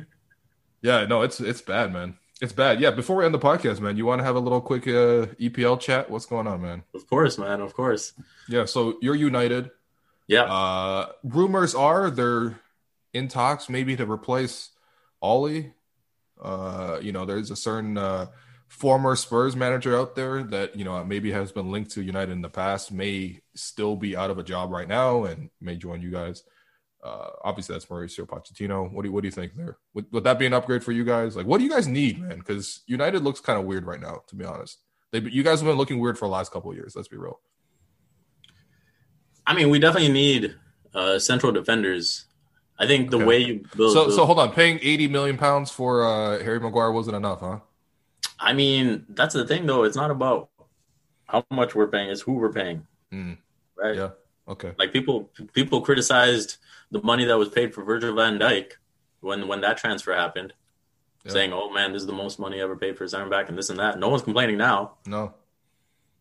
[0.81, 2.17] yeah, no, it's it's bad, man.
[2.41, 2.81] It's bad.
[2.81, 5.25] Yeah, before we end the podcast, man, you want to have a little quick uh,
[5.39, 6.09] EPL chat?
[6.09, 6.83] What's going on, man?
[6.93, 7.61] Of course, man.
[7.61, 8.13] Of course.
[8.47, 9.69] Yeah, so you're United.
[10.27, 10.43] Yeah.
[10.43, 12.59] Uh rumors are they're
[13.13, 14.71] in talks maybe to replace
[15.21, 15.73] Ole.
[16.41, 18.27] Uh, you know, there's a certain uh
[18.67, 22.41] former Spurs manager out there that you know maybe has been linked to United in
[22.41, 26.11] the past may still be out of a job right now and may join you
[26.11, 26.43] guys.
[27.03, 28.91] Uh, obviously, that's Mauricio Pochettino.
[28.91, 29.77] What do you, what do you think there?
[29.93, 31.37] Would, would that be an upgrade for you guys?
[31.37, 32.39] Like, what do you guys need, man?
[32.39, 34.79] Because United looks kind of weird right now, to be honest.
[35.11, 36.95] They, you guys have been looking weird for the last couple of years.
[36.95, 37.39] Let's be real.
[39.45, 40.55] I mean, we definitely need
[40.93, 42.25] uh, central defenders.
[42.77, 43.25] I think the okay.
[43.25, 43.93] way you build.
[43.93, 44.51] So, build, so hold on.
[44.51, 47.59] Paying eighty million pounds for uh, Harry Maguire wasn't enough, huh?
[48.39, 49.83] I mean, that's the thing, though.
[49.83, 50.49] It's not about
[51.25, 52.85] how much we're paying; it's who we're paying.
[53.11, 53.37] Mm.
[53.75, 53.95] Right?
[53.95, 54.09] Yeah.
[54.47, 54.73] Okay.
[54.77, 56.57] Like people, people criticized
[56.91, 58.73] the money that was paid for Virgil Van Dijk
[59.19, 60.53] when when that transfer happened,
[61.25, 61.31] yeah.
[61.31, 63.57] saying, "Oh man, this is the most money ever paid for a center back," and
[63.57, 63.99] this and that.
[63.99, 64.93] No one's complaining now.
[65.05, 65.33] No.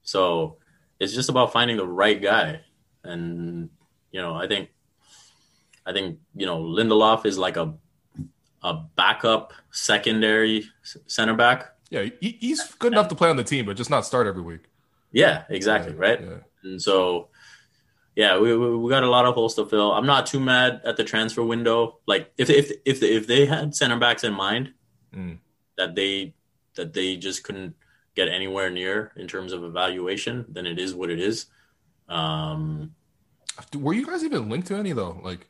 [0.03, 0.57] So
[0.99, 2.61] it's just about finding the right guy,
[3.05, 3.71] and
[4.11, 4.71] you know, I think,
[5.85, 7.75] I think you know, Lindelof is like a
[8.63, 10.65] a backup secondary
[11.07, 14.05] center back yeah, he, he's good enough to play on the team, but just not
[14.05, 14.63] start every week.
[15.13, 15.93] Yeah, exactly.
[15.93, 16.21] Yeah, right.
[16.21, 16.37] Yeah.
[16.65, 17.29] And so,
[18.15, 19.93] yeah, we, we got a lot of holes to fill.
[19.93, 21.99] I'm not too mad at the transfer window.
[22.07, 24.73] Like if if if if they had center backs in mind
[25.15, 25.39] mm.
[25.77, 26.35] that they
[26.75, 27.77] that they just couldn't
[28.15, 31.47] get anywhere near in terms of evaluation, then it is what it is.
[32.09, 32.95] Um,
[33.75, 35.21] Were you guys even linked to any though?
[35.23, 35.47] Like,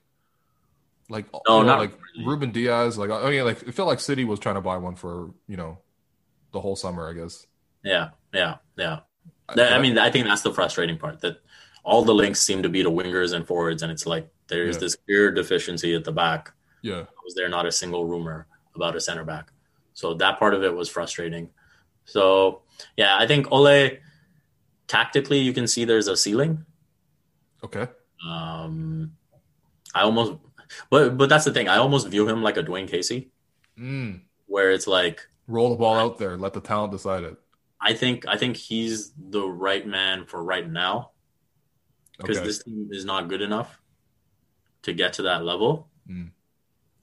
[1.09, 2.29] like no, know, not like really.
[2.29, 2.99] Ruben Dias.
[2.99, 5.57] Like, oh yeah, like it felt like City was trying to buy one for you
[5.57, 5.79] know
[6.53, 7.47] the whole summer, I guess.
[7.83, 9.01] Yeah, yeah, yeah.
[9.49, 11.39] I, I mean, I think that's the frustrating part that
[11.85, 14.81] all the links seem to be to wingers and forwards, and it's like there's yeah.
[14.81, 16.53] this clear deficiency at the back.
[16.83, 19.53] Yeah, was there not a single rumor about a center back?
[19.95, 21.51] So that part of it was frustrating.
[22.05, 22.63] So
[22.97, 23.99] yeah, I think Ole
[24.87, 26.65] tactically you can see there's a ceiling.
[27.65, 27.89] Okay.
[28.29, 29.13] Um,
[29.95, 30.35] I almost,
[30.91, 31.69] but but that's the thing.
[31.69, 33.31] I almost view him like a Dwane Casey,
[33.79, 34.21] mm.
[34.47, 36.37] where it's like Roll the ball out there.
[36.37, 37.37] Let the talent decide it.
[37.81, 41.11] I think I think he's the right man for right now
[42.19, 42.47] because okay.
[42.47, 43.81] this team is not good enough
[44.83, 45.89] to get to that level.
[46.09, 46.31] Mm.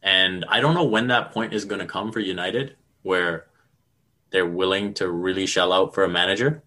[0.01, 3.45] And I don't know when that point is going to come for United where
[4.31, 6.63] they're willing to really shell out for a manager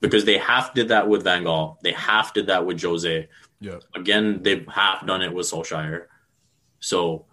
[0.00, 1.80] because they half did that with Van Gaal.
[1.82, 3.28] They half did that with Jose.
[3.60, 3.78] Yeah.
[3.94, 6.06] Again, they've half done it with Solskjaer.
[6.80, 7.26] So,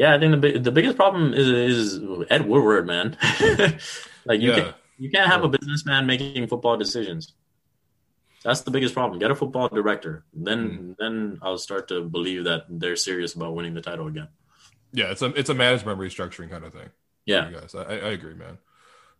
[0.00, 2.00] yeah, I think the big, the biggest problem is is
[2.30, 3.16] Ed Woodward, man.
[4.24, 4.60] like you Yeah.
[4.60, 7.34] can you can't have a businessman making football decisions.
[8.44, 9.18] That's the biggest problem.
[9.18, 10.24] Get a football director.
[10.32, 14.28] Then then I'll start to believe that they're serious about winning the title again.
[14.92, 16.88] Yeah, it's a it's a management restructuring kind of thing.
[17.26, 17.48] Yeah.
[17.50, 17.74] you guys.
[17.74, 18.56] I, I I agree, man.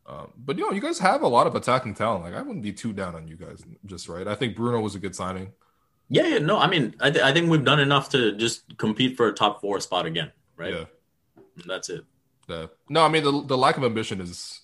[0.07, 2.24] Um, but you know, you guys have a lot of attacking talent.
[2.24, 3.62] Like I wouldn't be too down on you guys.
[3.85, 4.27] Just right.
[4.27, 5.52] I think Bruno was a good signing.
[6.12, 9.16] Yeah, yeah, no, I mean, I, th- I think we've done enough to just compete
[9.16, 10.74] for a top four spot again, right?
[10.74, 10.85] Yeah.
[11.66, 12.05] That's it.
[12.47, 14.61] The, no, I mean the the lack of ambition is,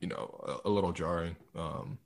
[0.00, 1.36] you know, a, a little jarring.
[1.56, 1.98] Um,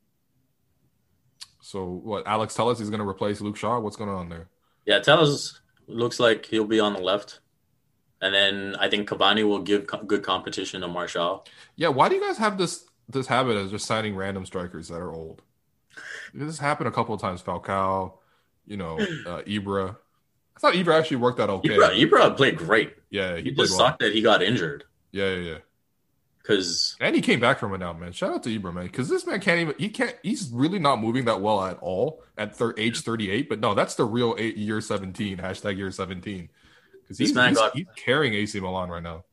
[1.60, 2.26] so what?
[2.26, 3.80] Alex Telles is going to replace Luke Shaw.
[3.80, 4.48] What's going on there?
[4.86, 7.40] Yeah, Tellez looks like he'll be on the left.
[8.22, 11.44] And then I think Cavani will give co- good competition to Martial.
[11.76, 15.00] Yeah, why do you guys have this this habit of just signing random strikers that
[15.00, 15.42] are old?
[16.32, 17.42] This happened a couple of times.
[17.42, 18.14] Falcao,
[18.66, 19.96] you know, uh, Ibra.
[20.56, 21.68] I thought Ibra actually worked out okay.
[21.70, 22.94] Ibra, Ibra played great.
[23.10, 23.88] Yeah, he, He just well.
[23.88, 25.58] sucked that he got injured Yeah, yeah, yeah.
[26.42, 28.12] because And he came back from it now, man.
[28.12, 29.74] Shout out to Ibra, man, because this man can't even.
[29.78, 30.14] He can't.
[30.22, 33.48] He's really not moving that well at all at thir- age thirty eight.
[33.48, 36.48] But no, that's the real eight, year seventeen hashtag year seventeen.
[37.02, 39.24] Because he's, man he's, got- he's carrying AC Milan right now.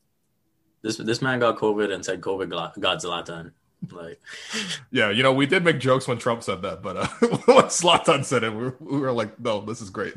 [0.81, 3.51] this this man got COVID and said COVID got Zlatan.
[3.91, 4.21] Like,
[4.91, 8.23] Yeah, you know, we did make jokes when Trump said that, but uh, when Zlatan
[8.23, 10.13] said it, we we were like, no, this is great.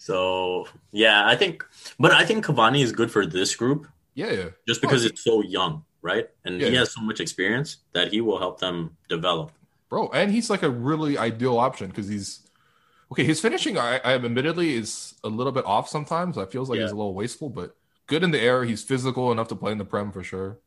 [0.00, 1.64] So yeah, I think,
[1.98, 4.48] but I think Cavani is good for this group yeah, yeah.
[4.66, 6.28] just because it's so young, right?
[6.44, 9.50] And he has so much experience that he will help them develop.
[9.88, 10.08] bro.
[10.10, 12.46] And he's like a really ideal option because he's
[13.10, 13.24] okay.
[13.24, 16.38] His finishing, I, I admittedly, is a little bit off sometimes.
[16.38, 16.84] I feels like Yeah.
[16.84, 17.74] he's a little wasteful, but
[18.06, 18.64] good in the air.
[18.64, 20.58] He's physical enough to play in the prem for sure.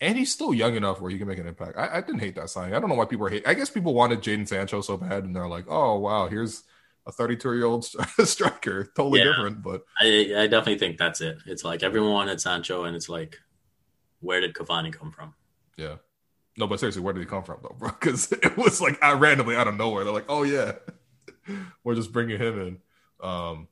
[0.00, 1.78] And he's still young enough where he can make an impact.
[1.78, 2.74] I, I didn't hate that signing.
[2.74, 3.46] I don't know why people are hate.
[3.46, 6.64] I guess people wanted Jadon Sancho so bad, and they're like, "Oh wow, here's
[7.06, 7.84] a 32 year old
[8.24, 9.26] striker, totally Yeah.
[9.26, 11.38] different." But I, I definitely think that's it.
[11.46, 13.38] It's like everyone wanted Sancho, and it's like,
[14.20, 15.34] where did Cavani come from?
[15.76, 15.96] yeah,
[16.58, 17.88] no, but seriously, where did he come from though, bro?
[17.90, 20.04] Because it was like uh, randomly out of nowhere.
[20.04, 20.72] They're like, "Oh yeah,
[21.84, 22.78] we're just bringing him in."
[23.26, 23.68] Um,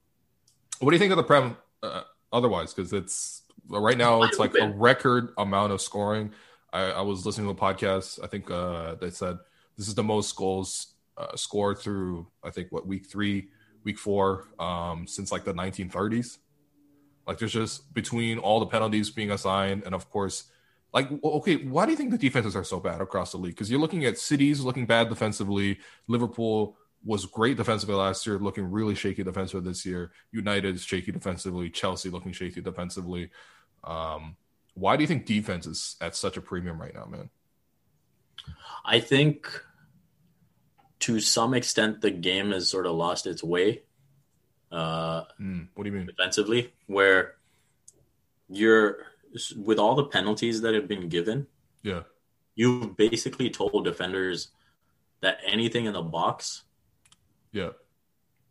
[0.81, 1.57] what do you think of the prem?
[1.83, 2.03] Uh,
[2.33, 6.33] otherwise, because it's right now it's like a record amount of scoring.
[6.73, 8.23] I, I was listening to a podcast.
[8.23, 9.39] I think uh, they said
[9.77, 12.27] this is the most goals uh, scored through.
[12.43, 13.49] I think what week three,
[13.85, 16.39] week four, um, since like the 1930s.
[17.27, 20.45] Like there's just between all the penalties being assigned, and of course,
[20.95, 23.55] like okay, why do you think the defenses are so bad across the league?
[23.55, 25.79] Because you're looking at cities looking bad defensively.
[26.07, 30.11] Liverpool was great defensively last year, looking really shaky defensively this year.
[30.33, 31.69] United is shaky defensively.
[31.69, 33.31] Chelsea looking shaky defensively.
[33.85, 34.37] Um,
[34.75, 37.29] why do you think defense is at such a premium right now, man?
[38.85, 39.49] I think
[41.01, 43.83] to some extent the game has sort of lost its way
[44.71, 46.07] uh, Mm, what do you mean?
[46.07, 47.37] defensively, where
[48.51, 48.99] you're
[49.57, 51.47] with all the penalties that have been given,
[51.83, 52.03] Yeah,
[52.55, 54.49] you've basically told defenders
[55.21, 56.65] that anything in the box
[57.53, 57.71] yeah,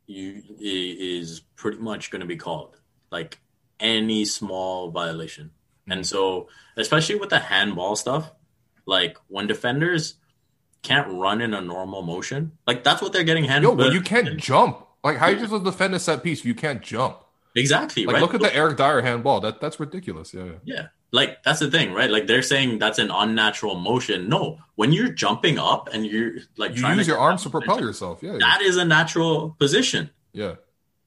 [0.07, 2.79] you is pretty much going to be called
[3.11, 3.39] like
[3.79, 5.51] any small violation.
[5.89, 8.31] And so, especially with the handball stuff,
[8.85, 10.15] like when defenders
[10.87, 13.77] can't run in a normal motion, like that's what they're getting yo, handled.
[13.77, 14.73] but you can't jump.
[15.03, 17.17] Like, how you just defend a set piece if you can't jump?
[17.55, 18.21] exactly Like, right.
[18.21, 19.39] look at the Eric Dier handball.
[19.39, 20.33] That that's ridiculous.
[20.33, 20.51] Yeah, yeah.
[20.75, 20.87] Yeah.
[21.11, 22.09] Like that's the thing, right?
[22.11, 24.27] Like they're saying that's an unnatural motion.
[24.29, 28.19] No, when you're jumping up and you're like You use your arms to propel yourself.
[28.21, 30.09] Yeah, That is a natural position.
[30.33, 30.55] yeah.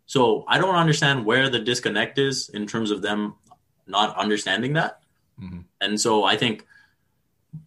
[0.07, 3.35] So I don't understand where the disconnect is in terms of them
[3.87, 5.01] not understanding that.
[5.41, 5.65] Mhm.
[5.81, 6.67] And so I think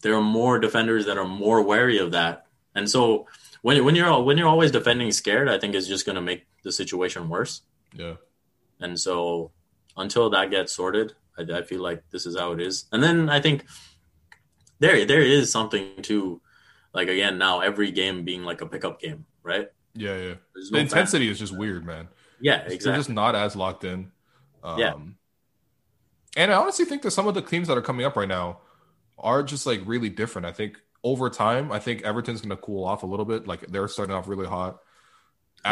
[0.02, 2.46] there are more defenders that are more wary of that.
[2.76, 3.28] And so
[3.62, 6.46] when when you're when you're always defending scared, I think it's just going to make
[6.64, 7.62] the situation worse.
[7.94, 8.16] yeah.
[8.80, 9.52] And so
[9.96, 12.86] until that gets sorted, I, I feel like this is how it is.
[12.92, 13.66] And then I think
[14.80, 16.42] there there is something to
[16.94, 19.70] like again now every game being like a pickup game, right?
[19.96, 20.34] Yeah, yeah.
[20.54, 22.08] There's The no intensity is just weird, man.
[22.42, 23.00] Yeah, They're exactly.
[23.00, 24.12] just not as locked in.
[24.64, 24.94] Um, Yeah.
[26.36, 28.60] And I honestly think that some of the teams that are coming up right now
[29.18, 30.46] are just like really different.
[30.46, 33.48] I think over time, I think Everton's going to cool off a little bit.
[33.48, 34.80] Like they're starting off really hot.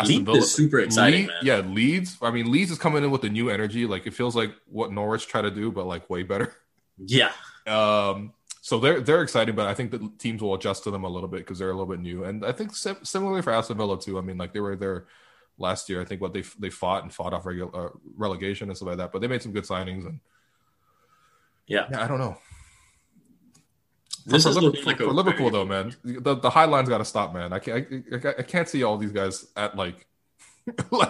[0.06, 1.34] Leeds is super exciting, Le-.
[1.44, 2.18] Yeah, Leeds.
[2.22, 3.86] I mean, Leeds is coming in with a new energy.
[3.86, 6.56] Like it feels like what Norwich tried to do, but like way better.
[6.98, 7.32] Yeah.
[7.68, 11.10] Um, so they're they're exciting, but I think the teams will adjust to them a
[11.10, 12.24] little bit because they're a little bit new.
[12.24, 14.18] And I think sim- similarly for Aston Villa too.
[14.18, 15.08] I mean, like they were there
[15.58, 16.00] last year.
[16.00, 18.98] I think what they they fought and fought off regu- uh, relegation and stuff like
[18.98, 19.12] that.
[19.12, 20.20] But they made some good signings and
[21.68, 21.88] Yeah.
[21.92, 22.38] yeah, I don't know.
[24.24, 27.00] For, This is Liverpool, like for Liverpool very- though, man, the, the high line's got
[27.00, 27.54] to stop, man.
[27.54, 30.06] I can't I, I, I can't see all these guys at like
[30.92, 31.10] like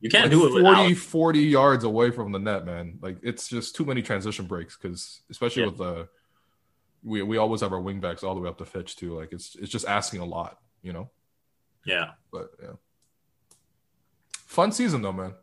[0.00, 0.96] You can't like do it 40, without.
[0.96, 2.98] 40 yards away from the net, man.
[3.00, 5.68] Like it's just too many transition breaks because especially Yeah.
[5.68, 6.08] with the
[7.02, 9.16] we we always have our wingbacks all the way up to Fitch too.
[9.18, 11.08] Like it's it's just asking a lot, you know.
[11.86, 12.10] Yeah.
[12.32, 12.72] But yeah,
[14.32, 15.34] fun season though, man.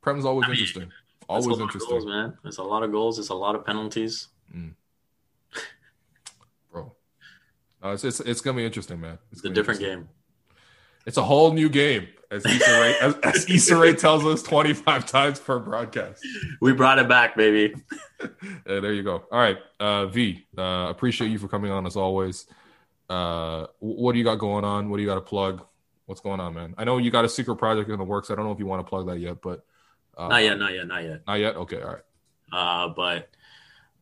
[0.00, 0.92] Prem's always I mean, interesting.
[1.28, 2.36] Always a lot of interesting, goals, man.
[2.44, 3.18] It's a lot of goals.
[3.18, 4.28] It's a lot of penalties.
[4.50, 4.70] bro.
[7.82, 9.18] No, it's, it's it's gonna be interesting, man.
[9.32, 10.08] It's a different game.
[11.04, 14.72] It's a whole new game, as Issa Rae, as, as Issa Rae tells us twenty
[14.72, 16.24] five times per broadcast.
[16.60, 17.74] We brought it back, baby.
[18.64, 19.24] Uh, there you go.
[19.32, 20.46] All right, uh, V.
[20.56, 22.46] Uh, appreciate you for coming on as always.
[23.10, 24.88] Uh, what do you got going on?
[24.90, 25.66] What do you got to plug?
[26.06, 26.74] What's going on, man?
[26.78, 28.30] I know you got a secret project in the works.
[28.30, 29.64] I don't know if you want to plug that yet, but
[30.16, 31.20] uh, Not yet, not yet, not yet.
[31.26, 31.56] Not yet.
[31.56, 31.82] Okay.
[31.82, 32.02] All right.
[32.52, 33.28] Uh, but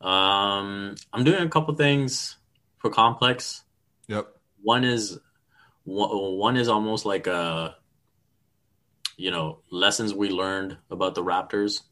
[0.06, 2.36] um, I'm doing a couple things
[2.76, 3.62] for Complex.
[4.10, 4.26] Yep.
[4.62, 5.18] One is
[5.84, 7.76] one, one is almost like a
[9.16, 11.82] you know lessons we learned about the Raptors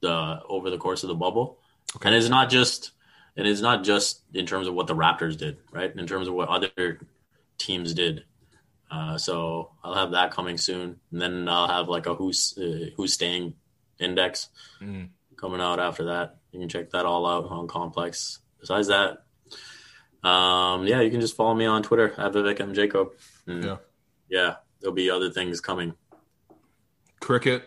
[0.00, 1.58] the over the course of the bubble,
[1.96, 2.08] Okay.
[2.08, 2.90] and it's not just
[3.36, 5.94] and it's not just in terms of what the Raptors did, right?
[5.96, 6.98] In terms of what other
[7.58, 8.24] teams did.
[8.90, 12.90] Uh, so I'll have that coming soon, and then I'll have like a who's uh,
[12.96, 13.54] who's staying
[14.00, 14.48] index
[14.82, 15.10] Mm.
[15.36, 16.38] coming out after that.
[16.50, 18.40] You can check that all out on Complex.
[18.60, 19.21] Besides that,
[20.24, 23.10] um, yeah, you can just follow me on Twitter at Vivek M Jacob.
[23.46, 23.76] And Yeah.
[24.28, 25.94] yeah, there'll be other things coming.
[27.20, 27.64] Cricket,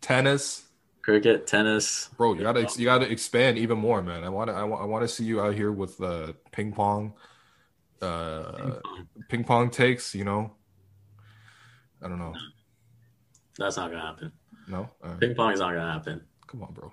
[0.00, 0.66] tennis,
[1.02, 2.08] Cricket, tennis.
[2.16, 2.34] bro.
[2.34, 4.22] You gotta you gotta expand even more, man.
[4.24, 6.72] I want to I want I want to see you out here with uh, ping
[6.72, 7.14] pong,
[8.02, 8.78] uh,
[9.28, 10.14] ping pong takes.
[10.14, 10.52] You know.
[12.02, 12.34] I don't know.
[13.58, 14.32] That's not gonna happen.
[14.68, 14.88] No.
[15.02, 15.18] Right.
[15.20, 16.22] Ping pong is not gonna happen.
[16.46, 16.92] Come on, bro.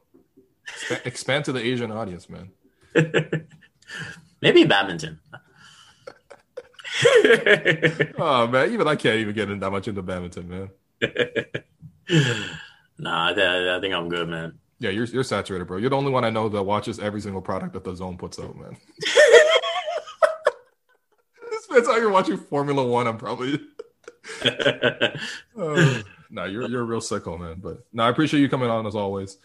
[0.67, 2.51] Expand, expand to the Asian audience, man.
[4.41, 5.19] Maybe badminton.
[8.19, 10.69] Oh man, even I can't even get in that much into badminton, man.
[12.97, 14.57] nah, I, th- I think I'm good, man.
[14.79, 15.77] Yeah, you're you're saturated, bro.
[15.77, 18.39] You're the only one I know that watches every single product that the Zone puts
[18.39, 18.77] out, man.
[21.51, 23.07] this man's out here watching Formula One.
[23.07, 23.59] I'm probably.
[24.43, 27.59] Uh, no, you're you're a real sicko, man.
[27.61, 29.37] But no, I appreciate you coming on as always.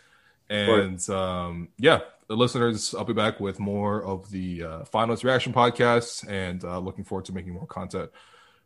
[0.48, 2.00] And um, yeah,
[2.32, 6.78] the listeners, I'll be back with more of the uh, finals reaction podcasts, and uh,
[6.78, 8.10] looking forward to making more content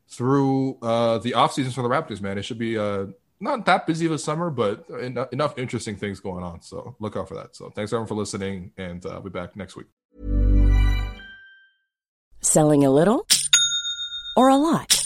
[0.09, 2.20] through uh, the off seasons for the Raptors.
[2.20, 3.06] Man, it should be uh,
[3.40, 6.62] not that busy of a summer, but en- enough interesting things going on.
[6.62, 7.56] So look out for that.
[7.56, 9.88] So thanks everyone for listening, and uh, I'll be back next week.
[12.40, 13.26] Selling a little
[14.36, 15.05] or a lot?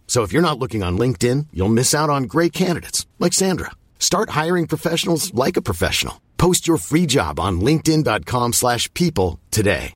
[0.11, 3.71] So if you're not looking on LinkedIn, you'll miss out on great candidates like Sandra.
[3.97, 6.19] Start hiring professionals like a professional.
[6.37, 9.93] Post your free job on linkedin.com/people today.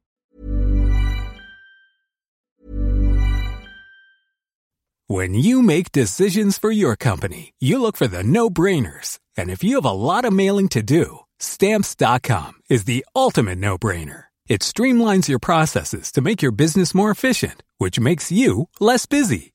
[5.08, 9.20] When you make decisions for your company, you look for the no-brainers.
[9.38, 14.22] And if you have a lot of mailing to do, stamps.com is the ultimate no-brainer.
[14.48, 19.55] It streamlines your processes to make your business more efficient, which makes you less busy.